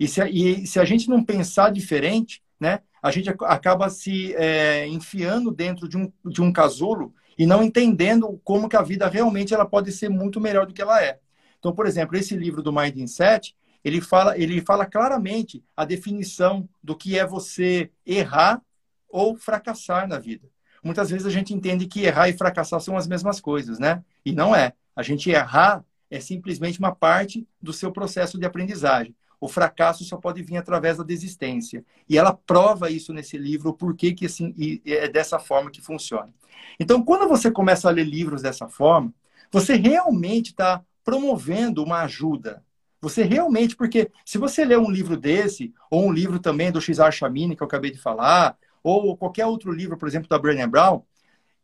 E 0.00 0.08
se, 0.08 0.24
e 0.30 0.66
se 0.66 0.80
a 0.80 0.84
gente 0.84 1.10
não 1.10 1.22
pensar 1.22 1.70
diferente, 1.70 2.42
né? 2.64 2.80
A 3.02 3.10
gente 3.10 3.28
acaba 3.28 3.90
se 3.90 4.34
é, 4.36 4.88
enfiando 4.88 5.50
dentro 5.50 5.86
de 5.86 5.98
um, 5.98 6.10
de 6.24 6.40
um 6.40 6.50
casulo 6.50 7.14
e 7.36 7.44
não 7.44 7.62
entendendo 7.62 8.40
como 8.42 8.70
que 8.70 8.76
a 8.76 8.80
vida 8.80 9.06
realmente 9.06 9.52
ela 9.52 9.66
pode 9.66 9.92
ser 9.92 10.08
muito 10.08 10.40
melhor 10.40 10.64
do 10.66 10.72
que 10.72 10.80
ela 10.80 11.02
é. 11.02 11.18
Então, 11.58 11.74
por 11.74 11.86
exemplo, 11.86 12.16
esse 12.16 12.34
livro 12.34 12.62
do 12.62 12.72
Mindset, 12.72 13.54
ele 13.84 14.00
fala, 14.00 14.38
ele 14.38 14.62
fala 14.62 14.86
claramente 14.86 15.62
a 15.76 15.84
definição 15.84 16.66
do 16.82 16.96
que 16.96 17.18
é 17.18 17.26
você 17.26 17.90
errar 18.06 18.62
ou 19.10 19.36
fracassar 19.36 20.08
na 20.08 20.18
vida. 20.18 20.48
Muitas 20.82 21.10
vezes 21.10 21.26
a 21.26 21.30
gente 21.30 21.52
entende 21.52 21.86
que 21.86 22.04
errar 22.04 22.30
e 22.30 22.32
fracassar 22.32 22.80
são 22.80 22.96
as 22.96 23.06
mesmas 23.06 23.40
coisas, 23.40 23.78
né? 23.78 24.02
E 24.24 24.32
não 24.32 24.56
é. 24.56 24.72
A 24.96 25.02
gente 25.02 25.28
errar 25.28 25.84
é 26.10 26.18
simplesmente 26.18 26.78
uma 26.78 26.94
parte 26.94 27.46
do 27.60 27.74
seu 27.74 27.92
processo 27.92 28.38
de 28.38 28.46
aprendizagem. 28.46 29.14
O 29.44 29.48
fracasso 29.48 30.04
só 30.04 30.16
pode 30.16 30.42
vir 30.42 30.56
através 30.56 30.96
da 30.96 31.04
desistência. 31.04 31.84
E 32.08 32.16
ela 32.16 32.32
prova 32.32 32.90
isso 32.90 33.12
nesse 33.12 33.36
livro, 33.36 33.68
o 33.68 33.74
porquê 33.74 34.14
que 34.14 34.24
assim, 34.24 34.54
é 34.86 35.06
dessa 35.06 35.38
forma 35.38 35.70
que 35.70 35.82
funciona. 35.82 36.32
Então, 36.80 37.04
quando 37.04 37.28
você 37.28 37.50
começa 37.50 37.86
a 37.86 37.92
ler 37.92 38.04
livros 38.04 38.40
dessa 38.40 38.68
forma, 38.68 39.12
você 39.52 39.74
realmente 39.74 40.52
está 40.52 40.82
promovendo 41.04 41.84
uma 41.84 42.04
ajuda. 42.04 42.64
Você 43.02 43.22
realmente, 43.22 43.76
porque 43.76 44.10
se 44.24 44.38
você 44.38 44.64
ler 44.64 44.78
um 44.78 44.90
livro 44.90 45.14
desse, 45.14 45.74
ou 45.90 46.06
um 46.06 46.10
livro 46.10 46.38
também 46.38 46.72
do 46.72 46.80
Xar 46.80 47.12
Chamini, 47.12 47.54
que 47.54 47.62
eu 47.62 47.66
acabei 47.66 47.90
de 47.90 47.98
falar, 47.98 48.56
ou 48.82 49.14
qualquer 49.14 49.44
outro 49.44 49.70
livro, 49.70 49.98
por 49.98 50.08
exemplo, 50.08 50.26
da 50.26 50.38
Brené 50.38 50.66
Brown, 50.66 51.02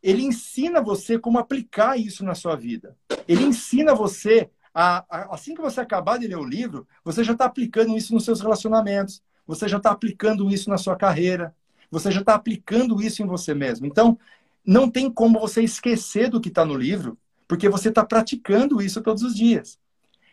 ele 0.03 0.23
ensina 0.23 0.83
você 0.83 1.19
como 1.19 1.39
aplicar 1.39 1.99
isso 1.99 2.27
na 2.27 2.35
sua 2.35 2.57
vida. 2.57 2.95
Ele 3.27 3.43
ensina 3.43 3.95
você, 3.95 4.51
a, 4.75 5.05
a, 5.09 5.35
assim 5.35 5.55
que 5.55 5.61
você 5.61 5.81
acabar 5.81 6.19
de 6.19 6.27
ler 6.27 6.39
o 6.39 6.45
livro, 6.45 6.87
você 7.05 7.25
já 7.25 7.33
está 7.33 7.45
aplicando 7.45 7.97
isso 7.97 8.15
nos 8.15 8.25
seus 8.25 8.41
relacionamentos, 8.41 9.23
você 9.47 9.69
já 9.69 9.79
está 9.79 9.91
aplicando 9.91 10.51
isso 10.51 10.71
na 10.71 10.79
sua 10.79 10.97
carreira, 10.97 11.55
você 11.91 12.11
já 12.11 12.21
está 12.21 12.35
aplicando 12.35 13.03
isso 13.03 13.23
em 13.23 13.27
você 13.27 13.53
mesmo. 13.53 13.87
Então, 13.87 14.19
não 14.65 14.89
tem 14.89 15.11
como 15.11 15.41
você 15.41 15.63
esquecer 15.63 16.31
do 16.31 16.41
que 16.41 16.49
está 16.49 16.65
no 16.65 16.77
livro, 16.77 17.19
porque 17.49 17.69
você 17.69 17.89
está 17.89 18.05
praticando 18.05 18.81
isso 18.81 19.01
todos 19.01 19.23
os 19.23 19.35
dias. 19.35 19.79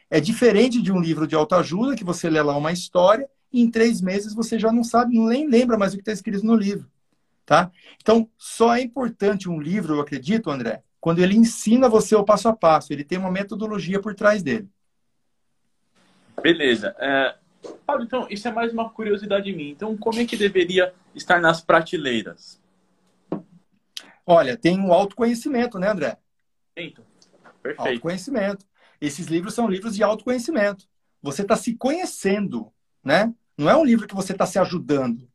É 0.10 0.20
diferente 0.20 0.82
de 0.82 0.92
um 0.92 1.00
livro 1.00 1.26
de 1.26 1.36
autoajuda, 1.36 1.96
que 1.96 2.04
você 2.04 2.30
lê 2.30 2.42
lá 2.42 2.56
uma 2.56 2.72
história 2.72 3.28
e 3.52 3.62
em 3.62 3.72
três 3.72 4.02
meses 4.02 4.34
você 4.34 4.60
já 4.60 4.72
não 4.72 4.84
sabe, 4.84 5.18
nem 5.18 5.50
lembra 5.50 5.78
mais 5.78 5.94
o 5.94 5.96
que 5.96 6.02
está 6.02 6.12
escrito 6.12 6.46
no 6.46 6.56
livro. 6.56 6.90
Tá? 7.46 7.72
Então, 8.02 8.30
só 8.38 8.76
é 8.76 8.82
importante 8.82 9.50
um 9.50 9.60
livro, 9.60 9.96
eu 9.96 10.02
acredito, 10.02 10.52
André, 10.52 10.84
quando 11.08 11.20
ele 11.20 11.38
ensina 11.38 11.88
você 11.88 12.18
o 12.18 12.24
passo 12.26 12.50
a 12.50 12.54
passo. 12.54 12.92
Ele 12.92 13.02
tem 13.02 13.18
uma 13.18 13.32
metodologia 13.32 14.02
por 14.02 14.14
trás 14.14 14.44
dele. 14.44 14.68
Beleza. 16.44 16.94
É, 17.00 17.38
Paulo, 17.86 18.04
então, 18.04 18.28
isso 18.30 18.46
é 18.46 18.52
mais 18.52 18.74
uma 18.74 18.90
curiosidade 18.90 19.54
minha. 19.54 19.72
Então, 19.72 19.96
como 19.96 20.20
é 20.20 20.26
que 20.26 20.36
deveria 20.36 20.94
estar 21.16 21.40
nas 21.40 21.62
prateleiras? 21.62 22.62
Olha, 24.26 24.58
tem 24.58 24.82
um 24.82 24.92
autoconhecimento, 24.92 25.80
né, 25.80 25.92
André? 25.92 26.18
Então, 26.76 27.06
perfeito. 27.64 27.88
Autoconhecimento. 27.88 28.66
Esses 29.00 29.28
livros 29.28 29.54
são 29.54 29.70
livros 29.70 29.96
de 29.96 30.04
autoconhecimento. 30.04 30.90
Você 31.22 31.44
está 31.44 31.56
se 31.56 31.74
conhecendo, 31.76 32.70
né? 33.02 33.34
Não 33.58 33.70
é 33.70 33.78
um 33.78 33.86
livro 33.86 34.10
que 34.10 34.14
você 34.14 34.34
está 34.34 34.46
se 34.46 34.60
ajudando. 34.60 35.26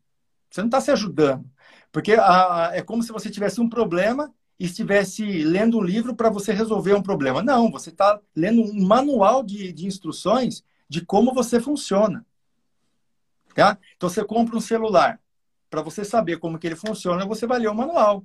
Você 0.51 0.61
não 0.61 0.69
está 0.69 0.83
se 0.83 0.91
ajudando. 0.91 1.51
Porque 1.91 2.13
a, 2.13 2.73
é 2.75 2.83
como 2.83 3.03
se 3.03 3.11
você 3.11 3.31
tivesse 3.31 3.59
um 3.59 3.71
problema 3.71 4.31
estivesse 4.65 5.25
lendo 5.43 5.79
um 5.79 5.83
livro 5.83 6.15
para 6.15 6.31
você 6.31 6.53
resolver 6.53 6.95
um 6.95 7.03
problema. 7.03 7.43
Não, 7.43 7.71
você 7.71 7.91
está 7.91 8.21
lendo 8.35 8.63
um 8.63 8.85
manual 8.85 9.43
de, 9.43 9.73
de 9.73 9.87
instruções 9.87 10.63
de 10.89 11.05
como 11.05 11.35
você 11.35 11.61
funciona. 11.61 12.25
Tá? 13.55 13.79
Então 13.97 14.09
você 14.09 14.25
compra 14.25 14.57
um 14.57 14.61
celular. 14.61 15.21
Para 15.69 15.83
você 15.83 16.05
saber 16.05 16.39
como 16.39 16.59
que 16.59 16.67
ele 16.67 16.77
funciona, 16.77 17.27
você 17.27 17.47
vai 17.47 17.59
ler 17.59 17.69
o 17.69 17.75
manual. 17.75 18.25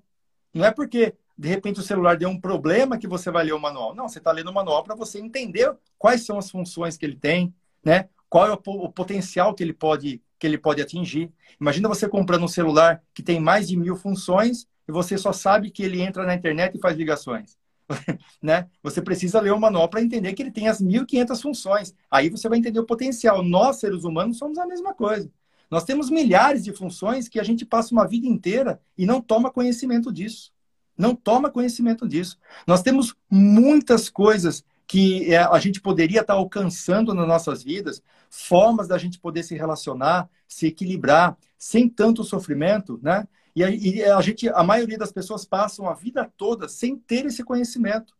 Não 0.54 0.66
é 0.66 0.72
porque 0.72 1.16
de 1.38 1.48
repente 1.48 1.80
o 1.80 1.84
celular 1.84 2.18
deu 2.18 2.30
um 2.30 2.40
problema 2.40 2.98
que 2.98 3.08
você 3.08 3.32
vai 3.32 3.46
ler 3.46 3.54
o 3.54 3.60
manual. 3.60 3.96
Não, 3.96 4.08
você 4.08 4.18
está 4.18 4.32
lendo 4.32 4.50
o 4.50 4.54
manual 4.54 4.84
para 4.84 4.96
você 4.96 5.20
entender 5.20 5.74
quais 5.98 6.26
são 6.26 6.38
as 6.38 6.50
funções 6.50 6.98
que 6.98 7.06
ele 7.06 7.16
tem, 7.16 7.54
né? 7.84 8.10
Qual 8.30 8.46
é 8.46 8.52
o, 8.52 8.60
o 8.66 8.92
potencial 8.92 9.54
que 9.54 9.64
ele 9.64 9.74
pode 9.74 10.22
que 10.40 10.46
ele 10.46 10.58
pode 10.58 10.82
atingir. 10.82 11.32
Imagina 11.60 11.90
você 11.90 12.08
comprando 12.08 12.44
um 12.44 12.48
celular 12.48 13.02
que 13.14 13.24
tem 13.24 13.40
mais 13.40 13.68
de 13.68 13.76
mil 13.76 13.96
funções 13.96 14.68
e 14.88 14.92
você 14.92 15.18
só 15.18 15.32
sabe 15.34 15.70
que 15.70 15.84
ele 15.84 16.02
entra 16.02 16.26
na 16.26 16.36
internet 16.36 16.76
e 16.76 16.82
faz 16.82 16.96
ligações. 16.98 17.58
né? 18.42 18.68
Você 18.84 19.02
precisa 19.02 19.40
ler 19.40 19.52
o 19.52 19.60
manual 19.60 19.90
para 19.90 20.02
entender 20.02 20.34
que 20.34 20.42
ele 20.42 20.52
tem 20.52 20.68
as 20.68 20.82
1.500 20.82 21.42
funções. 21.42 21.96
Aí 22.10 22.30
você 22.30 22.48
vai 22.50 22.58
entender 22.58 22.80
o 22.80 22.86
potencial. 22.86 23.44
Nós, 23.44 23.78
seres 23.78 24.04
humanos, 24.04 24.38
somos 24.38 24.58
a 24.58 24.66
mesma 24.66 24.94
coisa. 24.94 25.30
Nós 25.70 25.84
temos 25.84 26.10
milhares 26.10 26.64
de 26.64 26.74
funções 26.74 27.28
que 27.28 27.40
a 27.40 27.44
gente 27.44 27.66
passa 27.66 27.94
uma 27.94 28.08
vida 28.08 28.28
inteira 28.28 28.80
e 28.98 29.06
não 29.06 29.22
toma 29.22 29.52
conhecimento 29.52 30.12
disso. 30.12 30.52
Não 30.98 31.14
toma 31.14 31.52
conhecimento 31.52 32.08
disso. 32.08 32.38
Nós 32.66 32.82
temos 32.82 33.16
muitas 33.30 34.10
coisas 34.10 34.64
que 34.88 35.34
é, 35.34 35.40
a 35.40 35.60
gente 35.60 35.82
poderia 35.82 36.22
estar 36.22 36.34
alcançando 36.34 37.14
nas 37.14 37.28
nossas 37.28 37.62
vidas, 37.62 38.02
formas 38.30 38.88
da 38.88 38.98
gente 38.98 39.20
poder 39.20 39.44
se 39.44 39.54
relacionar, 39.54 40.30
se 40.48 40.68
equilibrar, 40.68 41.38
sem 41.58 41.90
tanto 41.90 42.24
sofrimento, 42.24 42.98
né? 43.04 43.28
E 43.58 43.64
a, 43.64 43.72
e 43.72 44.04
a 44.04 44.22
gente, 44.22 44.48
a 44.50 44.64
maioria 44.64 45.00
das 45.00 45.12
pessoas 45.12 45.44
passam 45.44 45.90
a 45.90 45.96
vida 45.96 46.32
toda 46.38 46.70
sem 46.70 46.96
ter 46.96 47.26
esse 47.26 47.44
conhecimento 47.44 48.14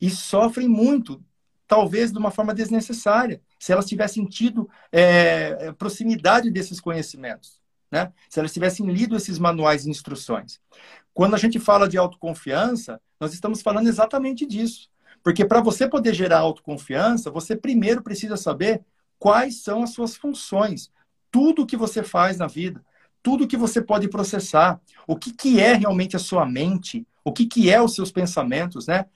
e 0.00 0.08
sofrem 0.08 0.66
muito, 0.66 1.22
talvez 1.66 2.10
de 2.10 2.16
uma 2.16 2.30
forma 2.30 2.54
desnecessária, 2.54 3.42
se 3.58 3.70
elas 3.70 3.84
tivessem 3.84 4.24
tido 4.24 4.66
é, 4.90 5.58
é 5.60 5.72
proximidade 5.72 6.50
desses 6.50 6.80
conhecimentos, 6.80 7.60
né? 7.90 8.14
Se 8.30 8.38
elas 8.38 8.50
tivessem 8.50 8.90
lido 8.90 9.14
esses 9.14 9.38
manuais 9.38 9.84
e 9.84 9.90
instruções. 9.90 10.58
Quando 11.12 11.34
a 11.34 11.38
gente 11.38 11.60
fala 11.60 11.86
de 11.86 11.98
autoconfiança, 11.98 12.98
nós 13.20 13.34
estamos 13.34 13.60
falando 13.60 13.88
exatamente 13.88 14.46
disso. 14.46 14.88
Porque 15.22 15.44
para 15.44 15.60
você 15.60 15.86
poder 15.86 16.14
gerar 16.14 16.38
autoconfiança, 16.38 17.30
você 17.30 17.54
primeiro 17.54 18.02
precisa 18.02 18.38
saber 18.38 18.82
quais 19.18 19.62
são 19.62 19.82
as 19.82 19.90
suas 19.90 20.16
funções, 20.16 20.90
tudo 21.30 21.66
que 21.66 21.76
você 21.76 22.02
faz 22.02 22.38
na 22.38 22.46
vida, 22.46 22.82
tudo 23.22 23.46
que 23.46 23.56
você 23.56 23.82
pode 23.82 24.08
processar, 24.08 24.80
o 25.06 25.16
que, 25.16 25.32
que 25.32 25.60
é 25.60 25.74
realmente 25.74 26.16
a 26.16 26.18
sua 26.18 26.46
mente, 26.46 27.06
o 27.24 27.32
que, 27.32 27.46
que 27.46 27.70
é 27.70 27.80
os 27.80 27.94
seus 27.94 28.10
pensamentos, 28.10 28.86
né? 28.86 29.06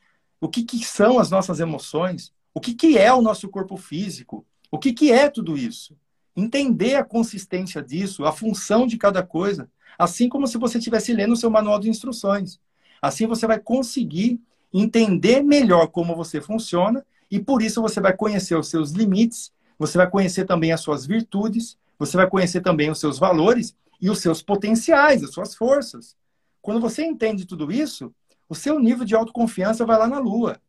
O 0.40 0.48
que, 0.48 0.64
que 0.64 0.84
são 0.84 1.18
as 1.18 1.30
nossas 1.30 1.60
emoções, 1.60 2.32
o 2.54 2.60
que, 2.60 2.74
que 2.74 2.98
é 2.98 3.12
o 3.12 3.22
nosso 3.22 3.48
corpo 3.48 3.76
físico, 3.76 4.44
o 4.70 4.78
que, 4.78 4.92
que 4.92 5.12
é 5.12 5.28
tudo 5.28 5.56
isso. 5.56 5.96
Entender 6.36 6.96
a 6.96 7.04
consistência 7.04 7.82
disso, 7.82 8.24
a 8.24 8.32
função 8.32 8.86
de 8.86 8.96
cada 8.96 9.22
coisa, 9.22 9.70
assim 9.98 10.28
como 10.28 10.46
se 10.46 10.58
você 10.58 10.78
estivesse 10.78 11.12
lendo 11.12 11.32
o 11.32 11.36
seu 11.36 11.50
manual 11.50 11.78
de 11.78 11.88
instruções. 11.88 12.58
Assim 13.00 13.26
você 13.26 13.46
vai 13.46 13.58
conseguir 13.58 14.40
entender 14.72 15.42
melhor 15.42 15.88
como 15.88 16.16
você 16.16 16.40
funciona 16.40 17.04
e 17.30 17.38
por 17.38 17.62
isso 17.62 17.82
você 17.82 18.00
vai 18.00 18.14
conhecer 18.14 18.56
os 18.56 18.68
seus 18.68 18.90
limites, 18.90 19.52
você 19.78 19.98
vai 19.98 20.08
conhecer 20.08 20.44
também 20.44 20.72
as 20.72 20.80
suas 20.80 21.06
virtudes, 21.06 21.76
você 21.98 22.16
vai 22.16 22.28
conhecer 22.28 22.60
também 22.60 22.90
os 22.90 22.98
seus 22.98 23.18
valores 23.18 23.76
e 24.02 24.10
os 24.10 24.18
seus 24.18 24.42
potenciais, 24.42 25.22
as 25.22 25.30
suas 25.30 25.54
forças. 25.54 26.16
Quando 26.60 26.80
você 26.80 27.04
entende 27.04 27.46
tudo 27.46 27.70
isso, 27.70 28.12
o 28.48 28.54
seu 28.54 28.80
nível 28.80 29.04
de 29.04 29.14
autoconfiança 29.14 29.86
vai 29.86 29.96
lá 29.96 30.08
na 30.08 30.18
lua. 30.18 30.60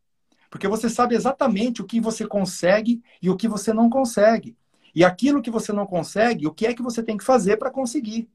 Porque 0.48 0.68
você 0.68 0.88
sabe 0.88 1.16
exatamente 1.16 1.82
o 1.82 1.84
que 1.84 2.00
você 2.00 2.24
consegue 2.24 3.02
e 3.20 3.28
o 3.28 3.36
que 3.36 3.48
você 3.48 3.72
não 3.72 3.90
consegue. 3.90 4.56
E 4.94 5.04
aquilo 5.04 5.42
que 5.42 5.50
você 5.50 5.72
não 5.72 5.84
consegue, 5.84 6.46
o 6.46 6.54
que 6.54 6.64
é 6.64 6.72
que 6.72 6.82
você 6.82 7.02
tem 7.02 7.16
que 7.16 7.24
fazer 7.24 7.56
para 7.56 7.72
conseguir. 7.72 8.28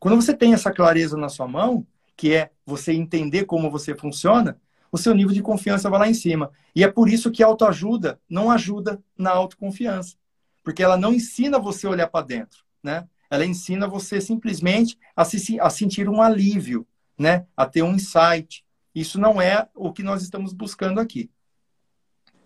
Quando 0.00 0.16
você 0.16 0.32
tem 0.32 0.54
essa 0.54 0.72
clareza 0.72 1.14
na 1.18 1.28
sua 1.28 1.46
mão, 1.46 1.86
que 2.16 2.32
é 2.32 2.50
você 2.64 2.94
entender 2.94 3.44
como 3.44 3.70
você 3.70 3.94
funciona, 3.94 4.58
o 4.90 4.96
seu 4.96 5.14
nível 5.14 5.34
de 5.34 5.42
confiança 5.42 5.90
vai 5.90 6.00
lá 6.00 6.08
em 6.08 6.14
cima. 6.14 6.50
E 6.74 6.82
é 6.82 6.90
por 6.90 7.10
isso 7.10 7.30
que 7.30 7.42
a 7.42 7.46
autoajuda 7.46 8.18
não 8.26 8.50
ajuda 8.50 8.98
na 9.16 9.30
autoconfiança. 9.30 10.16
Porque 10.64 10.82
ela 10.82 10.96
não 10.96 11.12
ensina 11.12 11.58
você 11.58 11.86
a 11.86 11.90
olhar 11.90 12.08
para 12.08 12.24
dentro, 12.24 12.64
né? 12.82 13.06
Ela 13.30 13.44
ensina 13.44 13.86
você 13.86 14.20
simplesmente 14.20 14.98
a, 15.14 15.24
se, 15.24 15.60
a 15.60 15.70
sentir 15.70 16.08
um 16.08 16.22
alívio, 16.22 16.86
né? 17.18 17.46
A 17.56 17.66
ter 17.66 17.82
um 17.82 17.94
insight. 17.94 18.64
Isso 18.94 19.20
não 19.20 19.40
é 19.40 19.68
o 19.74 19.92
que 19.92 20.02
nós 20.02 20.22
estamos 20.22 20.52
buscando 20.52 21.00
aqui. 21.00 21.30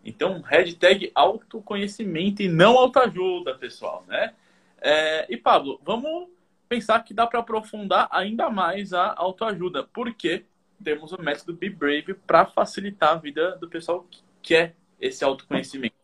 Então, 0.04 0.40
hashtag 0.40 1.12
autoconhecimento 1.14 2.42
e 2.42 2.48
não 2.48 2.76
autoajuda, 2.76 3.54
pessoal, 3.54 4.04
né? 4.08 4.34
É, 4.80 5.32
e 5.32 5.36
Pablo, 5.36 5.80
vamos 5.84 6.28
pensar 6.68 7.00
que 7.04 7.14
dá 7.14 7.26
para 7.26 7.38
aprofundar 7.38 8.08
ainda 8.10 8.50
mais 8.50 8.92
a 8.92 9.14
autoajuda. 9.16 9.84
Por 9.84 10.12
quê? 10.14 10.44
temos 10.82 11.12
o 11.12 11.22
método 11.22 11.54
Be 11.54 11.70
Brave 11.70 12.14
para 12.26 12.44
facilitar 12.46 13.10
a 13.10 13.16
vida 13.16 13.56
do 13.56 13.68
pessoal 13.68 14.06
que 14.10 14.20
quer 14.42 14.74
esse 15.00 15.24
autoconhecimento. 15.24 16.01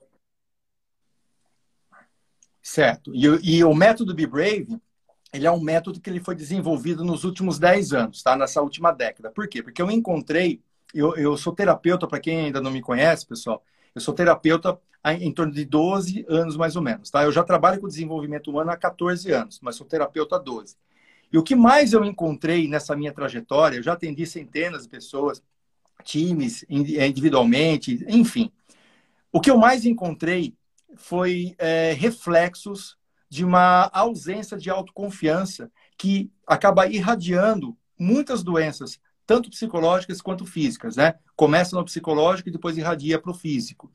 Certo. 2.68 3.14
E, 3.14 3.24
e, 3.56 3.64
o 3.64 3.72
método 3.72 4.14
Be 4.14 4.26
Brave, 4.26 4.78
ele 5.32 5.46
é 5.46 5.50
um 5.50 5.58
método 5.58 5.98
que 5.98 6.10
ele 6.10 6.20
foi 6.20 6.34
desenvolvido 6.34 7.02
nos 7.02 7.24
últimos 7.24 7.58
10 7.58 7.94
anos, 7.94 8.22
tá? 8.22 8.36
Nessa 8.36 8.60
última 8.60 8.92
década. 8.92 9.30
Por 9.30 9.48
quê? 9.48 9.62
Porque 9.62 9.80
eu 9.80 9.90
encontrei, 9.90 10.60
eu, 10.92 11.16
eu 11.16 11.34
sou 11.38 11.54
terapeuta, 11.54 12.06
para 12.06 12.20
quem 12.20 12.44
ainda 12.44 12.60
não 12.60 12.70
me 12.70 12.82
conhece, 12.82 13.26
pessoal, 13.26 13.64
eu 13.94 14.02
sou 14.02 14.12
terapeuta 14.12 14.78
em 15.18 15.32
torno 15.32 15.50
de 15.50 15.64
12 15.64 16.26
anos 16.28 16.58
mais 16.58 16.76
ou 16.76 16.82
menos, 16.82 17.08
tá? 17.08 17.24
Eu 17.24 17.32
já 17.32 17.42
trabalho 17.42 17.80
com 17.80 17.88
desenvolvimento 17.88 18.50
humano 18.50 18.70
há 18.70 18.76
14 18.76 19.32
anos, 19.32 19.58
mas 19.62 19.74
sou 19.74 19.86
terapeuta 19.86 20.36
há 20.36 20.38
12. 20.38 20.76
E 21.32 21.38
o 21.38 21.42
que 21.42 21.56
mais 21.56 21.94
eu 21.94 22.04
encontrei 22.04 22.68
nessa 22.68 22.94
minha 22.94 23.14
trajetória, 23.14 23.78
eu 23.78 23.82
já 23.82 23.94
atendi 23.94 24.26
centenas 24.26 24.82
de 24.82 24.90
pessoas, 24.90 25.42
times, 26.04 26.66
individualmente, 26.68 28.04
enfim. 28.06 28.52
O 29.32 29.40
que 29.40 29.50
eu 29.50 29.56
mais 29.56 29.86
encontrei 29.86 30.54
foi 30.96 31.54
é, 31.58 31.92
reflexos 31.92 32.96
de 33.28 33.44
uma 33.44 33.90
ausência 33.92 34.56
de 34.56 34.70
autoconfiança 34.70 35.70
que 35.96 36.30
acaba 36.46 36.86
irradiando 36.86 37.76
muitas 37.98 38.42
doenças, 38.42 38.98
tanto 39.26 39.50
psicológicas 39.50 40.22
quanto 40.22 40.46
físicas, 40.46 40.96
né? 40.96 41.14
Começa 41.36 41.76
no 41.76 41.84
psicológico 41.84 42.48
e 42.48 42.52
depois 42.52 42.78
irradia 42.78 43.18
para 43.18 43.30
o 43.30 43.34
físico. 43.34 43.92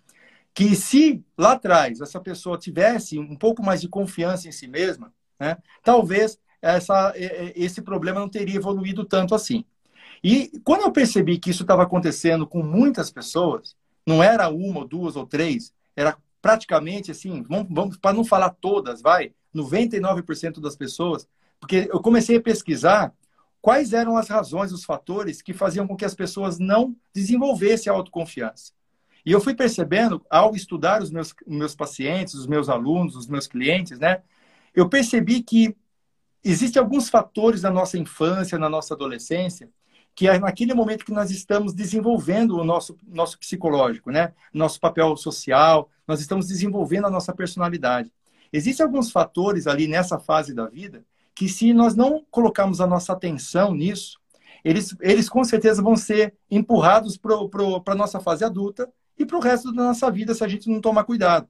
Que 0.53 0.75
se 0.75 1.23
lá 1.35 1.53
atrás 1.53 1.99
essa 1.99 2.19
pessoa 2.19 2.57
tivesse 2.57 3.17
um 3.17 3.35
pouco 3.35 3.63
mais 3.63 3.81
de 3.81 3.87
confiança 3.87 4.47
em 4.47 4.51
si 4.51 4.67
mesma, 4.67 5.11
né? 5.39 5.57
Talvez 5.81 6.37
essa, 6.61 7.13
esse 7.15 7.81
problema 7.81 8.19
não 8.19 8.29
teria 8.29 8.55
evoluído 8.55 9.03
tanto 9.03 9.33
assim. 9.33 9.65
E 10.23 10.59
quando 10.63 10.83
eu 10.83 10.91
percebi 10.91 11.37
que 11.37 11.49
isso 11.49 11.63
estava 11.63 11.83
acontecendo 11.83 12.47
com 12.47 12.63
muitas 12.63 13.11
pessoas, 13.11 13.75
não 14.07 14.23
era 14.23 14.47
uma 14.49 14.79
ou 14.79 14.87
duas 14.87 15.15
ou 15.15 15.25
três, 15.25 15.73
era 15.95 16.17
praticamente 16.43 17.09
assim, 17.09 17.41
vamos, 17.47 17.67
vamos 17.71 17.97
para 17.97 18.13
não 18.13 18.25
falar 18.25 18.49
todas, 18.49 19.01
vai, 19.01 19.31
99% 19.55 20.59
das 20.59 20.75
pessoas, 20.75 21.25
porque 21.57 21.87
eu 21.89 22.01
comecei 22.01 22.35
a 22.35 22.41
pesquisar 22.41 23.13
quais 23.61 23.93
eram 23.93 24.17
as 24.17 24.27
razões, 24.27 24.73
os 24.73 24.83
fatores 24.83 25.41
que 25.41 25.53
faziam 25.53 25.87
com 25.87 25.95
que 25.95 26.03
as 26.03 26.13
pessoas 26.13 26.59
não 26.59 26.93
desenvolvessem 27.13 27.89
a 27.89 27.95
autoconfiança. 27.95 28.73
E 29.25 29.31
eu 29.31 29.39
fui 29.39 29.55
percebendo, 29.55 30.21
ao 30.29 30.53
estudar 30.53 31.01
os 31.01 31.09
meus, 31.09 31.33
meus 31.47 31.73
pacientes, 31.73 32.33
os 32.33 32.45
meus 32.45 32.67
alunos, 32.67 33.15
os 33.15 33.25
meus 33.25 33.47
clientes, 33.47 33.97
né? 33.97 34.21
Eu 34.75 34.89
percebi 34.89 35.41
que 35.41 35.73
existem 36.43 36.81
alguns 36.81 37.07
fatores 37.07 37.61
na 37.61 37.71
nossa 37.71 37.97
infância, 37.97 38.59
na 38.59 38.67
nossa 38.67 38.93
adolescência, 38.93 39.69
que 40.15 40.27
é 40.27 40.37
naquele 40.37 40.73
momento 40.73 41.05
que 41.05 41.11
nós 41.11 41.31
estamos 41.31 41.73
desenvolvendo 41.73 42.57
o 42.57 42.63
nosso, 42.63 42.97
nosso 43.07 43.37
psicológico, 43.39 44.11
né? 44.11 44.33
Nosso 44.53 44.79
papel 44.79 45.15
social, 45.17 45.89
nós 46.07 46.19
estamos 46.19 46.47
desenvolvendo 46.47 47.07
a 47.07 47.09
nossa 47.09 47.33
personalidade. 47.33 48.11
Existem 48.51 48.85
alguns 48.85 49.11
fatores 49.11 49.65
ali 49.65 49.87
nessa 49.87 50.19
fase 50.19 50.53
da 50.53 50.67
vida 50.67 51.03
que, 51.33 51.49
se 51.49 51.73
nós 51.73 51.95
não 51.95 52.23
colocarmos 52.29 52.79
a 52.79 52.85
nossa 52.85 53.13
atenção 53.13 53.73
nisso, 53.73 54.19
eles, 54.63 54.95
eles 55.01 55.27
com 55.27 55.43
certeza 55.43 55.81
vão 55.81 55.95
ser 55.95 56.35
empurrados 56.49 57.17
para 57.17 57.35
a 57.87 57.95
nossa 57.95 58.19
fase 58.19 58.45
adulta 58.45 58.91
e 59.17 59.25
para 59.25 59.37
o 59.37 59.41
resto 59.41 59.73
da 59.73 59.83
nossa 59.83 60.09
vida 60.11 60.33
se 60.33 60.43
a 60.43 60.47
gente 60.47 60.69
não 60.69 60.79
tomar 60.79 61.03
cuidado. 61.03 61.47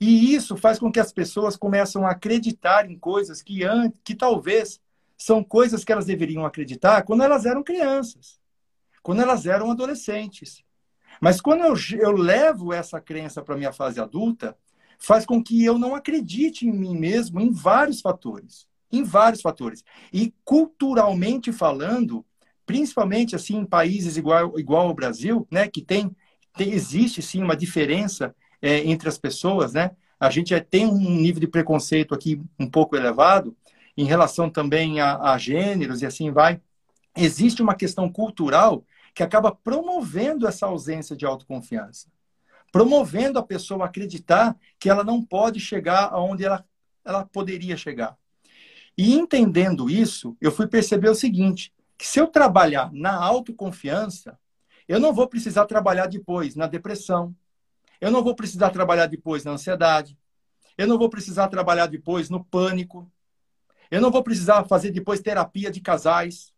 E 0.00 0.34
isso 0.34 0.56
faz 0.56 0.78
com 0.78 0.92
que 0.92 1.00
as 1.00 1.12
pessoas 1.12 1.56
começam 1.56 2.06
a 2.06 2.10
acreditar 2.10 2.90
em 2.90 2.98
coisas 2.98 3.42
que, 3.42 3.60
que 4.04 4.14
talvez 4.14 4.80
são 5.16 5.42
coisas 5.42 5.84
que 5.84 5.92
elas 5.92 6.06
deveriam 6.06 6.44
acreditar 6.44 7.02
quando 7.02 7.22
elas 7.22 7.46
eram 7.46 7.62
crianças, 7.62 8.38
quando 9.02 9.22
elas 9.22 9.46
eram 9.46 9.70
adolescentes. 9.70 10.62
Mas 11.20 11.40
quando 11.40 11.62
eu, 11.62 11.74
eu 11.98 12.12
levo 12.12 12.72
essa 12.72 13.00
crença 13.00 13.42
para 13.42 13.54
a 13.54 13.58
minha 13.58 13.72
fase 13.72 14.00
adulta, 14.00 14.56
faz 14.98 15.24
com 15.24 15.42
que 15.42 15.64
eu 15.64 15.78
não 15.78 15.94
acredite 15.94 16.66
em 16.66 16.72
mim 16.72 16.96
mesmo 16.96 17.40
em 17.40 17.50
vários 17.50 18.00
fatores. 18.00 18.66
Em 18.90 19.02
vários 19.02 19.42
fatores. 19.42 19.84
E 20.12 20.32
culturalmente 20.44 21.52
falando, 21.52 22.24
principalmente 22.66 23.34
assim 23.34 23.56
em 23.56 23.66
países 23.66 24.16
igual, 24.16 24.58
igual 24.58 24.88
ao 24.88 24.94
Brasil, 24.94 25.46
né, 25.50 25.68
que 25.68 25.82
tem, 25.82 26.14
tem 26.56 26.72
existe 26.72 27.20
sim 27.22 27.42
uma 27.42 27.56
diferença 27.56 28.34
é, 28.62 28.78
entre 28.78 29.08
as 29.08 29.18
pessoas, 29.18 29.74
né? 29.74 29.90
A 30.18 30.30
gente 30.30 30.54
é, 30.54 30.60
tem 30.60 30.86
um 30.86 30.96
nível 30.96 31.40
de 31.40 31.48
preconceito 31.48 32.14
aqui 32.14 32.40
um 32.58 32.70
pouco 32.70 32.96
elevado, 32.96 33.54
em 33.96 34.04
relação 34.04 34.50
também 34.50 35.00
a, 35.00 35.32
a 35.32 35.38
gêneros 35.38 36.02
e 36.02 36.06
assim 36.06 36.30
vai, 36.30 36.60
existe 37.16 37.62
uma 37.62 37.74
questão 37.74 38.10
cultural 38.10 38.84
que 39.14 39.22
acaba 39.22 39.54
promovendo 39.54 40.46
essa 40.46 40.66
ausência 40.66 41.16
de 41.16 41.24
autoconfiança, 41.24 42.08
promovendo 42.72 43.38
a 43.38 43.42
pessoa 43.42 43.84
acreditar 43.84 44.56
que 44.78 44.90
ela 44.90 45.04
não 45.04 45.22
pode 45.22 45.60
chegar 45.60 46.08
aonde 46.12 46.44
ela, 46.44 46.64
ela 47.04 47.24
poderia 47.24 47.76
chegar. 47.76 48.16
E 48.98 49.14
entendendo 49.14 49.88
isso, 49.88 50.36
eu 50.40 50.50
fui 50.50 50.66
perceber 50.66 51.08
o 51.08 51.14
seguinte, 51.14 51.72
que 51.96 52.06
se 52.06 52.18
eu 52.18 52.26
trabalhar 52.26 52.92
na 52.92 53.14
autoconfiança, 53.14 54.38
eu 54.88 54.98
não 54.98 55.12
vou 55.12 55.28
precisar 55.28 55.66
trabalhar 55.66 56.06
depois 56.06 56.56
na 56.56 56.66
depressão, 56.66 57.34
eu 58.00 58.10
não 58.10 58.22
vou 58.22 58.34
precisar 58.34 58.70
trabalhar 58.70 59.06
depois 59.06 59.44
na 59.44 59.52
ansiedade, 59.52 60.18
eu 60.76 60.86
não 60.88 60.98
vou 60.98 61.08
precisar 61.08 61.48
trabalhar 61.48 61.86
depois 61.86 62.28
no 62.28 62.44
pânico, 62.44 63.10
eu 63.90 64.00
não 64.00 64.10
vou 64.10 64.22
precisar 64.22 64.64
fazer 64.64 64.90
depois 64.90 65.20
terapia 65.20 65.70
de 65.70 65.80
casais. 65.80 66.52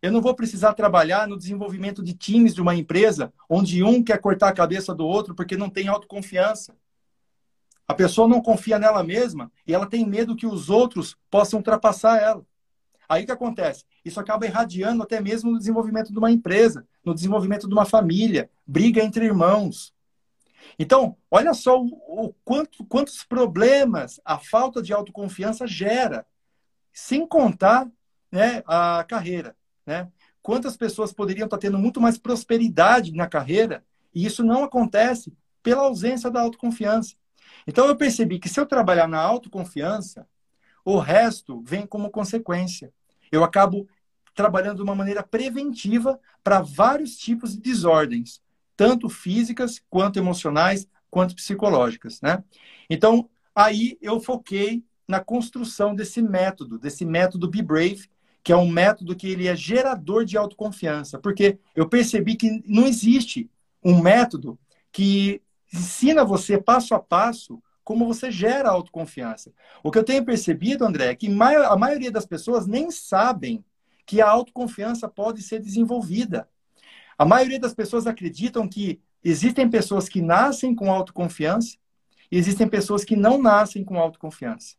Eu 0.00 0.12
não 0.12 0.20
vou 0.20 0.34
precisar 0.34 0.74
trabalhar 0.74 1.26
no 1.26 1.36
desenvolvimento 1.36 2.02
de 2.02 2.14
times 2.14 2.54
de 2.54 2.60
uma 2.62 2.74
empresa 2.74 3.32
onde 3.48 3.82
um 3.82 4.02
quer 4.02 4.18
cortar 4.20 4.48
a 4.48 4.54
cabeça 4.54 4.94
do 4.94 5.06
outro 5.06 5.34
porque 5.34 5.56
não 5.56 5.68
tem 5.68 5.88
autoconfiança. 5.88 6.74
A 7.86 7.94
pessoa 7.94 8.28
não 8.28 8.40
confia 8.40 8.78
nela 8.78 9.02
mesma 9.02 9.50
e 9.66 9.74
ela 9.74 9.86
tem 9.86 10.06
medo 10.06 10.36
que 10.36 10.46
os 10.46 10.68
outros 10.68 11.16
possam 11.30 11.58
ultrapassar 11.58 12.22
ela. 12.22 12.44
Aí 13.08 13.22
o 13.22 13.26
que 13.26 13.32
acontece? 13.32 13.84
Isso 14.04 14.20
acaba 14.20 14.46
irradiando 14.46 15.02
até 15.02 15.20
mesmo 15.20 15.50
no 15.50 15.58
desenvolvimento 15.58 16.12
de 16.12 16.18
uma 16.18 16.30
empresa, 16.30 16.86
no 17.02 17.14
desenvolvimento 17.14 17.66
de 17.66 17.72
uma 17.72 17.86
família, 17.86 18.50
briga 18.66 19.02
entre 19.02 19.24
irmãos. 19.24 19.94
Então, 20.78 21.16
olha 21.30 21.54
só 21.54 21.80
o, 21.80 21.86
o 22.26 22.34
quanto, 22.44 22.84
quantos 22.84 23.24
problemas 23.24 24.20
a 24.24 24.38
falta 24.38 24.82
de 24.82 24.92
autoconfiança 24.92 25.66
gera 25.66 26.26
sem 26.98 27.24
contar 27.24 27.88
né, 28.30 28.60
a 28.66 29.04
carreira. 29.04 29.56
Né? 29.86 30.10
Quantas 30.42 30.76
pessoas 30.76 31.12
poderiam 31.12 31.44
estar 31.44 31.56
tendo 31.56 31.78
muito 31.78 32.00
mais 32.00 32.18
prosperidade 32.18 33.12
na 33.12 33.28
carreira 33.28 33.84
e 34.12 34.26
isso 34.26 34.42
não 34.42 34.64
acontece 34.64 35.32
pela 35.62 35.82
ausência 35.82 36.28
da 36.28 36.40
autoconfiança. 36.40 37.14
Então 37.68 37.86
eu 37.86 37.94
percebi 37.94 38.40
que 38.40 38.48
se 38.48 38.58
eu 38.58 38.66
trabalhar 38.66 39.06
na 39.06 39.20
autoconfiança, 39.20 40.26
o 40.84 40.98
resto 40.98 41.62
vem 41.64 41.86
como 41.86 42.10
consequência. 42.10 42.92
Eu 43.30 43.44
acabo 43.44 43.88
trabalhando 44.34 44.78
de 44.78 44.82
uma 44.82 44.94
maneira 44.94 45.22
preventiva 45.22 46.18
para 46.42 46.60
vários 46.60 47.16
tipos 47.16 47.52
de 47.52 47.60
desordens, 47.60 48.42
tanto 48.76 49.08
físicas 49.08 49.80
quanto 49.88 50.18
emocionais, 50.18 50.88
quanto 51.08 51.36
psicológicas, 51.36 52.20
né? 52.20 52.42
Então, 52.90 53.30
aí 53.54 53.96
eu 54.02 54.18
foquei 54.20 54.84
na 55.08 55.20
construção 55.20 55.94
desse 55.94 56.20
método, 56.20 56.78
desse 56.78 57.04
método 57.04 57.48
Be 57.48 57.62
Brave, 57.62 58.08
que 58.44 58.52
é 58.52 58.56
um 58.56 58.68
método 58.68 59.16
que 59.16 59.28
ele 59.28 59.48
é 59.48 59.56
gerador 59.56 60.24
de 60.24 60.36
autoconfiança, 60.36 61.18
porque 61.18 61.58
eu 61.74 61.88
percebi 61.88 62.36
que 62.36 62.62
não 62.66 62.86
existe 62.86 63.50
um 63.82 64.00
método 64.00 64.58
que 64.92 65.42
ensina 65.72 66.24
você 66.24 66.58
passo 66.58 66.94
a 66.94 66.98
passo 66.98 67.62
como 67.82 68.06
você 68.06 68.30
gera 68.30 68.68
autoconfiança. 68.68 69.50
O 69.82 69.90
que 69.90 69.98
eu 69.98 70.04
tenho 70.04 70.24
percebido, 70.24 70.84
André, 70.84 71.06
é 71.06 71.14
que 71.14 71.26
a 71.26 71.76
maioria 71.76 72.10
das 72.10 72.26
pessoas 72.26 72.66
nem 72.66 72.90
sabem 72.90 73.64
que 74.04 74.20
a 74.20 74.28
autoconfiança 74.28 75.08
pode 75.08 75.42
ser 75.42 75.58
desenvolvida. 75.58 76.48
A 77.16 77.24
maioria 77.24 77.58
das 77.58 77.74
pessoas 77.74 78.06
acreditam 78.06 78.68
que 78.68 79.00
existem 79.24 79.68
pessoas 79.68 80.08
que 80.08 80.20
nascem 80.20 80.74
com 80.74 80.92
autoconfiança 80.92 81.76
e 82.30 82.36
existem 82.36 82.68
pessoas 82.68 83.04
que 83.04 83.16
não 83.16 83.40
nascem 83.40 83.82
com 83.82 83.98
autoconfiança. 83.98 84.76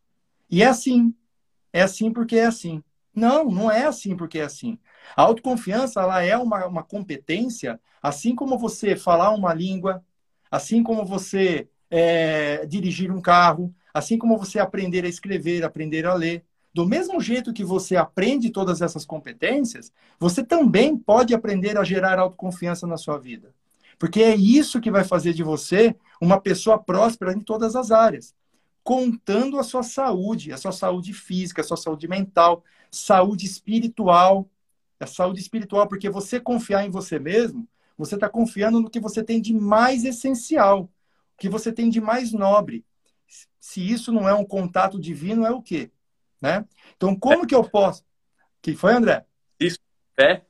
E 0.50 0.64
é 0.64 0.68
assim. 0.68 1.14
É 1.72 1.82
assim 1.82 2.12
porque 2.12 2.38
é 2.38 2.45
assim. 2.45 2.84
Não, 3.14 3.45
não 3.45 3.72
é 3.72 3.86
assim 3.86 4.16
porque 4.16 4.39
é 4.39 4.43
assim. 4.43 4.80
A 5.16 5.24
autoconfiança 5.24 6.02
ela 6.02 6.24
é 6.24 6.38
uma, 6.38 6.66
uma 6.66 6.84
competência, 6.84 7.80
assim 8.02 8.36
como 8.36 8.58
você 8.58 8.95
falar 8.95 9.32
uma 9.32 9.54
língua, 9.54 10.04
assim 10.50 10.82
como 10.84 11.06
você 11.06 11.68
é, 11.89 12.66
dirigir 12.66 13.12
um 13.12 13.22
carro, 13.22 13.74
assim 13.93 14.18
como 14.18 14.38
você 14.38 14.60
aprender 14.60 15.06
a 15.06 15.10
escrever, 15.10 15.64
aprender 15.64 16.06
a 16.06 16.14
ler. 16.14 16.43
Do 16.74 16.86
mesmo 16.86 17.20
jeito 17.20 17.54
que 17.54 17.64
você 17.64 17.95
aprende 17.95 18.52
todas 18.52 18.82
essas 18.82 19.06
competências, 19.06 19.91
você 20.20 20.43
também 20.43 20.95
pode 20.95 21.34
aprender 21.34 21.78
a 21.78 21.84
gerar 21.84 22.20
autoconfiança 22.20 22.86
na 22.86 22.95
sua 22.95 23.18
vida. 23.18 23.54
Porque 23.97 24.22
é 24.22 24.36
isso 24.36 24.80
que 24.80 24.91
vai 24.91 25.04
fazer 25.04 25.34
de 25.34 25.43
você 25.43 25.95
uma 26.22 26.39
pessoa 26.39 26.78
próspera 26.78 27.34
em 27.34 27.41
todas 27.41 27.76
as 27.76 27.91
áreas 27.91 28.34
contando 28.90 29.60
a 29.60 29.64
sua 29.64 29.84
saúde, 29.84 30.52
a 30.52 30.58
sua 30.58 30.72
saúde 30.72 31.14
física, 31.14 31.62
a 31.62 31.64
sua 31.64 31.78
saúde 31.78 32.08
mental, 32.08 32.64
saúde 32.90 33.46
espiritual. 33.46 34.50
A 35.00 35.06
saúde 35.06 35.40
espiritual, 35.40 35.88
porque 35.88 36.10
você 36.10 36.40
confiar 36.40 36.84
em 36.84 36.90
você 36.90 37.20
mesmo, 37.20 37.70
você 37.96 38.16
está 38.16 38.28
confiando 38.28 38.82
no 38.82 38.90
que 38.90 39.00
você 39.00 39.24
tem 39.24 39.40
de 39.40 39.54
mais 39.54 40.06
essencial, 40.06 40.86
o 40.86 40.90
que 41.38 41.48
você 41.48 41.72
tem 41.72 41.88
de 41.88 42.02
mais 42.02 42.34
nobre. 42.34 42.84
Se 43.60 43.80
isso 43.80 44.12
não 44.12 44.28
é 44.28 44.34
um 44.34 44.44
contato 44.44 45.00
divino, 45.00 45.46
é 45.46 45.52
o 45.52 45.62
quê? 45.62 45.92
Né? 46.42 46.66
Então, 46.98 47.16
como 47.16 47.46
que 47.46 47.54
eu 47.54 47.64
posso? 47.64 48.04
que 48.60 48.76
foi, 48.76 48.94
André? 48.94 49.24
Isso, 49.60 49.78
fé. 50.16 50.44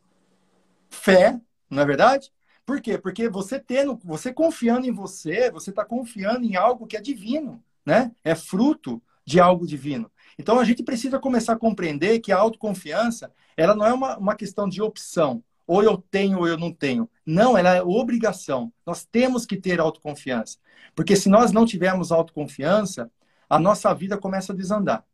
Fé, 0.89 1.41
não 1.69 1.83
é 1.83 1.85
verdade? 1.85 2.31
Por 2.65 2.79
quê? 2.79 2.97
Porque 2.97 3.27
você 3.27 3.59
tendo, 3.59 3.99
você 4.01 4.31
confiando 4.31 4.87
em 4.87 4.93
você, 4.93 5.51
você 5.51 5.71
está 5.71 5.83
confiando 5.83 6.45
em 6.45 6.55
algo 6.55 6.87
que 6.87 6.95
é 6.95 7.01
divino 7.01 7.61
né? 7.85 8.11
É 8.23 8.35
fruto 8.35 9.01
de 9.25 9.39
algo 9.39 9.67
divino. 9.67 10.11
Então 10.37 10.59
a 10.59 10.63
gente 10.63 10.83
precisa 10.83 11.19
começar 11.19 11.53
a 11.53 11.59
compreender 11.59 12.19
que 12.19 12.31
a 12.31 12.37
autoconfiança 12.37 13.31
ela 13.57 13.75
não 13.75 13.85
é 13.85 13.93
uma, 13.93 14.17
uma 14.17 14.35
questão 14.35 14.69
de 14.69 14.81
opção 14.81 15.43
ou 15.67 15.83
eu 15.83 15.97
tenho 15.97 16.39
ou 16.39 16.47
eu 16.47 16.57
não 16.57 16.73
tenho. 16.73 17.07
Não, 17.23 17.55
ela 17.55 17.75
é 17.75 17.83
obrigação. 17.83 18.73
Nós 18.83 19.05
temos 19.05 19.45
que 19.45 19.55
ter 19.55 19.79
autoconfiança. 19.79 20.57
Porque 20.95 21.15
se 21.15 21.29
nós 21.29 21.51
não 21.51 21.63
tivermos 21.63 22.11
autoconfiança, 22.11 23.11
a 23.47 23.59
nossa 23.59 23.93
vida 23.93 24.17
começa 24.17 24.51
a 24.51 24.55
desandar. 24.55 25.05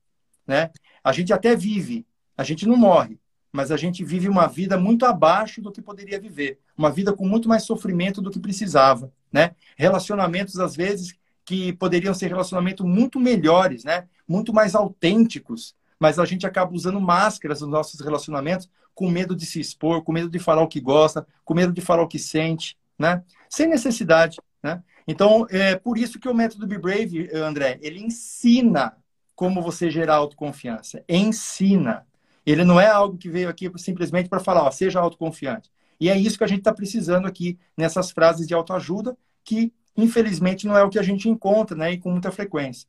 Né? 0.47 0.71
A 1.03 1.11
gente 1.11 1.33
até 1.33 1.55
vive, 1.57 2.05
a 2.37 2.43
gente 2.43 2.65
não 2.65 2.77
morre, 2.77 3.19
mas 3.51 3.71
a 3.71 3.75
gente 3.75 4.03
vive 4.03 4.29
uma 4.29 4.47
vida 4.47 4.77
muito 4.77 5.05
abaixo 5.05 5.61
do 5.61 5.71
que 5.71 5.81
poderia 5.81 6.19
viver. 6.19 6.59
Uma 6.77 6.89
vida 6.89 7.11
com 7.11 7.27
muito 7.27 7.49
mais 7.49 7.63
sofrimento 7.63 8.21
do 8.21 8.31
que 8.31 8.39
precisava. 8.39 9.11
Né? 9.33 9.55
Relacionamentos, 9.75 10.57
às 10.59 10.73
vezes, 10.73 11.15
que 11.45 11.71
poderiam 11.73 12.13
ser 12.13 12.27
relacionamentos 12.27 12.85
muito 12.85 13.19
melhores, 13.19 13.83
né? 13.83 14.07
muito 14.27 14.51
mais 14.51 14.73
autênticos, 14.73 15.75
mas 15.99 16.17
a 16.19 16.25
gente 16.25 16.45
acaba 16.45 16.73
usando 16.73 16.99
máscaras 16.99 17.61
nos 17.61 17.69
nossos 17.69 18.01
relacionamentos 18.01 18.69
com 18.93 19.09
medo 19.09 19.35
de 19.35 19.45
se 19.45 19.59
expor, 19.59 20.03
com 20.03 20.11
medo 20.11 20.29
de 20.29 20.39
falar 20.39 20.63
o 20.63 20.67
que 20.67 20.79
gosta, 20.79 21.27
com 21.43 21.53
medo 21.53 21.71
de 21.71 21.81
falar 21.81 22.01
o 22.01 22.07
que 22.07 22.17
sente, 22.17 22.77
né? 22.97 23.23
Sem 23.49 23.67
necessidade, 23.67 24.37
né? 24.63 24.81
Então, 25.07 25.45
é 25.49 25.75
por 25.75 25.97
isso 25.97 26.19
que 26.19 26.27
o 26.27 26.33
método 26.33 26.65
Be 26.65 26.79
Brave, 26.79 27.29
André, 27.35 27.77
ele 27.81 27.99
ensina 27.99 28.97
como 29.35 29.61
você 29.61 29.91
gerar 29.91 30.15
autoconfiança. 30.15 31.03
Ensina. 31.07 32.07
Ele 32.45 32.63
não 32.63 32.79
é 32.79 32.87
algo 32.87 33.17
que 33.17 33.29
veio 33.29 33.49
aqui 33.49 33.71
simplesmente 33.77 34.29
para 34.29 34.39
falar, 34.39 34.63
ó, 34.63 34.71
seja 34.71 34.99
autoconfiante. 34.99 35.69
E 35.99 36.09
é 36.09 36.17
isso 36.17 36.37
que 36.37 36.43
a 36.43 36.47
gente 36.47 36.59
está 36.59 36.73
precisando 36.73 37.27
aqui 37.27 37.59
nessas 37.77 38.11
frases 38.11 38.47
de 38.47 38.53
autoajuda, 38.53 39.15
que 39.43 39.73
infelizmente 39.97 40.67
não 40.67 40.77
é 40.77 40.83
o 40.83 40.89
que 40.89 40.99
a 40.99 41.03
gente 41.03 41.29
encontra, 41.29 41.75
né? 41.75 41.91
E 41.91 41.97
com 41.97 42.11
muita 42.11 42.31
frequência. 42.31 42.87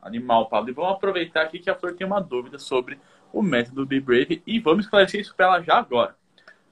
Animal, 0.00 0.48
Paulo. 0.48 0.68
E 0.68 0.72
vamos 0.72 0.92
aproveitar 0.92 1.42
aqui 1.42 1.58
que 1.58 1.70
a 1.70 1.74
Flor 1.74 1.94
tem 1.94 2.06
uma 2.06 2.20
dúvida 2.20 2.58
sobre 2.58 2.98
o 3.32 3.42
método 3.42 3.84
Be 3.84 4.00
Brave 4.00 4.42
e 4.46 4.58
vamos 4.58 4.84
esclarecer 4.84 5.20
isso 5.20 5.34
para 5.34 5.46
ela 5.46 5.62
já 5.62 5.76
agora. 5.76 6.16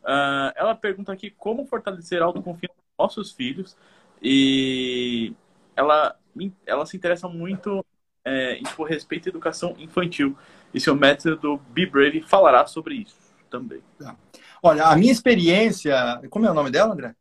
Uh, 0.02 0.52
ela 0.54 0.74
pergunta 0.74 1.12
aqui 1.12 1.30
como 1.30 1.66
fortalecer 1.66 2.22
a 2.22 2.26
autoconfiança 2.26 2.74
dos 2.76 2.98
nossos 2.98 3.32
filhos 3.32 3.76
e 4.22 5.34
ela, 5.74 6.16
ela 6.64 6.86
se 6.86 6.96
interessa 6.96 7.28
muito 7.28 7.84
é, 8.24 8.54
em 8.54 8.62
tipo, 8.62 8.84
respeito 8.84 9.28
à 9.28 9.30
educação 9.30 9.74
infantil 9.78 10.36
e 10.72 10.80
seu 10.80 10.94
método 10.94 11.58
Be 11.70 11.86
Brave 11.86 12.22
falará 12.22 12.66
sobre 12.66 12.96
isso 12.96 13.16
também. 13.50 13.80
Tá. 13.98 14.16
Olha, 14.62 14.86
a 14.86 14.96
minha 14.96 15.12
experiência. 15.12 16.20
Como 16.30 16.46
é 16.46 16.50
o 16.50 16.54
nome 16.54 16.70
dela, 16.70 16.92
André? 16.92 17.14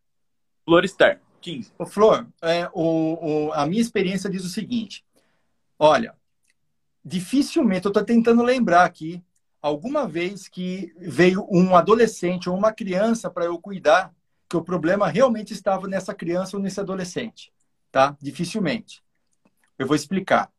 Flor 0.64 0.88
Stern, 0.88 1.20
15. 1.46 1.72
Ô, 1.78 1.86
Flor, 1.86 2.28
é, 2.42 2.68
o, 2.74 3.50
o, 3.50 3.54
a 3.54 3.68
minha 3.68 3.82
experiência 3.82 4.28
diz 4.28 4.44
o 4.44 4.50
seguinte: 4.50 5.06
olha, 5.78 6.16
dificilmente, 7.04 7.86
eu 7.86 7.90
estou 7.90 8.04
tentando 8.04 8.42
lembrar 8.42 8.84
aqui, 8.84 9.24
alguma 9.62 10.08
vez 10.08 10.48
que 10.48 10.92
veio 10.98 11.48
um 11.52 11.76
adolescente 11.76 12.50
ou 12.50 12.58
uma 12.58 12.74
criança 12.74 13.30
para 13.30 13.46
eu 13.46 13.60
cuidar, 13.60 14.12
que 14.50 14.58
o 14.58 14.64
problema 14.64 15.08
realmente 15.08 15.54
estava 15.54 15.88
nessa 15.88 16.16
criança 16.16 16.58
ou 16.58 16.64
nesse 16.64 16.80
adolescente, 16.80 17.54
tá? 17.92 18.18
Dificilmente. 18.20 19.04
Eu 19.78 19.86
vou 19.86 19.96
explicar. 19.96 20.52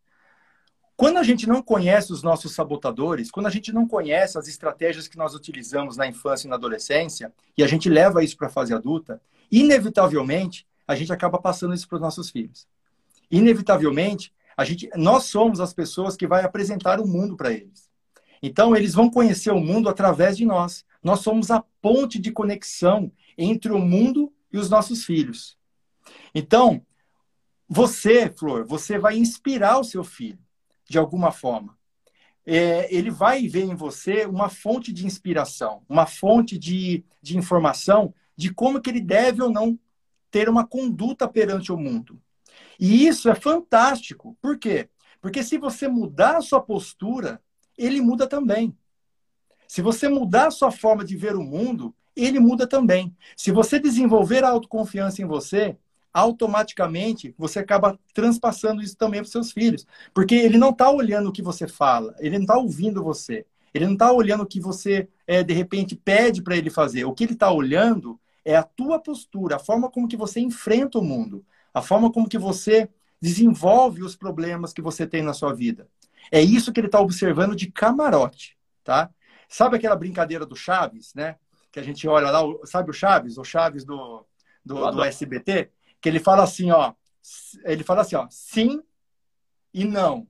Quando 0.96 1.18
a 1.18 1.22
gente 1.24 1.48
não 1.48 1.60
conhece 1.60 2.12
os 2.12 2.22
nossos 2.22 2.54
sabotadores, 2.54 3.30
quando 3.30 3.46
a 3.46 3.50
gente 3.50 3.72
não 3.72 3.86
conhece 3.88 4.38
as 4.38 4.46
estratégias 4.48 5.08
que 5.08 5.18
nós 5.18 5.34
utilizamos 5.34 5.96
na 5.96 6.06
infância 6.06 6.46
e 6.46 6.50
na 6.50 6.56
adolescência, 6.56 7.34
e 7.58 7.62
a 7.62 7.66
gente 7.66 7.88
leva 7.88 8.22
isso 8.22 8.36
para 8.36 8.46
a 8.46 8.50
fase 8.50 8.72
adulta, 8.72 9.20
inevitavelmente 9.50 10.66
a 10.86 10.94
gente 10.94 11.12
acaba 11.12 11.38
passando 11.38 11.74
isso 11.74 11.88
para 11.88 11.96
os 11.96 12.02
nossos 12.02 12.30
filhos. 12.30 12.66
Inevitavelmente, 13.30 14.32
a 14.56 14.64
gente, 14.64 14.88
nós 14.94 15.24
somos 15.24 15.60
as 15.60 15.74
pessoas 15.74 16.16
que 16.16 16.26
vai 16.26 16.44
apresentar 16.44 17.00
o 17.00 17.06
mundo 17.06 17.36
para 17.36 17.52
eles. 17.52 17.90
Então, 18.42 18.76
eles 18.76 18.94
vão 18.94 19.10
conhecer 19.10 19.50
o 19.50 19.60
mundo 19.60 19.88
através 19.88 20.36
de 20.36 20.44
nós. 20.44 20.84
Nós 21.02 21.20
somos 21.20 21.50
a 21.50 21.64
ponte 21.82 22.18
de 22.18 22.30
conexão 22.30 23.10
entre 23.36 23.72
o 23.72 23.78
mundo 23.78 24.32
e 24.52 24.58
os 24.58 24.70
nossos 24.70 25.04
filhos. 25.04 25.58
Então, 26.34 26.84
você, 27.68 28.30
Flor, 28.30 28.64
você 28.64 28.98
vai 28.98 29.16
inspirar 29.16 29.78
o 29.78 29.84
seu 29.84 30.04
filho 30.04 30.38
de 30.88 30.98
alguma 30.98 31.32
forma. 31.32 31.76
É, 32.44 32.94
ele 32.94 33.10
vai 33.10 33.48
ver 33.48 33.64
em 33.64 33.74
você 33.74 34.24
uma 34.24 34.48
fonte 34.48 34.92
de 34.92 35.04
inspiração, 35.04 35.82
uma 35.88 36.06
fonte 36.06 36.56
de, 36.56 37.04
de 37.20 37.36
informação 37.36 38.14
de 38.36 38.54
como 38.54 38.80
que 38.80 38.88
ele 38.88 39.00
deve 39.00 39.42
ou 39.42 39.50
não 39.50 39.78
ter 40.36 40.50
uma 40.50 40.66
conduta 40.66 41.26
perante 41.26 41.72
o 41.72 41.78
mundo. 41.78 42.20
E 42.78 43.06
isso 43.06 43.30
é 43.30 43.34
fantástico. 43.34 44.36
Por 44.42 44.58
quê? 44.58 44.86
Porque 45.18 45.42
se 45.42 45.56
você 45.56 45.88
mudar 45.88 46.36
a 46.36 46.42
sua 46.42 46.60
postura, 46.60 47.40
ele 47.74 48.02
muda 48.02 48.26
também. 48.26 48.76
Se 49.66 49.80
você 49.80 50.10
mudar 50.10 50.48
a 50.48 50.50
sua 50.50 50.70
forma 50.70 51.02
de 51.02 51.16
ver 51.16 51.36
o 51.36 51.42
mundo, 51.42 51.94
ele 52.14 52.38
muda 52.38 52.66
também. 52.66 53.16
Se 53.34 53.50
você 53.50 53.78
desenvolver 53.78 54.44
a 54.44 54.50
autoconfiança 54.50 55.22
em 55.22 55.24
você, 55.24 55.74
automaticamente 56.12 57.34
você 57.38 57.58
acaba 57.60 57.98
transpassando 58.12 58.82
isso 58.82 58.94
também 58.94 59.22
para 59.22 59.30
seus 59.30 59.52
filhos. 59.52 59.86
Porque 60.12 60.34
ele 60.34 60.58
não 60.58 60.68
está 60.68 60.90
olhando 60.90 61.30
o 61.30 61.32
que 61.32 61.40
você 61.40 61.66
fala, 61.66 62.14
ele 62.18 62.36
não 62.36 62.44
está 62.44 62.58
ouvindo 62.58 63.02
você. 63.02 63.46
Ele 63.72 63.86
não 63.86 63.94
está 63.94 64.12
olhando 64.12 64.42
o 64.42 64.46
que 64.46 64.60
você, 64.60 65.08
é, 65.26 65.42
de 65.42 65.54
repente, 65.54 65.96
pede 65.96 66.42
para 66.42 66.58
ele 66.58 66.68
fazer. 66.68 67.06
O 67.06 67.14
que 67.14 67.24
ele 67.24 67.32
está 67.32 67.50
olhando 67.50 68.20
é 68.46 68.56
a 68.56 68.62
tua 68.62 68.98
postura, 68.98 69.56
a 69.56 69.58
forma 69.58 69.90
como 69.90 70.08
que 70.08 70.16
você 70.16 70.40
enfrenta 70.40 70.98
o 70.98 71.04
mundo 71.04 71.44
a 71.76 71.82
forma 71.82 72.10
como 72.10 72.26
que 72.26 72.38
você 72.38 72.88
desenvolve 73.20 74.02
os 74.02 74.16
problemas 74.16 74.72
que 74.72 74.80
você 74.80 75.06
tem 75.06 75.22
na 75.22 75.34
sua 75.34 75.52
vida. 75.52 75.86
É 76.32 76.40
isso 76.40 76.72
que 76.72 76.80
ele 76.80 76.86
está 76.86 76.98
observando 76.98 77.54
de 77.54 77.70
camarote, 77.70 78.56
tá? 78.82 79.10
Sabe 79.46 79.76
aquela 79.76 79.94
brincadeira 79.94 80.46
do 80.46 80.56
Chaves, 80.56 81.12
né? 81.12 81.36
Que 81.70 81.78
a 81.78 81.82
gente 81.82 82.08
olha 82.08 82.30
lá, 82.30 82.40
sabe 82.64 82.88
o 82.88 82.94
Chaves? 82.94 83.36
O 83.36 83.44
Chaves 83.44 83.84
do, 83.84 84.24
do, 84.64 84.90
do 84.90 85.04
SBT? 85.04 85.70
Que 86.00 86.08
ele 86.08 86.18
fala 86.18 86.44
assim, 86.44 86.70
ó. 86.70 86.94
Ele 87.66 87.84
fala 87.84 88.00
assim, 88.00 88.16
ó, 88.16 88.26
sim 88.30 88.82
e 89.74 89.84
não, 89.84 90.26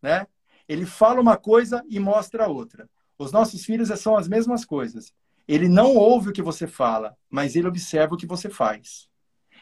né? 0.00 0.28
Ele 0.68 0.86
fala 0.86 1.20
uma 1.20 1.36
coisa 1.36 1.84
e 1.88 1.98
mostra 1.98 2.46
outra. 2.46 2.88
Os 3.18 3.32
nossos 3.32 3.64
filhos 3.64 3.88
são 3.98 4.16
as 4.16 4.28
mesmas 4.28 4.64
coisas. 4.64 5.12
Ele 5.46 5.68
não 5.68 5.94
ouve 5.94 6.30
o 6.30 6.32
que 6.32 6.42
você 6.42 6.66
fala, 6.66 7.16
mas 7.30 7.54
ele 7.56 7.68
observa 7.68 8.14
o 8.14 8.18
que 8.18 8.26
você 8.26 8.48
faz. 8.48 9.08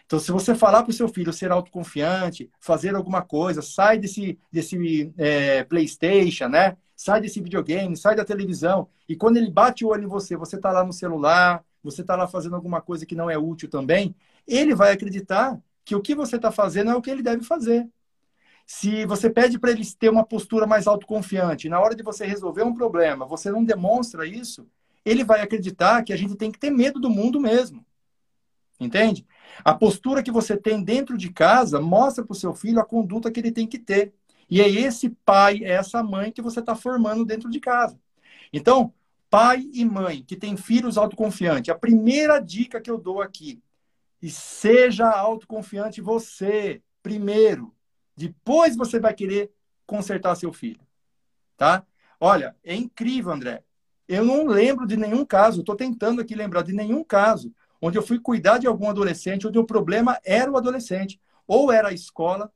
Então, 0.07 0.18
se 0.18 0.30
você 0.30 0.55
falar 0.55 0.83
para 0.83 0.91
o 0.91 0.95
seu 0.95 1.09
filho 1.09 1.33
ser 1.33 1.51
autoconfiante, 1.51 2.51
fazer 2.61 2.95
alguma 2.95 3.22
coisa, 3.22 3.62
sai 3.62 3.99
desse, 3.99 4.39
desse 4.51 5.12
é, 5.16 5.64
PlayStation, 5.64 6.49
né? 6.49 6.76
Sai 6.95 7.20
desse 7.20 7.41
videogame, 7.41 7.97
sai 7.97 8.14
da 8.14 8.24
televisão. 8.24 8.89
E 9.09 9.16
quando 9.16 9.39
ele 9.39 9.51
bate 9.51 9.85
o 9.85 9.89
olho 9.89 10.05
em 10.05 10.09
você, 10.09 10.37
você 10.37 10.57
está 10.57 10.70
lá 10.70 10.85
no 10.85 10.93
celular, 10.93 11.64
você 11.83 12.03
está 12.03 12.14
lá 12.14 12.28
fazendo 12.28 12.55
alguma 12.55 12.80
coisa 12.80 13.07
que 13.07 13.14
não 13.14 13.30
é 13.30 13.37
útil 13.37 13.68
também, 13.68 14.14
ele 14.47 14.74
vai 14.74 14.93
acreditar 14.93 15.61
que 15.85 15.97
o 15.97 16.01
que 16.01 16.14
você 16.14 16.37
está 16.37 16.53
fazendo 16.53 16.91
é 16.91 16.95
o 16.95 17.03
que 17.03 17.11
ele 17.11 17.22
deve 17.22 17.43
fazer. 17.43 17.89
Se 18.66 19.05
você 19.07 19.28
pede 19.28 19.59
para 19.59 19.70
ele 19.70 19.85
ter 19.99 20.09
uma 20.09 20.24
postura 20.24 20.66
mais 20.66 20.87
autoconfiante, 20.87 21.68
na 21.68 21.80
hora 21.80 21.95
de 21.95 22.03
você 22.03 22.24
resolver 22.24 22.62
um 22.62 22.74
problema, 22.74 23.26
você 23.26 23.51
não 23.51 23.64
demonstra 23.64 24.26
isso, 24.26 24.66
ele 25.05 25.24
vai 25.24 25.40
acreditar 25.40 26.03
que 26.03 26.12
a 26.12 26.16
gente 26.16 26.36
tem 26.36 26.50
que 26.50 26.59
ter 26.59 26.70
medo 26.70 27.00
do 27.00 27.11
mundo 27.11 27.40
mesmo. 27.40 27.84
Entende? 28.78 29.26
A 29.64 29.74
postura 29.74 30.22
que 30.22 30.30
você 30.30 30.57
tem 30.57 30.82
dentro 30.82 31.16
de 31.16 31.32
casa 31.32 31.80
mostra 31.80 32.24
para 32.24 32.32
o 32.32 32.36
seu 32.36 32.55
filho 32.55 32.80
a 32.80 32.84
conduta 32.84 33.30
que 33.30 33.38
ele 33.38 33.53
tem 33.53 33.66
que 33.66 33.78
ter. 33.78 34.12
E 34.50 34.61
é 34.61 34.68
esse 34.68 35.11
pai, 35.24 35.64
é 35.64 35.70
essa 35.70 36.03
mãe 36.03 36.32
que 36.32 36.42
você 36.42 36.61
está 36.61 36.74
formando 36.74 37.24
dentro 37.24 37.48
de 37.48 37.61
casa. 37.61 37.98
Então, 38.53 38.92
pai 39.30 39.66
e 39.72 39.84
mãe 39.84 40.22
que 40.22 40.36
têm 40.36 40.57
filhos 40.57 40.98
autoconfiantes, 40.98 41.72
a 41.72 41.78
primeira 41.78 42.38
dica 42.38 42.80
que 42.80 42.90
eu 42.90 42.98
dou 42.98 43.22
aqui, 43.22 43.62
e 44.20 44.28
seja 44.28 45.09
autoconfiante 45.09 46.00
você 46.00 46.82
primeiro. 47.03 47.74
Depois 48.16 48.76
você 48.76 49.00
vai 49.00 49.14
querer 49.14 49.50
consertar 49.86 50.34
seu 50.34 50.53
filho. 50.53 50.80
Tá? 51.57 51.84
Olha, 52.20 52.55
é 52.62 52.74
incrível, 52.74 53.32
André. 53.32 53.64
Eu 54.13 54.25
não 54.25 54.47
lembro 54.47 54.87
de 54.87 54.97
nenhum 54.97 55.25
caso, 55.25 55.61
estou 55.61 55.75
tentando 55.75 56.21
aqui 56.21 56.35
lembrar 56.35 56.63
de 56.63 56.73
nenhum 56.73 57.03
caso 57.03 57.53
onde 57.81 57.99
eu 57.99 58.03
fui 58.03 58.21
cuidar 58.21 58.59
de 58.59 58.67
algum 58.67 58.89
adolescente, 58.89 59.47
onde 59.47 59.59
o 59.59 59.65
problema 59.65 60.19
era 60.25 60.51
o 60.51 60.57
adolescente. 60.57 61.21
Ou 61.49 61.73
era 61.73 61.89
a 61.89 61.93
escola, 61.93 62.53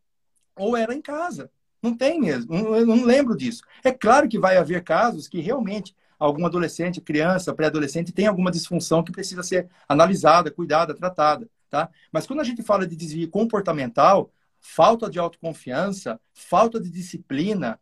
ou 0.55 0.77
era 0.77 0.95
em 0.95 1.03
casa. 1.03 1.51
Não 1.83 1.97
tem 1.97 2.21
mesmo. 2.21 2.55
Eu 2.55 2.87
não 2.87 3.05
lembro 3.05 3.37
disso. 3.37 3.63
É 3.83 3.91
claro 3.91 4.29
que 4.29 4.39
vai 4.39 4.57
haver 4.57 4.85
casos 4.85 5.27
que 5.27 5.41
realmente 5.41 5.97
algum 6.19 6.47
adolescente, 6.47 7.01
criança, 7.01 7.53
pré-adolescente 7.53 8.13
tem 8.13 8.27
alguma 8.27 8.51
disfunção 8.51 9.03
que 9.03 9.11
precisa 9.11 9.43
ser 9.43 9.69
analisada, 9.89 10.51
cuidada, 10.51 10.95
tratada, 10.95 11.49
tá? 11.69 11.91
Mas 12.13 12.27
quando 12.27 12.41
a 12.41 12.45
gente 12.45 12.63
fala 12.63 12.87
de 12.87 12.95
desvio 12.97 13.29
comportamental, 13.29 14.31
falta 14.61 15.11
de 15.11 15.19
autoconfiança, 15.19 16.21
falta 16.33 16.81
de 16.81 16.89
disciplina, 16.89 17.79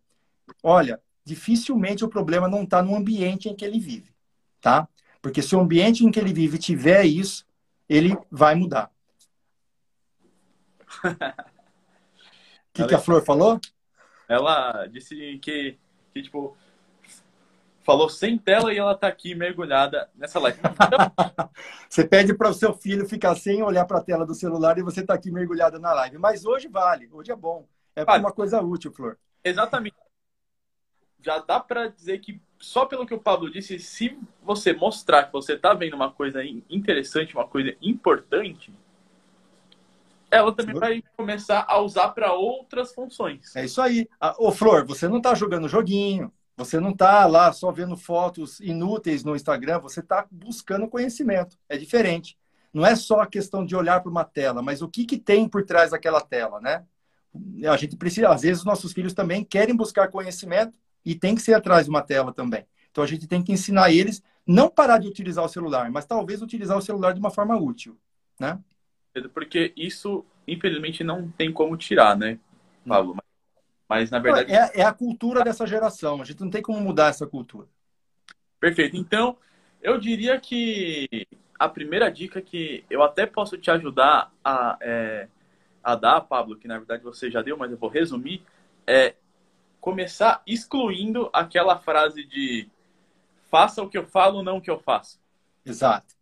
olha, 0.63 1.01
dificilmente 1.25 2.05
o 2.05 2.09
problema 2.09 2.49
não 2.49 2.63
está 2.63 2.83
no 2.83 2.95
ambiente 2.95 3.49
em 3.49 3.57
que 3.57 3.65
ele 3.65 3.81
vive, 3.81 4.15
tá? 4.61 4.89
Porque 5.23 5.41
se 5.41 5.57
o 5.57 5.61
ambiente 5.61 6.05
em 6.05 6.11
que 6.11 6.21
ele 6.21 6.33
vive 6.33 6.59
tiver 6.59 7.05
isso, 7.05 7.47
ele 7.89 8.17
vai 8.31 8.55
mudar. 8.55 8.91
O 11.03 11.09
que, 12.73 12.87
que, 12.87 12.95
a 12.95 12.99
Flor 12.99 13.25
falou? 13.25 13.59
Ela 14.29 14.87
disse 14.87 15.39
que, 15.39 15.79
que, 16.13 16.23
tipo, 16.23 16.57
falou 17.83 18.09
sem 18.09 18.37
tela 18.37 18.73
e 18.73 18.79
ela 18.79 18.93
está 18.93 19.07
aqui 19.07 19.35
mergulhada 19.35 20.11
nessa 20.15 20.39
live. 20.41 20.59
você 21.89 22.07
pede 22.07 22.35
para 22.35 22.51
o 22.51 22.55
seu 22.55 22.75
filho 22.75 23.09
ficar 23.09 23.35
sem 23.35 23.63
olhar 23.63 23.85
para 23.85 23.99
a 23.99 24.03
tela 24.03 24.27
do 24.27 24.35
celular 24.35 24.79
e 24.79 24.83
você 24.83 25.01
está 25.01 25.15
aqui 25.15 25.31
mergulhada 25.31 25.79
na 25.79 25.93
live. 25.93 26.19
Mas 26.19 26.45
hoje 26.45 26.69
vale, 26.69 27.09
hoje 27.13 27.31
é 27.31 27.37
bom. 27.37 27.67
É 27.97 28.05
vale. 28.05 28.23
uma 28.23 28.33
coisa 28.33 28.61
útil, 28.61 28.93
Flor. 28.93 29.19
Exatamente. 29.43 29.97
Já 31.25 31.39
dá 31.39 31.59
para 31.59 31.89
dizer 31.89 32.19
que, 32.19 32.39
só 32.59 32.85
pelo 32.85 33.07
que 33.07 33.15
o 33.15 33.19
Pablo 33.19 33.51
disse, 33.51 33.79
se 33.79 34.19
você 34.43 34.75
mostrar 34.75 35.25
que 35.25 35.33
você 35.33 35.55
está 35.55 35.73
vendo 35.73 35.95
uma 35.95 36.11
coisa 36.11 36.45
interessante, 36.69 37.35
uma 37.35 37.47
coisa 37.47 37.75
importante, 37.81 38.71
ela 40.31 40.53
também 40.53 40.75
vai 40.75 41.03
começar 41.17 41.65
a 41.67 41.79
usar 41.79 42.11
para 42.11 42.35
outras 42.35 42.93
funções. 42.93 43.57
É 43.57 43.65
isso 43.65 43.81
aí. 43.81 44.07
Ô, 44.39 44.53
Flor, 44.53 44.85
você 44.85 45.09
não 45.09 45.17
está 45.17 45.35
jogando 45.35 45.67
joguinho, 45.67 46.31
você 46.57 46.79
não 46.79 46.91
está 46.91 47.25
lá 47.25 47.51
só 47.53 47.73
vendo 47.73 47.97
fotos 47.97 48.61
inúteis 48.61 49.25
no 49.25 49.35
Instagram, 49.35 49.79
você 49.79 50.01
está 50.01 50.27
buscando 50.31 50.89
conhecimento. 50.89 51.57
É 51.69 51.79
diferente. 51.79 52.37
Não 52.71 52.85
é 52.85 52.95
só 52.95 53.21
a 53.21 53.27
questão 53.27 53.65
de 53.65 53.75
olhar 53.75 54.01
para 54.01 54.11
uma 54.11 54.25
tela, 54.25 54.61
mas 54.61 54.83
o 54.83 54.89
que, 54.89 55.07
que 55.07 55.17
tem 55.17 55.49
por 55.49 55.65
trás 55.65 55.93
daquela 55.93 56.21
tela, 56.21 56.61
né? 56.61 56.85
A 57.67 57.77
gente 57.77 57.97
precisa, 57.97 58.29
às 58.29 58.43
vezes, 58.43 58.59
os 58.59 58.67
nossos 58.67 58.93
filhos 58.93 59.15
também 59.15 59.43
querem 59.43 59.75
buscar 59.75 60.09
conhecimento 60.09 60.77
e 61.05 61.15
tem 61.15 61.35
que 61.35 61.43
ser 61.43 61.55
atrás 61.55 61.85
de 61.85 61.91
uma 61.91 62.03
tela 62.03 62.33
também. 62.33 62.67
Então 62.91 63.03
a 63.03 63.07
gente 63.07 63.27
tem 63.27 63.43
que 63.43 63.53
ensinar 63.53 63.93
eles 63.93 64.23
não 64.47 64.69
parar 64.69 64.99
de 64.99 65.09
utilizar 65.09 65.45
o 65.45 65.49
celular, 65.49 65.91
mas 65.91 66.07
talvez 66.07 66.43
utilizar 66.43 66.77
o 66.77 66.83
celular 66.83 67.13
de 67.13 67.21
uma 67.21 67.31
forma 67.31 67.57
útil, 67.57 67.99
né? 68.39 68.59
Porque 69.33 69.73
isso, 69.77 70.25
infelizmente, 70.47 71.05
não 71.05 71.31
tem 71.31 71.53
como 71.53 71.77
tirar, 71.77 72.17
né, 72.17 72.39
Pablo? 72.87 73.17
Mas, 73.89 74.11
na 74.11 74.19
verdade. 74.19 74.53
É, 74.53 74.81
é 74.81 74.85
a 74.85 74.93
cultura 74.93 75.45
dessa 75.45 75.67
geração. 75.67 76.21
A 76.21 76.25
gente 76.25 76.41
não 76.41 76.51
tem 76.51 76.63
como 76.63 76.81
mudar 76.81 77.09
essa 77.09 77.27
cultura. 77.27 77.69
Perfeito. 78.59 78.97
Então, 78.97 79.37
eu 79.81 79.99
diria 79.99 80.41
que 80.41 81.27
a 81.59 81.69
primeira 81.69 82.11
dica 82.11 82.41
que 82.41 82.85
eu 82.91 83.03
até 83.03 83.27
posso 83.27 83.57
te 83.57 83.71
ajudar 83.71 84.33
a, 84.43 84.77
é, 84.81 85.29
a 85.83 85.95
dar, 85.95 86.21
Pablo, 86.23 86.57
que 86.57 86.67
na 86.67 86.79
verdade 86.79 87.03
você 87.03 87.31
já 87.31 87.43
deu, 87.43 87.57
mas 87.57 87.71
eu 87.71 87.77
vou 87.77 87.89
resumir, 87.89 88.43
é 88.87 89.15
começar 89.85 90.43
excluindo 90.47 91.29
aquela 91.31 91.79
frase 91.79 92.25
de 92.25 92.71
faça 93.51 93.83
o 93.83 93.89
que 93.89 93.99
eu 93.99 94.07
falo, 94.07 94.43
não 94.43 94.57
o 94.57 94.61
que 94.63 94.71
eu 94.71 94.79
faço. 94.79 95.21
Exato. 95.63 96.15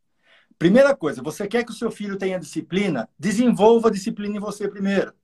Primeira 0.59 0.97
coisa, 0.97 1.23
você 1.23 1.47
quer 1.47 1.65
que 1.65 1.71
o 1.71 1.75
seu 1.75 1.89
filho 1.89 2.19
tenha 2.19 2.41
disciplina? 2.41 3.09
Desenvolva 3.17 3.87
a 3.87 3.93
disciplina 3.93 4.37
em 4.37 4.41
você 4.41 4.69
primeiro. 4.69 5.15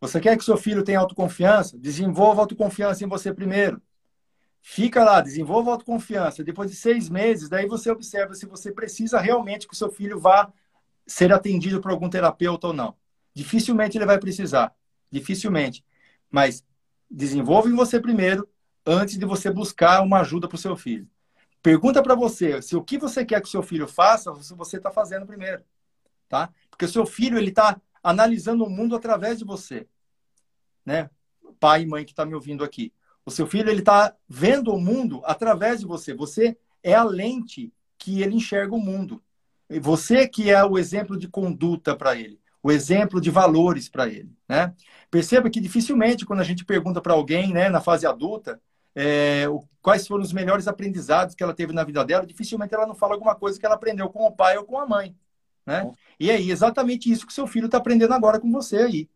Você 0.00 0.20
quer 0.20 0.38
que 0.38 0.44
seu 0.44 0.56
filho 0.56 0.84
tenha 0.84 1.00
autoconfiança? 1.00 1.76
Desenvolva 1.76 2.42
autoconfiança 2.42 3.04
em 3.04 3.08
você 3.08 3.34
primeiro. 3.34 3.82
Fica 4.62 5.02
lá, 5.02 5.20
desenvolva 5.20 5.72
autoconfiança. 5.72 6.44
Depois 6.44 6.70
de 6.70 6.76
seis 6.76 7.08
meses, 7.08 7.48
daí 7.48 7.66
você 7.66 7.90
observa 7.90 8.34
se 8.34 8.46
você 8.46 8.70
precisa 8.70 9.18
realmente 9.18 9.66
que 9.66 9.74
o 9.74 9.76
seu 9.76 9.90
filho 9.90 10.20
vá 10.20 10.52
ser 11.04 11.32
atendido 11.32 11.80
por 11.80 11.90
algum 11.90 12.08
terapeuta 12.08 12.68
ou 12.68 12.72
não. 12.72 12.94
Dificilmente 13.34 13.98
ele 13.98 14.06
vai 14.06 14.20
precisar. 14.20 14.72
Dificilmente. 15.10 15.84
Mas 16.30 16.64
desenvolva 17.10 17.68
em 17.68 17.74
você 17.74 18.00
primeiro, 18.00 18.48
antes 18.86 19.18
de 19.18 19.26
você 19.26 19.50
buscar 19.50 20.02
uma 20.02 20.20
ajuda 20.20 20.46
para 20.46 20.56
o 20.56 20.58
seu 20.58 20.76
filho. 20.76 21.08
Pergunta 21.62 22.02
para 22.02 22.14
você 22.14 22.62
se 22.62 22.74
o 22.76 22.82
que 22.82 22.96
você 22.96 23.24
quer 23.24 23.40
que 23.40 23.48
o 23.48 23.50
seu 23.50 23.62
filho 23.62 23.86
faça, 23.86 24.32
você 24.32 24.76
está 24.76 24.90
fazendo 24.90 25.26
primeiro. 25.26 25.62
Tá? 26.28 26.50
Porque 26.70 26.84
o 26.84 26.88
seu 26.88 27.04
filho 27.04 27.36
ele 27.36 27.50
está 27.50 27.80
analisando 28.02 28.64
o 28.64 28.70
mundo 28.70 28.94
através 28.94 29.38
de 29.38 29.44
você, 29.44 29.86
né? 30.86 31.10
Pai 31.58 31.82
e 31.82 31.86
mãe 31.86 32.04
que 32.04 32.12
está 32.12 32.24
me 32.24 32.34
ouvindo 32.34 32.64
aqui. 32.64 32.92
O 33.26 33.30
seu 33.30 33.46
filho 33.46 33.68
ele 33.68 33.80
está 33.80 34.16
vendo 34.26 34.72
o 34.72 34.80
mundo 34.80 35.20
através 35.24 35.80
de 35.80 35.86
você. 35.86 36.14
Você 36.14 36.56
é 36.82 36.94
a 36.94 37.04
lente 37.04 37.72
que 37.98 38.22
ele 38.22 38.36
enxerga 38.36 38.74
o 38.74 38.80
mundo. 38.80 39.22
Você 39.80 40.26
que 40.26 40.50
é 40.50 40.64
o 40.64 40.78
exemplo 40.78 41.18
de 41.18 41.28
conduta 41.28 41.94
para 41.94 42.16
ele, 42.16 42.39
o 42.62 42.70
exemplo 42.70 43.20
de 43.20 43.30
valores 43.30 43.88
para 43.88 44.06
ele, 44.06 44.30
né? 44.48 44.74
Perceba 45.10 45.50
que 45.50 45.60
dificilmente 45.60 46.26
quando 46.26 46.40
a 46.40 46.44
gente 46.44 46.64
pergunta 46.64 47.00
para 47.00 47.14
alguém, 47.14 47.52
né, 47.52 47.68
na 47.68 47.80
fase 47.80 48.06
adulta, 48.06 48.60
é, 48.94 49.48
o, 49.48 49.64
quais 49.80 50.06
foram 50.06 50.22
os 50.22 50.32
melhores 50.32 50.68
aprendizados 50.68 51.34
que 51.34 51.42
ela 51.42 51.54
teve 51.54 51.72
na 51.72 51.84
vida 51.84 52.04
dela, 52.04 52.26
dificilmente 52.26 52.74
ela 52.74 52.86
não 52.86 52.94
fala 52.94 53.14
alguma 53.14 53.34
coisa 53.34 53.58
que 53.58 53.64
ela 53.64 53.74
aprendeu 53.74 54.08
com 54.08 54.24
o 54.24 54.32
pai 54.32 54.56
ou 54.58 54.64
com 54.64 54.78
a 54.78 54.86
mãe. 54.86 55.16
Né? 55.66 55.90
E 56.18 56.30
aí, 56.30 56.50
exatamente 56.50 57.10
isso 57.10 57.26
que 57.26 57.32
seu 57.32 57.46
filho 57.46 57.66
está 57.66 57.78
aprendendo 57.78 58.14
agora 58.14 58.40
com 58.40 58.50
você 58.50 58.78
aí. 58.78 59.08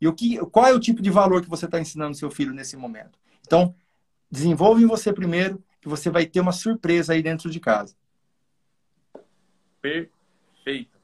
E 0.00 0.06
o 0.06 0.12
que, 0.12 0.38
qual 0.46 0.66
é 0.66 0.74
o 0.74 0.80
tipo 0.80 1.02
de 1.02 1.10
valor 1.10 1.42
que 1.42 1.48
você 1.48 1.66
está 1.66 1.80
ensinando 1.80 2.16
seu 2.16 2.30
filho 2.30 2.52
nesse 2.52 2.76
momento? 2.76 3.18
Então, 3.46 3.74
desenvolva 4.30 4.80
em 4.80 4.86
você 4.86 5.12
primeiro, 5.12 5.62
que 5.80 5.88
você 5.88 6.10
vai 6.10 6.26
ter 6.26 6.40
uma 6.40 6.52
surpresa 6.52 7.12
aí 7.12 7.22
dentro 7.22 7.50
de 7.50 7.60
casa. 7.60 7.94
Perfeito. 9.80 10.95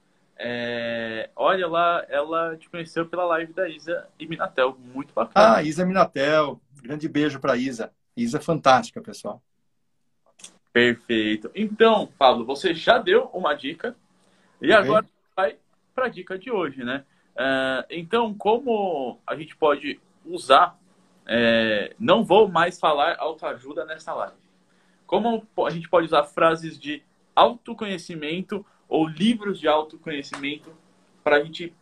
É, 0.44 1.30
olha 1.36 1.68
lá, 1.68 2.04
ela 2.08 2.56
te 2.56 2.68
conheceu 2.68 3.06
pela 3.06 3.24
live 3.26 3.52
da 3.52 3.68
Isa 3.68 4.08
e 4.18 4.26
Minatel. 4.26 4.76
Muito 4.92 5.14
bacana. 5.14 5.56
Ah, 5.58 5.62
Isa 5.62 5.86
Minatel. 5.86 6.60
Grande 6.82 7.08
beijo 7.08 7.38
para 7.38 7.56
Isa. 7.56 7.92
Isa 8.16 8.38
é 8.38 8.40
fantástica, 8.40 9.00
pessoal. 9.00 9.40
Perfeito. 10.72 11.48
Então, 11.54 12.08
Pablo, 12.18 12.44
você 12.44 12.74
já 12.74 12.98
deu 12.98 13.26
uma 13.26 13.54
dica 13.54 13.94
e 14.60 14.72
agora 14.72 15.06
vai 15.36 15.56
para 15.94 16.06
a 16.06 16.08
dica 16.08 16.36
de 16.36 16.50
hoje, 16.50 16.82
né? 16.82 17.04
Uh, 17.36 17.86
então, 17.88 18.34
como 18.34 19.20
a 19.24 19.36
gente 19.36 19.54
pode 19.54 20.00
usar, 20.26 20.76
é, 21.24 21.94
não 22.00 22.24
vou 22.24 22.48
mais 22.48 22.80
falar 22.80 23.14
autoajuda 23.20 23.84
nessa 23.84 24.12
live. 24.12 24.34
Como 25.06 25.46
a 25.64 25.70
gente 25.70 25.88
pode 25.88 26.06
usar 26.06 26.24
frases 26.24 26.76
de 26.76 27.00
autoconhecimento 27.36 28.66
ou 28.92 29.08
livros 29.08 29.58
de 29.58 29.66
autoconhecimento 29.66 30.70
para 31.24 31.36
a 31.36 31.42
gente 31.42 31.74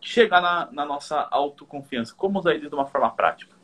chegar 0.00 0.40
na, 0.42 0.68
na, 0.72 0.84
nossa 0.84 1.28
autoconfiança? 1.30 2.12
Como 2.12 2.40
usar 2.40 2.56
isso 2.56 2.68
de 2.68 2.74
uma 2.74 2.86
forma 2.86 3.08
prática? 3.12 3.54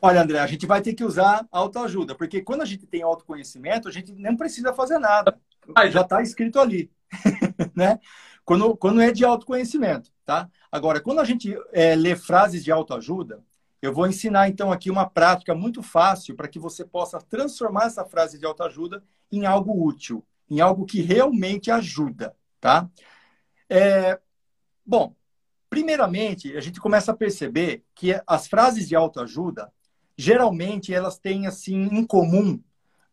Olha, 0.00 0.22
André, 0.22 0.38
a 0.38 0.46
gente 0.46 0.66
vai 0.66 0.80
ter 0.80 0.94
que 0.94 1.02
usar 1.02 1.44
autoajuda, 1.50 2.14
porque 2.14 2.42
quando 2.42 2.62
a 2.62 2.64
gente 2.64 2.86
tem 2.86 3.02
autoconhecimento, 3.02 3.88
a 3.88 3.90
gente 3.90 4.12
não 4.12 4.36
precisa 4.36 4.72
fazer 4.72 5.00
nada. 5.00 5.36
Já 5.90 6.02
está 6.02 6.22
escrito 6.22 6.60
ali. 6.60 6.88
né? 7.74 7.98
Quando, 8.44 8.76
quando 8.76 9.00
é 9.00 9.10
de 9.10 9.24
autoconhecimento, 9.24 10.12
tá? 10.24 10.48
Agora, 10.70 11.00
quando 11.00 11.18
a 11.18 11.24
gente 11.24 11.58
é, 11.72 11.96
lê 11.96 12.14
frases 12.14 12.62
de 12.62 12.70
autoajuda, 12.70 13.42
eu 13.82 13.92
vou 13.92 14.06
ensinar 14.06 14.48
então 14.48 14.70
aqui 14.70 14.92
uma 14.92 15.10
prática 15.10 15.56
muito 15.56 15.82
fácil 15.82 16.36
para 16.36 16.46
que 16.46 16.58
você 16.58 16.84
possa 16.84 17.18
transformar 17.18 17.86
essa 17.86 18.04
frase 18.04 18.38
de 18.38 18.46
autoajuda 18.46 19.02
em 19.32 19.44
algo 19.44 19.84
útil, 19.84 20.24
em 20.50 20.60
algo 20.60 20.84
que 20.84 21.00
realmente 21.00 21.70
ajuda, 21.70 22.34
tá? 22.60 22.88
É, 23.68 24.18
bom, 24.84 25.14
primeiramente, 25.68 26.56
a 26.56 26.60
gente 26.60 26.80
começa 26.80 27.12
a 27.12 27.16
perceber 27.16 27.84
que 27.94 28.20
as 28.26 28.48
frases 28.48 28.88
de 28.88 28.96
autoajuda, 28.96 29.72
geralmente, 30.16 30.92
elas 30.92 31.18
têm, 31.18 31.46
assim, 31.46 31.76
em 31.76 32.04
comum 32.04 32.60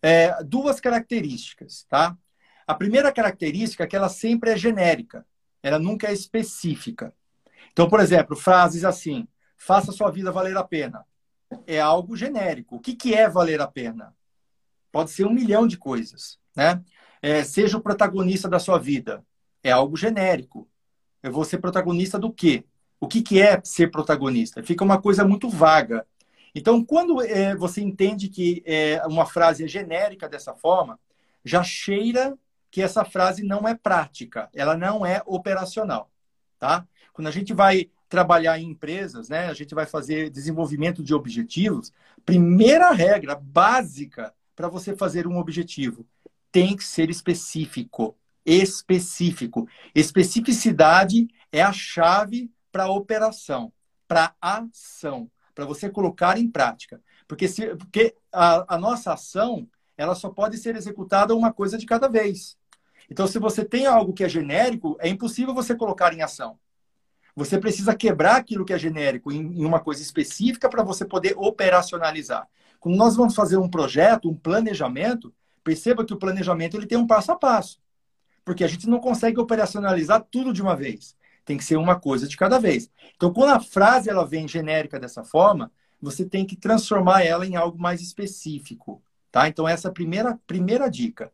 é, 0.02 0.44
duas 0.44 0.80
características, 0.80 1.86
tá? 1.88 2.18
A 2.66 2.74
primeira 2.74 3.12
característica 3.12 3.84
é 3.84 3.88
que 3.88 3.96
ela 3.96 4.10
sempre 4.10 4.52
é 4.52 4.58
genérica, 4.58 5.26
ela 5.62 5.80
nunca 5.80 6.08
é 6.08 6.14
específica. 6.14 7.14
Então, 7.72 7.88
por 7.88 8.00
exemplo, 8.00 8.36
frases 8.36 8.84
assim: 8.84 9.28
faça 9.56 9.92
sua 9.92 10.12
vida 10.12 10.32
valer 10.32 10.58
a 10.58 10.64
pena. 10.64 11.06
É 11.66 11.80
algo 11.80 12.16
genérico. 12.16 12.76
O 12.76 12.80
que, 12.80 12.96
que 12.96 13.14
é 13.14 13.30
valer 13.30 13.62
a 13.62 13.68
pena? 13.68 14.14
Pode 14.92 15.12
ser 15.12 15.26
um 15.26 15.34
milhão 15.34 15.68
de 15.68 15.78
coisas, 15.78 16.40
né? 16.56 16.84
É, 17.22 17.44
seja 17.44 17.78
o 17.78 17.82
protagonista 17.82 18.48
da 18.50 18.60
sua 18.60 18.78
vida. 18.78 19.24
É 19.64 19.72
algo 19.72 19.98
genérico. 19.98 20.68
Eu 21.22 21.32
vou 21.32 21.44
ser 21.44 21.58
protagonista 21.58 22.18
do 22.20 22.32
quê? 22.32 22.64
O 23.00 23.08
que, 23.08 23.22
que 23.22 23.42
é 23.42 23.60
ser 23.64 23.92
protagonista? 23.92 24.64
Fica 24.64 24.84
uma 24.84 25.02
coisa 25.02 25.26
muito 25.26 25.50
vaga. 25.50 26.06
Então, 26.56 26.84
quando 26.84 27.22
é, 27.22 27.56
você 27.56 27.82
entende 27.82 28.30
que 28.30 28.64
é, 28.66 29.06
uma 29.06 29.26
frase 29.26 29.64
é 29.64 29.68
genérica 29.68 30.28
dessa 30.28 30.56
forma, 30.56 31.00
já 31.44 31.64
cheira 31.64 32.38
que 32.72 32.82
essa 32.82 33.06
frase 33.06 33.44
não 33.44 33.68
é 33.68 33.76
prática, 33.76 34.50
ela 34.54 34.76
não 34.76 35.06
é 35.06 35.22
operacional, 35.26 36.12
tá? 36.60 36.86
Quando 37.14 37.28
a 37.28 37.32
gente 37.32 37.54
vai 37.54 37.90
trabalhar 38.10 38.60
em 38.60 38.70
empresas, 38.70 39.30
né, 39.30 39.48
a 39.48 39.54
gente 39.54 39.74
vai 39.76 39.86
fazer 39.86 40.30
desenvolvimento 40.30 41.04
de 41.04 41.14
objetivos, 41.14 41.92
primeira 42.26 42.92
regra 42.92 43.36
básica 43.36 44.34
para 44.56 44.68
você 44.68 44.96
fazer 44.96 45.28
um 45.28 45.38
objetivo 45.38 46.06
tem 46.52 46.76
que 46.76 46.84
ser 46.84 47.10
específico, 47.10 48.18
específico. 48.46 49.68
Especificidade 49.94 51.28
é 51.52 51.62
a 51.62 51.74
chave 51.74 52.52
para 52.72 52.84
a 52.84 52.92
operação, 52.92 53.72
para 54.08 54.34
a 54.42 54.60
ação, 54.60 55.30
para 55.54 55.66
você 55.66 55.90
colocar 55.90 56.38
em 56.38 56.50
prática. 56.50 57.02
Porque, 57.28 57.48
se, 57.48 57.76
porque 57.76 58.16
a, 58.32 58.76
a 58.76 58.78
nossa 58.78 59.14
ação 59.14 59.68
ela 59.98 60.14
só 60.14 60.30
pode 60.30 60.58
ser 60.58 60.76
executada 60.76 61.36
uma 61.36 61.52
coisa 61.52 61.78
de 61.78 61.86
cada 61.86 62.08
vez. 62.08 62.56
Então, 63.10 63.26
se 63.26 63.40
você 63.40 63.66
tem 63.66 63.86
algo 63.86 64.14
que 64.14 64.24
é 64.24 64.30
genérico, 64.30 64.96
é 65.00 65.10
impossível 65.10 65.54
você 65.54 65.76
colocar 65.76 66.14
em 66.14 66.22
ação. 66.22 66.60
Você 67.36 67.60
precisa 67.60 67.96
quebrar 67.96 68.36
aquilo 68.36 68.66
que 68.66 68.74
é 68.74 68.78
genérico 68.78 69.32
em, 69.32 69.64
uma 69.66 69.80
coisa 69.80 70.02
específica 70.02 70.70
para 70.70 70.84
você 70.84 71.06
poder 71.06 71.36
operacionalizar. 71.38 72.48
Quando 72.80 72.96
nós 72.96 73.16
vamos 73.16 73.36
fazer 73.36 73.58
um 73.58 73.70
projeto, 73.70 74.30
um 74.30 74.36
planejamento, 74.36 75.34
perceba 75.68 76.06
que 76.06 76.14
o 76.14 76.18
planejamento 76.18 76.78
ele 76.78 76.88
tem 76.88 76.98
um 76.98 77.06
passo 77.06 77.34
a 77.34 77.36
passo. 77.36 77.82
Porque 78.46 78.64
a 78.64 78.68
gente 78.68 78.88
não 78.88 79.00
consegue 79.00 79.38
operacionalizar 79.38 80.26
tudo 80.32 80.54
de 80.54 80.62
uma 80.62 80.78
vez. 80.78 81.14
Tem 81.44 81.58
que 81.58 81.66
ser 81.66 81.76
uma 81.76 82.00
coisa 82.00 82.26
de 82.26 82.38
cada 82.38 82.58
vez. 82.58 82.90
Então, 83.18 83.34
quando 83.34 83.50
a 83.50 83.60
frase 83.60 84.10
ela 84.10 84.26
vem 84.26 84.48
genérica 84.48 84.98
dessa 84.98 85.26
forma, 85.26 85.70
você 86.02 86.24
tem 86.24 86.46
que 86.46 86.56
transformar 86.56 87.24
ela 87.24 87.46
em 87.46 87.58
algo 87.58 87.78
mais 87.78 88.02
específico. 88.02 89.04
Tá? 89.30 89.50
Então, 89.50 89.68
essa 89.68 89.90
é 89.90 89.92
a 89.92 89.94
primeira, 89.94 90.40
primeira 90.48 90.90
dica. 90.90 91.34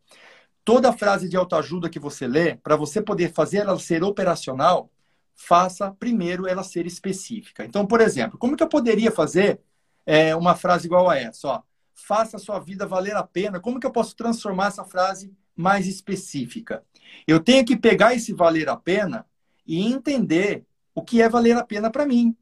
Toda 0.65 0.91
frase 0.91 1.29
de 1.29 1.37
autoajuda 1.37 1.87
que 1.87 1.99
você 1.99 2.25
lê, 2.25 2.55
para 2.55 2.75
você 2.75 3.03
poder 3.03 3.31
fazer 3.33 3.57
ela 3.57 3.77
ser 3.77 4.03
operacional, 4.03 4.89
faça 5.35 5.91
primeiro 5.91 6.47
ela 6.47 6.63
ser 6.63 6.87
específica. 6.87 7.63
Então, 7.63 7.85
por 7.85 8.01
exemplo, 8.01 8.39
como 8.39 8.57
que 8.57 8.63
eu 8.63 8.69
poderia 8.69 9.11
fazer 9.11 9.59
é, 10.07 10.35
uma 10.35 10.55
frase 10.55 10.87
igual 10.87 11.07
a 11.07 11.17
essa? 11.17 11.47
Ó, 11.47 11.61
faça 11.93 12.37
a 12.37 12.39
sua 12.39 12.59
vida 12.59 12.85
valer 12.85 13.15
a 13.15 13.23
pena. 13.23 13.59
Como 13.59 13.79
que 13.79 13.85
eu 13.85 13.91
posso 13.91 14.15
transformar 14.15 14.67
essa 14.67 14.83
frase 14.83 15.33
mais 15.55 15.87
específica? 15.87 16.83
Eu 17.27 17.39
tenho 17.39 17.65
que 17.65 17.77
pegar 17.77 18.13
esse 18.13 18.33
valer 18.33 18.69
a 18.69 18.75
pena 18.75 19.25
e 19.65 19.81
entender 19.81 20.65
o 20.93 21.01
que 21.01 21.21
é 21.21 21.29
valer 21.29 21.57
a 21.57 21.63
pena 21.63 21.89
para 21.89 22.05
mim. 22.05 22.35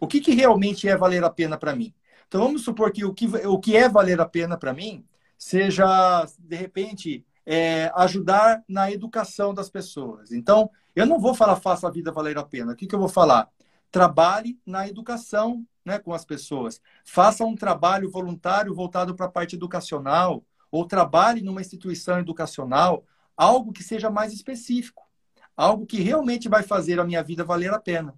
O 0.00 0.06
que, 0.06 0.20
que 0.20 0.32
realmente 0.32 0.88
é 0.88 0.96
valer 0.96 1.24
a 1.24 1.30
pena 1.30 1.58
para 1.58 1.74
mim? 1.74 1.92
Então, 2.26 2.42
vamos 2.42 2.62
supor 2.62 2.92
que 2.92 3.04
o 3.04 3.12
que, 3.12 3.26
o 3.26 3.58
que 3.58 3.76
é 3.76 3.88
valer 3.88 4.20
a 4.20 4.26
pena 4.26 4.56
para 4.56 4.72
mim 4.72 5.04
seja, 5.36 6.26
de 6.38 6.56
repente, 6.56 7.24
é, 7.46 7.90
ajudar 7.94 8.62
na 8.68 8.90
educação 8.90 9.54
das 9.54 9.70
pessoas. 9.70 10.32
Então, 10.32 10.70
eu 10.94 11.06
não 11.06 11.18
vou 11.18 11.34
falar 11.34 11.56
faça 11.56 11.88
a 11.88 11.90
vida 11.90 12.12
valer 12.12 12.36
a 12.36 12.44
pena. 12.44 12.72
O 12.72 12.76
que, 12.76 12.86
que 12.86 12.94
eu 12.94 12.98
vou 12.98 13.08
falar? 13.08 13.48
Trabalhe 13.90 14.58
na 14.66 14.86
educação 14.86 15.66
né, 15.84 15.98
com 15.98 16.12
as 16.12 16.24
pessoas. 16.24 16.80
Faça 17.04 17.44
um 17.44 17.54
trabalho 17.54 18.10
voluntário 18.10 18.74
voltado 18.74 19.14
para 19.14 19.26
a 19.26 19.30
parte 19.30 19.56
educacional, 19.56 20.44
ou 20.70 20.86
trabalhe 20.86 21.42
numa 21.42 21.62
instituição 21.62 22.18
educacional, 22.18 23.04
algo 23.36 23.72
que 23.72 23.82
seja 23.82 24.10
mais 24.10 24.32
específico, 24.32 25.08
algo 25.56 25.86
que 25.86 26.00
realmente 26.00 26.48
vai 26.48 26.62
fazer 26.62 27.00
a 27.00 27.04
minha 27.04 27.22
vida 27.22 27.44
valer 27.44 27.72
a 27.72 27.80
pena. 27.80 28.14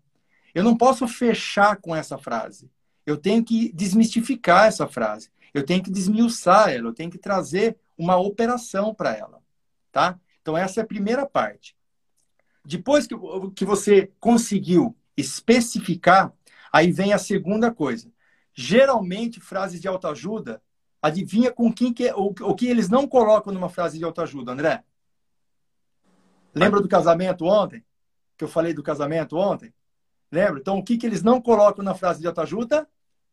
Eu 0.54 0.64
não 0.64 0.76
posso 0.76 1.06
fechar 1.06 1.76
com 1.76 1.94
essa 1.94 2.18
frase. 2.18 2.68
Eu 3.06 3.16
tenho 3.16 3.44
que 3.44 3.72
desmistificar 3.72 4.66
essa 4.66 4.88
frase. 4.88 5.30
Eu 5.54 5.64
tenho 5.64 5.82
que 5.82 5.90
desmiuçar 5.90 6.70
ela, 6.70 6.88
eu 6.88 6.94
tenho 6.94 7.10
que 7.10 7.18
trazer 7.18 7.76
uma 7.96 8.16
operação 8.16 8.94
para 8.94 9.16
ela, 9.16 9.42
tá? 9.90 10.18
Então 10.40 10.56
essa 10.56 10.80
é 10.80 10.82
a 10.82 10.86
primeira 10.86 11.26
parte. 11.26 11.76
Depois 12.64 13.06
que, 13.06 13.14
que 13.54 13.64
você 13.64 14.12
conseguiu 14.20 14.96
especificar, 15.20 16.32
aí 16.72 16.90
vem 16.90 17.12
a 17.12 17.18
segunda 17.18 17.72
coisa. 17.72 18.10
Geralmente 18.52 19.40
frases 19.40 19.80
de 19.80 19.88
autoajuda, 19.88 20.62
adivinha 21.00 21.52
com 21.52 21.72
quem 21.72 21.92
que 21.92 22.08
é, 22.08 22.14
o, 22.14 22.34
o 22.40 22.54
que 22.54 22.66
eles 22.66 22.88
não 22.88 23.06
colocam 23.06 23.52
numa 23.52 23.68
frase 23.68 23.98
de 23.98 24.04
autoajuda, 24.04 24.52
André? 24.52 24.84
Lembra 26.54 26.80
do 26.80 26.88
casamento 26.88 27.44
ontem? 27.44 27.84
Que 28.36 28.44
eu 28.44 28.48
falei 28.48 28.74
do 28.74 28.82
casamento 28.82 29.36
ontem? 29.36 29.72
Lembra? 30.32 30.60
Então, 30.60 30.78
o 30.78 30.84
que, 30.84 30.96
que 30.96 31.06
eles 31.06 31.22
não 31.22 31.40
colocam 31.40 31.84
na 31.84 31.94
frase 31.94 32.20
de 32.20 32.26
autoajuda? 32.26 32.88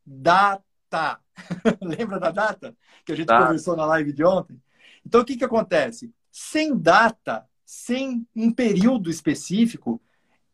Data. 0.05 1.19
Lembra 1.81 2.19
da 2.19 2.31
data 2.31 2.75
que 3.05 3.11
a 3.11 3.15
gente 3.15 3.27
tá. 3.27 3.39
conversou 3.39 3.75
na 3.75 3.85
live 3.85 4.13
de 4.13 4.23
ontem? 4.23 4.61
Então, 5.05 5.21
o 5.21 5.25
que, 5.25 5.37
que 5.37 5.45
acontece? 5.45 6.13
Sem 6.31 6.77
data, 6.77 7.47
sem 7.65 8.27
um 8.35 8.51
período 8.51 9.09
específico, 9.09 10.01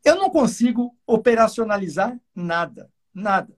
eu 0.04 0.16
não 0.16 0.30
consigo 0.30 0.96
operacionalizar 1.06 2.18
nada. 2.34 2.90
Nada. 3.12 3.56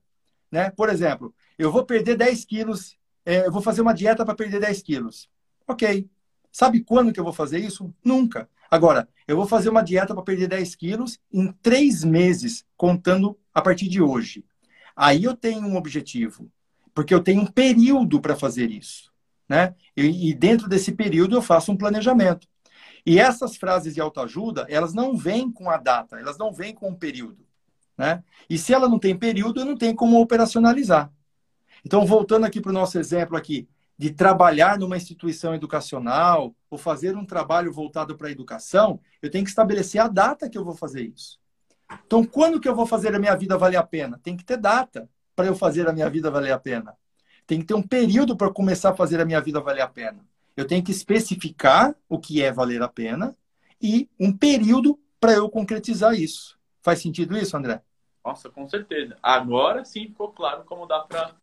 Né? 0.51 0.71
Por 0.71 0.89
exemplo, 0.89 1.35
eu 1.59 1.73
vou 1.73 1.85
perder 1.85 2.17
10 2.17 2.45
quilos, 2.45 2.97
é, 3.25 3.47
eu 3.47 3.53
vou 3.53 3.63
fazer 3.63 3.81
uma 3.81 3.95
dieta 3.95 4.25
para 4.25 4.35
perder 4.35 4.61
10 4.61 4.83
quilos. 4.83 5.29
Ok. 5.67 6.09
Sabe 6.53 6.83
quando 6.83 7.13
que 7.13 7.21
eu 7.21 7.25
vou 7.25 7.33
fazer 7.33 7.59
isso? 7.59 7.93
Nunca. 8.05 8.49
Agora, 8.71 9.09
eu 9.27 9.37
vou 9.37 9.47
fazer 9.47 9.69
uma 9.69 9.83
dieta 9.83 10.15
para 10.15 10.23
perder 10.23 10.49
10 10.49 10.75
quilos 10.75 11.19
em 11.33 11.53
três 11.61 12.03
meses, 12.05 12.65
contando 12.77 13.39
a 13.53 13.61
partir 13.61 13.89
de 13.89 14.01
hoje. 14.01 14.45
Aí 14.95 15.25
eu 15.25 15.37
tenho 15.37 15.67
um 15.67 15.77
objetivo 15.77 16.51
porque 16.97 17.13
eu 17.13 17.23
tenho 17.23 17.43
um 17.43 17.47
período 17.47 18.23
para 18.23 18.35
fazer 18.35 18.71
isso. 18.71 19.13
Né? 19.47 19.75
E, 19.95 20.31
e, 20.31 20.35
dentro 20.35 20.67
desse 20.67 20.91
período 20.93 21.37
eu 21.37 21.43
faço 21.43 21.71
um 21.71 21.77
planejamento. 21.77 22.49
E 23.07 23.21
essas 23.21 23.57
frases 23.57 23.95
de 23.95 24.01
autoajuda, 24.01 24.67
elas 24.69 24.93
não 24.93 25.17
vêm 25.17 25.51
com 25.51 25.71
a 25.71 25.77
data, 25.77 26.19
elas 26.19 26.37
não 26.37 26.53
vêm 26.53 26.75
com 26.75 26.89
um 26.89 26.95
período. 26.95 27.47
Né? 27.97 28.23
E 28.51 28.59
se 28.59 28.75
ela 28.75 28.89
não 28.89 28.99
tem 28.99 29.17
período, 29.17 29.61
eu 29.61 29.65
não 29.65 29.77
tenho 29.77 29.95
como 29.95 30.21
operacionalizar. 30.21 31.11
Então, 31.85 32.05
voltando 32.05 32.45
aqui 32.45 32.61
para 32.61 32.71
o 32.71 32.75
nosso 32.75 32.99
exemplo 32.99 33.37
aqui, 33.37 33.69
de 33.97 34.11
trabalhar 34.11 34.79
numa 34.79 34.97
instituição 34.97 35.55
educacional 35.55 36.55
ou 36.69 36.77
fazer 36.77 37.17
um 37.17 37.25
trabalho 37.25 37.73
voltado 37.73 38.17
para 38.17 38.29
a 38.29 38.31
educação, 38.31 39.01
eu 39.23 39.31
tenho 39.31 39.45
que 39.45 39.51
estabelecer 39.51 40.01
a 40.01 40.09
data 40.09 40.51
que 40.51 40.59
eu 40.59 40.65
vou 40.65 40.75
fazer 40.75 41.03
isso. 41.03 41.39
Então, 42.05 42.25
quando 42.25 42.61
que 42.61 42.69
eu 42.69 42.75
vou 42.75 42.87
fazer 42.87 43.15
a 43.15 43.19
minha 43.19 43.35
vida 43.37 43.57
valer 43.57 43.77
a 43.77 43.83
pena? 43.83 44.19
Tem 44.23 44.37
que 44.37 44.45
ter 44.45 44.57
data 44.57 45.09
para 45.35 45.47
eu 45.47 45.55
fazer 45.55 45.89
a 45.89 45.93
minha 45.93 46.11
vida 46.11 46.31
valer 46.31 46.53
a 46.53 46.59
pena. 46.59 46.95
Tem 47.47 47.61
que 47.61 47.67
ter 47.67 47.75
um 47.75 47.83
período 47.83 48.37
para 48.37 48.53
começar 48.53 48.91
a 48.91 48.97
fazer 48.97 49.21
a 49.21 49.25
minha 49.25 49.41
vida 49.41 49.61
valer 49.61 49.83
a 49.83 49.89
pena. 49.89 50.27
Eu 50.57 50.67
tenho 50.67 50.83
que 50.83 50.91
especificar 50.91 51.95
o 52.09 52.19
que 52.19 52.43
é 52.43 52.51
valer 52.51 52.83
a 52.83 52.89
pena 52.89 53.37
e 53.81 54.09
um 54.19 54.37
período 54.37 54.99
para 55.21 55.33
eu 55.33 55.51
concretizar 55.51 56.15
isso. 56.15 56.59
Faz 56.81 57.01
sentido 57.01 57.37
isso, 57.37 57.57
André? 57.57 57.83
Nossa, 58.25 58.49
com 58.49 58.67
certeza. 58.69 59.17
Agora 59.23 59.85
sim 59.85 60.07
ficou 60.09 60.33
claro 60.33 60.65
como 60.65 60.87
dá 60.87 61.01
para 61.01 61.35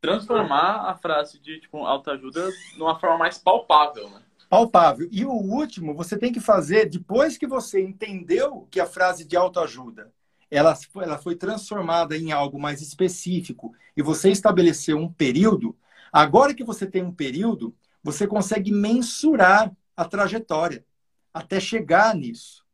transformar 0.00 0.88
a 0.88 0.96
frase 0.96 1.38
de 1.38 1.60
tipo 1.60 1.78
autoajuda 1.78 2.50
numa 2.76 2.98
forma 2.98 3.18
mais 3.18 3.38
palpável, 3.38 4.10
né? 4.10 4.22
Palpável. 4.48 5.08
E 5.10 5.24
o 5.24 5.32
último, 5.32 5.94
você 5.94 6.18
tem 6.18 6.32
que 6.32 6.40
fazer 6.40 6.88
depois 6.88 7.38
que 7.38 7.46
você 7.46 7.82
entendeu 7.82 8.66
que 8.70 8.80
a 8.80 8.86
frase 8.86 9.24
de 9.24 9.36
autoajuda 9.36 10.12
ela, 10.50 10.76
ela 10.96 11.16
foi 11.16 11.34
transformada 11.34 12.16
em 12.16 12.30
algo 12.32 12.60
mais 12.60 12.82
específico 12.82 13.74
e 13.96 14.02
você 14.02 14.30
estabeleceu 14.30 14.98
um 14.98 15.10
período, 15.10 15.74
agora 16.12 16.52
que 16.52 16.62
você 16.62 16.86
tem 16.86 17.02
um 17.02 17.12
período, 17.12 17.74
você 18.02 18.26
consegue 18.26 18.72
mensurar 18.72 19.72
a 19.96 20.04
trajetória 20.04 20.84
até 21.32 21.60
chegar 21.60 22.14
nisso. 22.14 22.64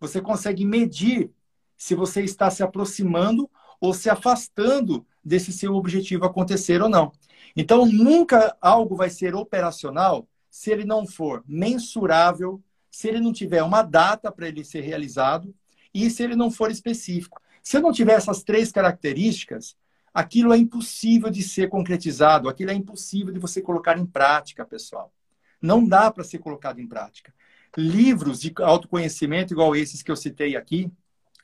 Você 0.00 0.20
consegue 0.20 0.64
medir 0.64 1.30
se 1.76 1.94
você 1.94 2.22
está 2.22 2.50
se 2.50 2.62
aproximando 2.62 3.50
ou 3.80 3.92
se 3.92 4.08
afastando 4.08 5.06
desse 5.24 5.52
seu 5.52 5.74
objetivo 5.74 6.24
acontecer 6.24 6.80
ou 6.82 6.88
não. 6.88 7.12
Então, 7.56 7.86
nunca 7.86 8.56
algo 8.60 8.96
vai 8.96 9.10
ser 9.10 9.34
operacional 9.34 10.28
se 10.50 10.70
ele 10.70 10.84
não 10.84 11.06
for 11.06 11.44
mensurável, 11.46 12.62
se 12.90 13.08
ele 13.08 13.20
não 13.20 13.32
tiver 13.32 13.62
uma 13.62 13.82
data 13.82 14.30
para 14.32 14.48
ele 14.48 14.64
ser 14.64 14.80
realizado 14.80 15.54
e 15.92 16.08
se 16.10 16.22
ele 16.22 16.34
não 16.34 16.50
for 16.50 16.70
específico. 16.70 17.40
Se 17.62 17.76
eu 17.76 17.82
não 17.82 17.92
tiver 17.92 18.14
essas 18.14 18.42
três 18.42 18.72
características, 18.72 19.76
aquilo 20.18 20.52
é 20.52 20.56
impossível 20.56 21.30
de 21.30 21.44
ser 21.44 21.68
concretizado, 21.68 22.48
aquilo 22.48 22.72
é 22.72 22.74
impossível 22.74 23.32
de 23.32 23.38
você 23.38 23.62
colocar 23.62 23.96
em 23.96 24.04
prática, 24.04 24.64
pessoal. 24.64 25.12
Não 25.62 25.86
dá 25.86 26.10
para 26.10 26.24
ser 26.24 26.38
colocado 26.38 26.80
em 26.80 26.88
prática. 26.88 27.32
Livros 27.76 28.40
de 28.40 28.52
autoconhecimento, 28.58 29.52
igual 29.52 29.76
esses 29.76 30.02
que 30.02 30.10
eu 30.10 30.16
citei 30.16 30.56
aqui, 30.56 30.90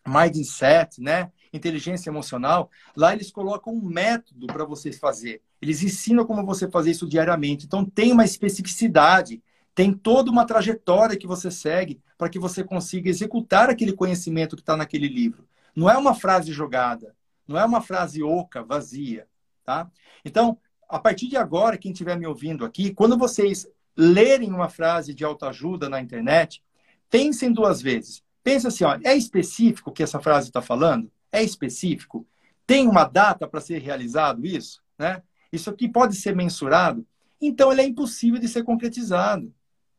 Mindset, 0.04 1.00
né? 1.00 1.30
Inteligência 1.52 2.10
emocional, 2.10 2.68
lá 2.96 3.12
eles 3.12 3.30
colocam 3.30 3.72
um 3.72 3.80
método 3.80 4.48
para 4.48 4.64
vocês 4.64 4.98
fazer. 4.98 5.40
Eles 5.62 5.80
ensinam 5.80 6.26
como 6.26 6.44
você 6.44 6.68
fazer 6.68 6.90
isso 6.90 7.08
diariamente. 7.08 7.66
Então 7.66 7.84
tem 7.84 8.10
uma 8.10 8.24
especificidade 8.24 9.40
tem 9.72 9.92
toda 9.92 10.30
uma 10.30 10.46
trajetória 10.46 11.16
que 11.16 11.26
você 11.26 11.50
segue 11.50 12.00
para 12.16 12.28
que 12.28 12.38
você 12.38 12.62
consiga 12.62 13.10
executar 13.10 13.68
aquele 13.68 13.92
conhecimento 13.92 14.54
que 14.54 14.62
está 14.62 14.76
naquele 14.76 15.08
livro. 15.08 15.48
Não 15.74 15.90
é 15.90 15.98
uma 15.98 16.14
frase 16.14 16.52
jogada, 16.52 17.12
não 17.46 17.58
é 17.58 17.64
uma 17.64 17.80
frase 17.80 18.22
oca, 18.22 18.62
vazia, 18.62 19.26
tá? 19.64 19.90
Então, 20.24 20.58
a 20.88 20.98
partir 20.98 21.28
de 21.28 21.36
agora, 21.36 21.78
quem 21.78 21.92
estiver 21.92 22.18
me 22.18 22.26
ouvindo 22.26 22.64
aqui, 22.64 22.92
quando 22.92 23.18
vocês 23.18 23.66
lerem 23.96 24.50
uma 24.50 24.68
frase 24.68 25.14
de 25.14 25.24
autoajuda 25.24 25.88
na 25.88 26.00
internet, 26.00 26.62
pensem 27.10 27.52
duas 27.52 27.80
vezes. 27.80 28.22
Pense 28.42 28.66
assim, 28.66 28.84
olha, 28.84 29.00
é 29.04 29.16
específico 29.16 29.90
o 29.90 29.92
que 29.92 30.02
essa 30.02 30.20
frase 30.20 30.48
está 30.48 30.60
falando? 30.60 31.10
É 31.32 31.42
específico? 31.42 32.26
Tem 32.66 32.86
uma 32.88 33.04
data 33.04 33.46
para 33.46 33.60
ser 33.60 33.78
realizado 33.78 34.44
isso? 34.44 34.82
Né? 34.98 35.22
Isso 35.52 35.70
aqui 35.70 35.88
pode 35.88 36.16
ser 36.16 36.34
mensurado? 36.34 37.06
Então, 37.40 37.70
ele 37.72 37.82
é 37.82 37.86
impossível 37.86 38.40
de 38.40 38.48
ser 38.48 38.62
concretizado. 38.64 39.52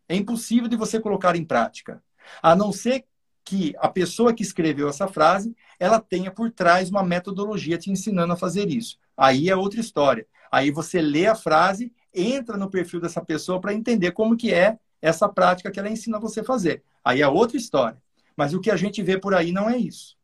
É 0.07 0.15
impossível 0.15 0.67
de 0.67 0.75
você 0.75 0.99
colocar 0.99 1.35
em 1.35 1.43
prática. 1.43 2.03
A 2.41 2.55
não 2.55 2.71
ser 2.71 3.05
que 3.45 3.75
a 3.77 3.87
pessoa 3.87 4.33
que 4.33 4.41
escreveu 4.41 4.89
essa 4.89 5.07
frase, 5.07 5.55
ela 5.79 5.99
tenha 5.99 6.31
por 6.31 6.51
trás 6.51 6.89
uma 6.89 7.03
metodologia 7.03 7.77
te 7.77 7.91
ensinando 7.91 8.33
a 8.33 8.37
fazer 8.37 8.67
isso. 8.69 8.97
Aí 9.15 9.49
é 9.49 9.55
outra 9.55 9.79
história. 9.79 10.25
Aí 10.51 10.71
você 10.71 10.99
lê 10.99 11.27
a 11.27 11.35
frase, 11.35 11.93
entra 12.11 12.57
no 12.57 12.69
perfil 12.69 12.99
dessa 12.99 13.23
pessoa 13.23 13.61
para 13.61 13.73
entender 13.73 14.11
como 14.11 14.35
que 14.35 14.51
é 14.51 14.79
essa 14.99 15.29
prática 15.29 15.69
que 15.69 15.79
ela 15.79 15.89
ensina 15.89 16.19
você 16.19 16.39
a 16.39 16.43
fazer. 16.43 16.83
Aí 17.03 17.21
é 17.21 17.27
outra 17.27 17.55
história. 17.55 18.01
Mas 18.35 18.53
o 18.53 18.59
que 18.59 18.71
a 18.71 18.75
gente 18.75 19.03
vê 19.03 19.17
por 19.17 19.35
aí 19.35 19.51
não 19.51 19.69
é 19.69 19.77
isso. 19.77 20.17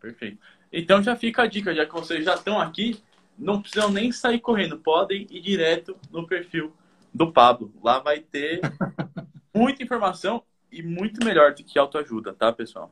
Perfeito. 0.00 0.38
Então 0.72 1.02
já 1.02 1.14
fica 1.14 1.42
a 1.42 1.46
dica, 1.46 1.74
já 1.74 1.84
que 1.84 1.92
vocês 1.92 2.24
já 2.24 2.34
estão 2.34 2.58
aqui, 2.58 2.98
não 3.38 3.60
precisam 3.60 3.90
nem 3.90 4.10
sair 4.10 4.40
correndo, 4.40 4.78
podem 4.78 5.26
ir 5.30 5.40
direto 5.40 5.96
no 6.10 6.26
perfil 6.26 6.72
do 7.12 7.30
Pablo. 7.30 7.72
Lá 7.84 7.98
vai 7.98 8.20
ter 8.20 8.60
muita 9.54 9.82
informação 9.82 10.42
e 10.72 10.82
muito 10.82 11.24
melhor 11.24 11.54
do 11.54 11.62
que 11.62 11.78
autoajuda, 11.78 12.32
tá, 12.32 12.52
pessoal? 12.52 12.90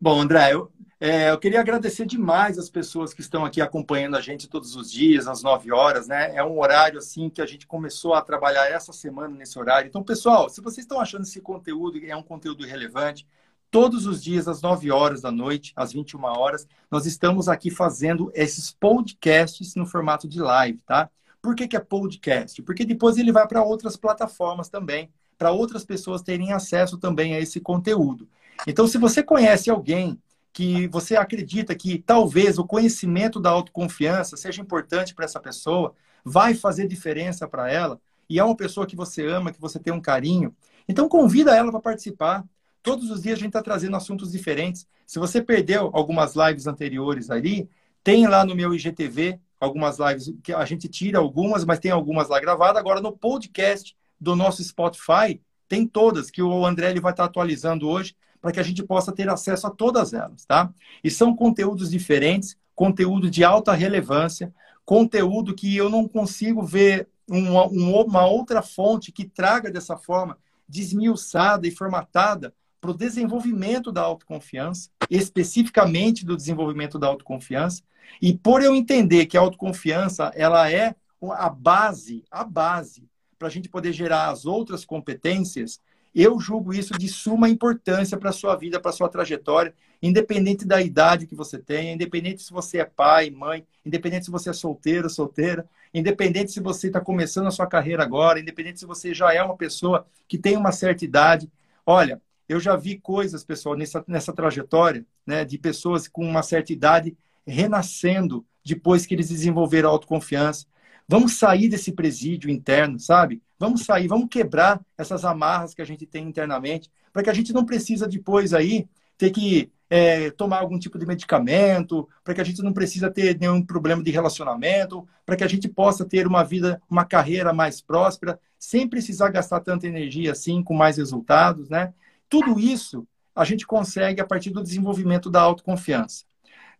Bom, 0.00 0.20
André, 0.20 0.54
eu, 0.54 0.72
é, 0.98 1.30
eu 1.30 1.38
queria 1.38 1.60
agradecer 1.60 2.06
demais 2.06 2.58
as 2.58 2.68
pessoas 2.68 3.14
que 3.14 3.20
estão 3.20 3.44
aqui 3.44 3.60
acompanhando 3.60 4.16
a 4.16 4.20
gente 4.20 4.48
todos 4.48 4.74
os 4.74 4.90
dias, 4.90 5.28
às 5.28 5.42
9 5.42 5.70
horas, 5.72 6.08
né? 6.08 6.34
É 6.34 6.42
um 6.42 6.58
horário 6.58 6.98
assim 6.98 7.30
que 7.30 7.40
a 7.40 7.46
gente 7.46 7.66
começou 7.66 8.14
a 8.14 8.22
trabalhar 8.22 8.66
essa 8.66 8.92
semana 8.92 9.34
nesse 9.34 9.58
horário. 9.58 9.88
Então, 9.88 10.02
pessoal, 10.02 10.48
se 10.48 10.60
vocês 10.60 10.84
estão 10.84 11.00
achando 11.00 11.22
esse 11.22 11.40
conteúdo 11.40 11.98
é 12.04 12.16
um 12.16 12.22
conteúdo 12.22 12.64
relevante, 12.64 13.26
todos 13.70 14.06
os 14.06 14.22
dias 14.22 14.48
às 14.48 14.60
9 14.60 14.90
horas 14.90 15.20
da 15.20 15.30
noite, 15.30 15.72
às 15.76 15.92
21 15.92 16.24
horas, 16.24 16.66
nós 16.90 17.06
estamos 17.06 17.48
aqui 17.48 17.70
fazendo 17.70 18.30
esses 18.34 18.72
podcasts 18.72 19.74
no 19.74 19.86
formato 19.86 20.26
de 20.26 20.40
live, 20.40 20.78
tá? 20.86 21.08
Por 21.40 21.54
que, 21.54 21.68
que 21.68 21.76
é 21.76 21.80
podcast? 21.80 22.62
Porque 22.62 22.84
depois 22.84 23.16
ele 23.16 23.32
vai 23.32 23.46
para 23.46 23.62
outras 23.62 23.96
plataformas 23.96 24.68
também, 24.68 25.10
para 25.40 25.52
outras 25.52 25.86
pessoas 25.86 26.20
terem 26.20 26.52
acesso 26.52 26.98
também 26.98 27.34
a 27.34 27.40
esse 27.40 27.60
conteúdo. 27.60 28.28
Então, 28.66 28.86
se 28.86 28.98
você 28.98 29.22
conhece 29.22 29.70
alguém 29.70 30.20
que 30.52 30.86
você 30.88 31.16
acredita 31.16 31.74
que 31.74 31.98
talvez 31.98 32.58
o 32.58 32.66
conhecimento 32.66 33.40
da 33.40 33.48
autoconfiança 33.48 34.36
seja 34.36 34.60
importante 34.60 35.14
para 35.14 35.24
essa 35.24 35.40
pessoa, 35.40 35.94
vai 36.22 36.52
fazer 36.54 36.86
diferença 36.86 37.48
para 37.48 37.72
ela, 37.72 37.98
e 38.28 38.38
é 38.38 38.44
uma 38.44 38.54
pessoa 38.54 38.86
que 38.86 38.94
você 38.94 39.26
ama, 39.26 39.50
que 39.50 39.58
você 39.58 39.78
tem 39.78 39.94
um 39.94 40.00
carinho, 40.00 40.54
então 40.86 41.08
convida 41.08 41.56
ela 41.56 41.70
para 41.70 41.80
participar. 41.80 42.44
Todos 42.82 43.10
os 43.10 43.22
dias 43.22 43.38
a 43.38 43.40
gente 43.40 43.48
está 43.48 43.62
trazendo 43.62 43.96
assuntos 43.96 44.30
diferentes. 44.32 44.86
Se 45.06 45.18
você 45.18 45.40
perdeu 45.40 45.88
algumas 45.94 46.34
lives 46.34 46.66
anteriores 46.66 47.30
ali, 47.30 47.66
tem 48.04 48.26
lá 48.26 48.44
no 48.44 48.54
meu 48.54 48.74
IGTV 48.74 49.40
algumas 49.58 49.98
lives 49.98 50.34
que 50.42 50.52
a 50.52 50.66
gente 50.66 50.86
tira 50.86 51.18
algumas, 51.18 51.64
mas 51.64 51.78
tem 51.78 51.90
algumas 51.90 52.28
lá 52.28 52.38
gravadas. 52.38 52.76
Agora 52.76 53.00
no 53.00 53.16
podcast 53.16 53.96
do 54.20 54.36
nosso 54.36 54.62
Spotify 54.62 55.40
tem 55.68 55.86
todas 55.86 56.30
que 56.30 56.42
o 56.42 56.66
André 56.66 56.90
ele 56.90 57.00
vai 57.00 57.12
estar 57.12 57.24
atualizando 57.24 57.88
hoje 57.88 58.16
para 58.40 58.50
que 58.50 58.58
a 58.58 58.62
gente 58.62 58.82
possa 58.82 59.12
ter 59.12 59.28
acesso 59.28 59.66
a 59.66 59.70
todas 59.70 60.12
elas, 60.12 60.44
tá? 60.44 60.72
E 61.04 61.10
são 61.10 61.34
conteúdos 61.34 61.90
diferentes, 61.90 62.56
conteúdo 62.74 63.30
de 63.30 63.44
alta 63.44 63.72
relevância, 63.72 64.52
conteúdo 64.84 65.54
que 65.54 65.76
eu 65.76 65.88
não 65.88 66.08
consigo 66.08 66.62
ver 66.62 67.08
uma, 67.28 67.66
uma 67.66 68.26
outra 68.26 68.62
fonte 68.62 69.12
que 69.12 69.24
traga 69.24 69.70
dessa 69.70 69.96
forma 69.96 70.36
desmiuçada 70.68 71.68
e 71.68 71.70
formatada 71.70 72.52
para 72.80 72.90
o 72.90 72.96
desenvolvimento 72.96 73.92
da 73.92 74.00
autoconfiança, 74.00 74.88
especificamente 75.08 76.24
do 76.24 76.36
desenvolvimento 76.36 76.98
da 76.98 77.06
autoconfiança. 77.06 77.82
E 78.20 78.32
por 78.32 78.62
eu 78.62 78.74
entender 78.74 79.26
que 79.26 79.36
a 79.36 79.40
autoconfiança 79.40 80.32
ela 80.34 80.70
é 80.70 80.94
a 81.22 81.50
base, 81.50 82.24
a 82.30 82.42
base 82.42 83.09
para 83.40 83.48
a 83.48 83.50
gente 83.50 83.70
poder 83.70 83.94
gerar 83.94 84.28
as 84.28 84.44
outras 84.44 84.84
competências, 84.84 85.80
eu 86.14 86.38
julgo 86.38 86.74
isso 86.74 86.92
de 86.98 87.08
suma 87.08 87.48
importância 87.48 88.18
para 88.18 88.28
a 88.28 88.34
sua 88.34 88.54
vida, 88.54 88.78
para 88.78 88.90
a 88.90 88.92
sua 88.92 89.08
trajetória, 89.08 89.72
independente 90.02 90.66
da 90.66 90.82
idade 90.82 91.26
que 91.26 91.34
você 91.34 91.58
tenha, 91.58 91.94
independente 91.94 92.42
se 92.42 92.52
você 92.52 92.80
é 92.80 92.84
pai, 92.84 93.30
mãe, 93.30 93.66
independente 93.84 94.26
se 94.26 94.30
você 94.30 94.50
é 94.50 94.52
solteiro, 94.52 95.08
solteira, 95.08 95.66
independente 95.94 96.52
se 96.52 96.60
você 96.60 96.88
está 96.88 97.00
começando 97.00 97.46
a 97.46 97.50
sua 97.50 97.66
carreira 97.66 98.02
agora, 98.02 98.38
independente 98.38 98.78
se 98.78 98.84
você 98.84 99.14
já 99.14 99.32
é 99.32 99.42
uma 99.42 99.56
pessoa 99.56 100.06
que 100.28 100.36
tem 100.36 100.54
uma 100.54 100.70
certa 100.70 101.02
idade. 101.02 101.50
Olha, 101.86 102.20
eu 102.46 102.60
já 102.60 102.76
vi 102.76 102.98
coisas, 102.98 103.42
pessoal, 103.42 103.74
nessa, 103.74 104.04
nessa 104.06 104.34
trajetória, 104.34 105.06
né, 105.26 105.46
de 105.46 105.56
pessoas 105.56 106.06
com 106.06 106.28
uma 106.28 106.42
certa 106.42 106.74
idade 106.74 107.16
renascendo 107.46 108.44
depois 108.62 109.06
que 109.06 109.14
eles 109.14 109.30
desenvolveram 109.30 109.88
autoconfiança. 109.88 110.66
Vamos 111.10 111.38
sair 111.40 111.68
desse 111.68 111.90
presídio 111.90 112.48
interno, 112.48 112.96
sabe? 113.00 113.42
Vamos 113.58 113.84
sair, 113.84 114.06
vamos 114.06 114.28
quebrar 114.30 114.80
essas 114.96 115.24
amarras 115.24 115.74
que 115.74 115.82
a 115.82 115.84
gente 115.84 116.06
tem 116.06 116.24
internamente, 116.24 116.88
para 117.12 117.24
que 117.24 117.28
a 117.28 117.32
gente 117.32 117.52
não 117.52 117.64
precisa 117.66 118.06
depois 118.06 118.54
aí 118.54 118.88
ter 119.18 119.30
que 119.30 119.72
é, 119.90 120.30
tomar 120.30 120.60
algum 120.60 120.78
tipo 120.78 120.96
de 121.00 121.04
medicamento, 121.04 122.08
para 122.22 122.32
que 122.32 122.40
a 122.40 122.44
gente 122.44 122.62
não 122.62 122.72
precisa 122.72 123.10
ter 123.10 123.36
nenhum 123.40 123.60
problema 123.60 124.04
de 124.04 124.10
relacionamento, 124.12 125.04
para 125.26 125.34
que 125.34 125.42
a 125.42 125.48
gente 125.48 125.68
possa 125.68 126.04
ter 126.04 126.28
uma 126.28 126.44
vida, 126.44 126.80
uma 126.88 127.04
carreira 127.04 127.52
mais 127.52 127.80
próspera, 127.80 128.38
sem 128.56 128.86
precisar 128.86 129.30
gastar 129.30 129.58
tanta 129.58 129.88
energia 129.88 130.30
assim, 130.30 130.62
com 130.62 130.74
mais 130.74 130.96
resultados, 130.96 131.68
né? 131.68 131.92
Tudo 132.28 132.60
isso 132.60 133.04
a 133.34 133.44
gente 133.44 133.66
consegue 133.66 134.20
a 134.20 134.24
partir 134.24 134.50
do 134.50 134.62
desenvolvimento 134.62 135.28
da 135.28 135.40
autoconfiança. 135.40 136.24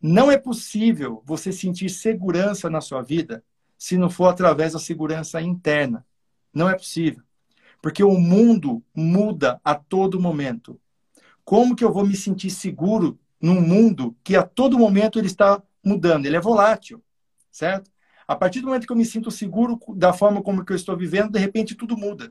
Não 0.01 0.31
é 0.31 0.39
possível 0.39 1.21
você 1.27 1.51
sentir 1.51 1.91
segurança 1.91 2.71
na 2.71 2.81
sua 2.81 3.03
vida 3.03 3.43
se 3.81 3.97
não 3.97 4.11
for 4.11 4.27
através 4.27 4.75
da 4.75 4.79
segurança 4.79 5.41
interna. 5.41 6.05
Não 6.53 6.69
é 6.69 6.77
possível. 6.77 7.25
Porque 7.81 8.05
o 8.05 8.13
mundo 8.13 8.85
muda 8.95 9.59
a 9.65 9.75
todo 9.75 10.21
momento. 10.21 10.79
Como 11.43 11.75
que 11.75 11.83
eu 11.83 11.91
vou 11.91 12.07
me 12.07 12.15
sentir 12.15 12.51
seguro 12.51 13.19
num 13.41 13.59
mundo 13.59 14.15
que 14.23 14.37
a 14.37 14.43
todo 14.43 14.79
momento 14.79 15.19
ele 15.19 15.29
está 15.29 15.63
mudando? 15.83 16.27
Ele 16.27 16.37
é 16.37 16.41
volátil, 16.41 17.03
certo? 17.51 17.91
A 18.29 18.37
partir 18.37 18.61
do 18.61 18.67
momento 18.67 18.87
que 18.87 18.93
eu 18.93 18.97
me 18.97 19.07
sinto 19.07 19.31
seguro 19.31 19.81
da 19.97 20.13
forma 20.13 20.43
como 20.43 20.63
que 20.63 20.73
eu 20.73 20.77
estou 20.77 20.95
vivendo, 20.95 21.33
de 21.33 21.39
repente 21.39 21.75
tudo 21.75 21.97
muda. 21.97 22.31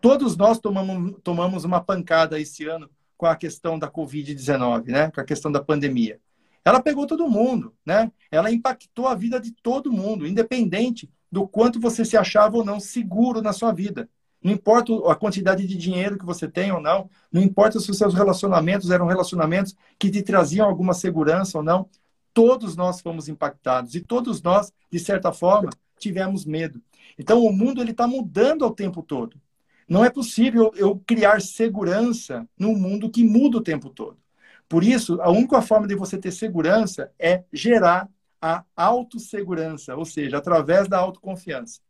Todos 0.00 0.34
nós 0.34 0.58
tomamos, 0.58 1.20
tomamos 1.22 1.64
uma 1.64 1.82
pancada 1.82 2.40
esse 2.40 2.66
ano 2.66 2.88
com 3.18 3.26
a 3.26 3.36
questão 3.36 3.78
da 3.78 3.90
Covid-19, 3.90 4.86
né? 4.86 5.10
Com 5.10 5.20
a 5.20 5.24
questão 5.24 5.52
da 5.52 5.62
pandemia. 5.62 6.18
Ela 6.64 6.80
pegou 6.80 7.06
todo 7.06 7.28
mundo, 7.28 7.74
né? 7.84 8.10
Ela 8.30 8.50
impactou 8.50 9.06
a 9.06 9.14
vida 9.14 9.38
de 9.38 9.52
todo 9.52 9.92
mundo, 9.92 10.26
independente 10.26 11.10
do 11.30 11.46
quanto 11.46 11.80
você 11.80 12.04
se 12.04 12.16
achava 12.16 12.56
ou 12.56 12.64
não 12.64 12.80
seguro 12.80 13.42
na 13.42 13.52
sua 13.52 13.72
vida. 13.72 14.08
Não 14.42 14.52
importa 14.52 14.92
a 15.10 15.14
quantidade 15.14 15.66
de 15.66 15.76
dinheiro 15.76 16.18
que 16.18 16.24
você 16.24 16.46
tem 16.46 16.70
ou 16.70 16.80
não, 16.80 17.08
não 17.32 17.40
importa 17.40 17.80
se 17.80 17.90
os 17.90 17.96
seus 17.96 18.14
relacionamentos 18.14 18.90
eram 18.90 19.06
relacionamentos 19.06 19.74
que 19.98 20.10
te 20.10 20.22
traziam 20.22 20.68
alguma 20.68 20.92
segurança 20.92 21.58
ou 21.58 21.64
não, 21.64 21.88
todos 22.32 22.76
nós 22.76 23.00
fomos 23.00 23.28
impactados 23.28 23.94
e 23.94 24.00
todos 24.00 24.42
nós, 24.42 24.72
de 24.90 24.98
certa 24.98 25.32
forma, 25.32 25.70
tivemos 25.98 26.44
medo. 26.44 26.80
Então, 27.18 27.42
o 27.44 27.52
mundo 27.52 27.80
ele 27.80 27.92
está 27.92 28.06
mudando 28.06 28.64
ao 28.64 28.74
tempo 28.74 29.02
todo. 29.02 29.40
Não 29.88 30.04
é 30.04 30.10
possível 30.10 30.72
eu 30.76 31.00
criar 31.06 31.40
segurança 31.40 32.46
num 32.58 32.76
mundo 32.76 33.10
que 33.10 33.24
muda 33.24 33.58
o 33.58 33.62
tempo 33.62 33.88
todo. 33.90 34.18
Por 34.68 34.82
isso, 34.82 35.20
a 35.20 35.30
única 35.30 35.60
forma 35.62 35.86
de 35.86 35.94
você 35.94 36.18
ter 36.18 36.32
segurança 36.32 37.10
é 37.18 37.44
gerar 37.52 38.08
a 38.40 38.64
autossegurança, 38.76 39.96
ou 39.96 40.04
seja, 40.04 40.36
através 40.36 40.86
da 40.86 40.98
autoconfiança. 40.98 41.80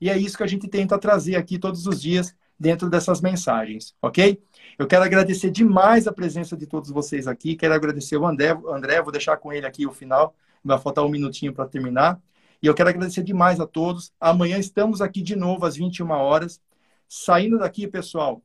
E 0.00 0.10
é 0.10 0.18
isso 0.18 0.36
que 0.36 0.42
a 0.42 0.46
gente 0.46 0.68
tenta 0.68 0.98
trazer 0.98 1.36
aqui 1.36 1.58
todos 1.58 1.86
os 1.86 2.02
dias 2.02 2.34
dentro 2.58 2.90
dessas 2.90 3.20
mensagens, 3.20 3.94
ok? 4.02 4.42
Eu 4.78 4.86
quero 4.86 5.04
agradecer 5.04 5.50
demais 5.50 6.06
a 6.06 6.12
presença 6.12 6.56
de 6.56 6.66
todos 6.66 6.90
vocês 6.90 7.26
aqui, 7.26 7.56
quero 7.56 7.74
agradecer 7.74 8.16
o 8.16 8.26
André, 8.26 8.50
André 8.68 9.00
vou 9.00 9.10
deixar 9.10 9.36
com 9.38 9.52
ele 9.52 9.66
aqui 9.66 9.86
o 9.86 9.92
final, 9.92 10.34
vai 10.62 10.78
faltar 10.78 11.04
um 11.04 11.08
minutinho 11.08 11.52
para 11.52 11.66
terminar. 11.66 12.20
E 12.62 12.66
eu 12.66 12.74
quero 12.74 12.88
agradecer 12.88 13.24
demais 13.24 13.58
a 13.58 13.66
todos. 13.66 14.12
Amanhã 14.20 14.58
estamos 14.58 15.00
aqui 15.00 15.20
de 15.20 15.34
novo 15.34 15.66
às 15.66 15.74
21 15.74 16.08
horas. 16.10 16.60
Saindo 17.08 17.58
daqui, 17.58 17.88
pessoal, 17.88 18.40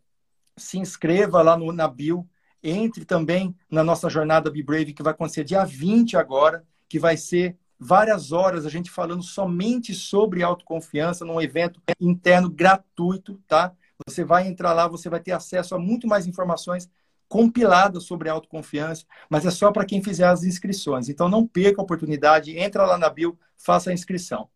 se 0.56 0.80
inscreva 0.80 1.42
lá 1.44 1.56
no, 1.56 1.72
na 1.72 1.88
Bio, 1.88 2.28
entre 2.64 3.06
também 3.06 3.56
na 3.70 3.84
nossa 3.84 4.10
jornada 4.10 4.50
Be 4.50 4.64
Brave, 4.64 4.94
que 4.94 5.04
vai 5.04 5.14
acontecer 5.14 5.44
dia 5.44 5.64
20 5.64 6.18
agora 6.18 6.64
que 6.90 7.00
vai 7.00 7.18
ser 7.18 7.58
várias 7.80 8.32
horas 8.32 8.66
a 8.66 8.70
gente 8.70 8.90
falando 8.90 9.22
somente 9.22 9.94
sobre 9.94 10.42
autoconfiança 10.42 11.24
num 11.24 11.42
evento 11.42 11.82
interno 12.00 12.50
gratuito, 12.50 13.40
tá? 13.48 13.74
Você 14.08 14.24
vai 14.24 14.48
entrar 14.48 14.74
lá, 14.74 14.88
você 14.88 15.10
vai 15.10 15.20
ter 15.20 15.32
acesso 15.32 15.76
a 15.76 15.80
muito 15.80 16.08
mais 16.08 16.28
informações 16.28 16.90
compiladas 17.28 18.04
sobre 18.04 18.30
autoconfiança, 18.30 19.06
mas 19.30 19.46
é 19.46 19.52
só 19.52 19.72
para 19.72 19.86
quem 19.86 20.02
fizer 20.02 20.26
as 20.26 20.44
inscrições. 20.44 21.10
Então 21.10 21.28
não 21.28 21.46
perca 21.46 21.82
a 21.82 21.84
oportunidade, 21.84 22.58
entra 22.58 22.86
lá 22.86 22.98
na 22.98 23.10
bio, 23.10 23.38
faça 23.58 23.90
a 23.90 23.94
inscrição. 23.94 24.50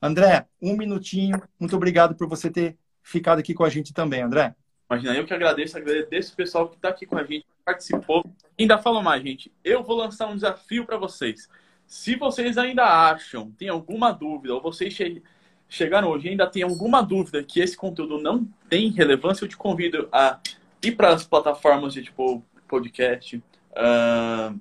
André, 0.00 0.46
um 0.60 0.76
minutinho. 0.76 1.42
Muito 1.58 1.74
obrigado 1.74 2.14
por 2.14 2.28
você 2.28 2.50
ter 2.50 2.76
ficado 3.02 3.38
aqui 3.38 3.54
com 3.54 3.64
a 3.64 3.70
gente 3.70 3.92
também, 3.92 4.22
André. 4.22 4.54
Imagina, 4.90 5.14
eu 5.14 5.26
que 5.26 5.34
agradeço, 5.34 5.76
agradeço 5.76 6.32
o 6.32 6.36
pessoal 6.36 6.68
que 6.68 6.76
está 6.76 6.88
aqui 6.88 7.04
com 7.04 7.18
a 7.18 7.24
gente, 7.24 7.44
participou. 7.64 8.24
Ainda 8.58 8.78
falo 8.78 9.02
mais, 9.02 9.22
gente. 9.22 9.52
Eu 9.62 9.82
vou 9.82 9.96
lançar 9.96 10.28
um 10.28 10.34
desafio 10.34 10.86
para 10.86 10.96
vocês. 10.96 11.48
Se 11.86 12.16
vocês 12.16 12.56
ainda 12.56 12.84
acham, 12.84 13.50
tem 13.52 13.68
alguma 13.68 14.12
dúvida, 14.12 14.54
ou 14.54 14.62
vocês 14.62 14.94
che 14.94 15.22
chegaram 15.68 16.08
hoje 16.08 16.26
e 16.28 16.30
ainda 16.30 16.46
tem 16.46 16.62
alguma 16.62 17.02
dúvida 17.02 17.44
que 17.44 17.60
esse 17.60 17.76
conteúdo 17.76 18.18
não 18.18 18.48
tem 18.70 18.88
relevância, 18.88 19.44
eu 19.44 19.48
te 19.48 19.56
convido 19.56 20.08
a 20.10 20.40
ir 20.82 20.92
para 20.92 21.10
as 21.10 21.24
plataformas 21.24 21.92
de 21.92 22.02
tipo 22.04 22.42
podcast, 22.66 23.36
uh, 23.36 24.58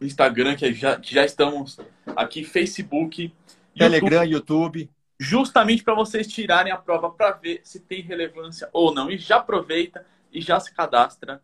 Instagram, 0.00 0.56
que 0.56 0.72
já, 0.72 0.98
que 0.98 1.14
já 1.14 1.26
estamos 1.26 1.78
aqui, 2.16 2.44
Facebook, 2.44 3.30
Telegram, 3.76 4.24
YouTube. 4.24 4.80
YouTube 4.80 4.97
justamente 5.18 5.82
para 5.82 5.94
vocês 5.94 6.26
tirarem 6.26 6.72
a 6.72 6.76
prova 6.76 7.10
para 7.10 7.32
ver 7.32 7.60
se 7.64 7.80
tem 7.80 8.00
relevância 8.00 8.68
ou 8.72 8.94
não. 8.94 9.10
E 9.10 9.18
já 9.18 9.36
aproveita 9.36 10.06
e 10.32 10.40
já 10.40 10.60
se 10.60 10.72
cadastra 10.72 11.42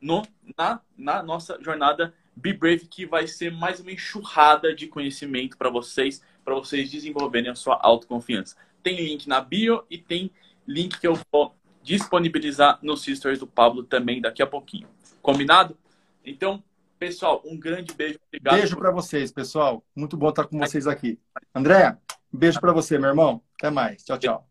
no, 0.00 0.22
na, 0.56 0.80
na 0.96 1.22
nossa 1.22 1.58
jornada 1.60 2.14
Be 2.34 2.52
Brave, 2.52 2.86
que 2.86 3.04
vai 3.04 3.26
ser 3.26 3.52
mais 3.52 3.80
uma 3.80 3.92
enxurrada 3.92 4.74
de 4.74 4.86
conhecimento 4.86 5.58
para 5.58 5.68
vocês, 5.68 6.22
para 6.44 6.54
vocês 6.54 6.90
desenvolverem 6.90 7.50
a 7.50 7.54
sua 7.54 7.78
autoconfiança. 7.82 8.56
Tem 8.82 8.96
link 8.96 9.28
na 9.28 9.40
bio 9.40 9.84
e 9.90 9.98
tem 9.98 10.30
link 10.66 10.98
que 10.98 11.06
eu 11.06 11.18
vou 11.30 11.54
disponibilizar 11.82 12.78
no 12.82 12.96
Sisters 12.96 13.38
do 13.38 13.46
Pablo 13.46 13.82
também 13.82 14.20
daqui 14.20 14.42
a 14.42 14.46
pouquinho. 14.46 14.88
Combinado? 15.20 15.76
Então, 16.24 16.62
pessoal, 16.98 17.42
um 17.44 17.58
grande 17.58 17.92
beijo. 17.92 18.18
Obrigado. 18.28 18.56
Beijo 18.56 18.76
para 18.76 18.90
vocês, 18.90 19.32
pessoal. 19.32 19.84
Muito 19.94 20.16
bom 20.16 20.28
estar 20.30 20.46
com 20.46 20.58
vocês 20.58 20.86
aqui. 20.86 21.18
André, 21.54 21.90
um 21.90 21.96
beijo 22.32 22.60
para 22.60 22.72
você, 22.72 22.98
meu 22.98 23.10
irmão. 23.10 23.42
Até 23.58 23.70
mais. 23.70 24.04
Tchau, 24.04 24.18
tchau. 24.18 24.48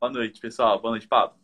Boa 0.00 0.12
noite, 0.12 0.40
pessoal. 0.40 0.80
Boa 0.80 0.92
noite, 0.92 1.06
Pablo. 1.06 1.41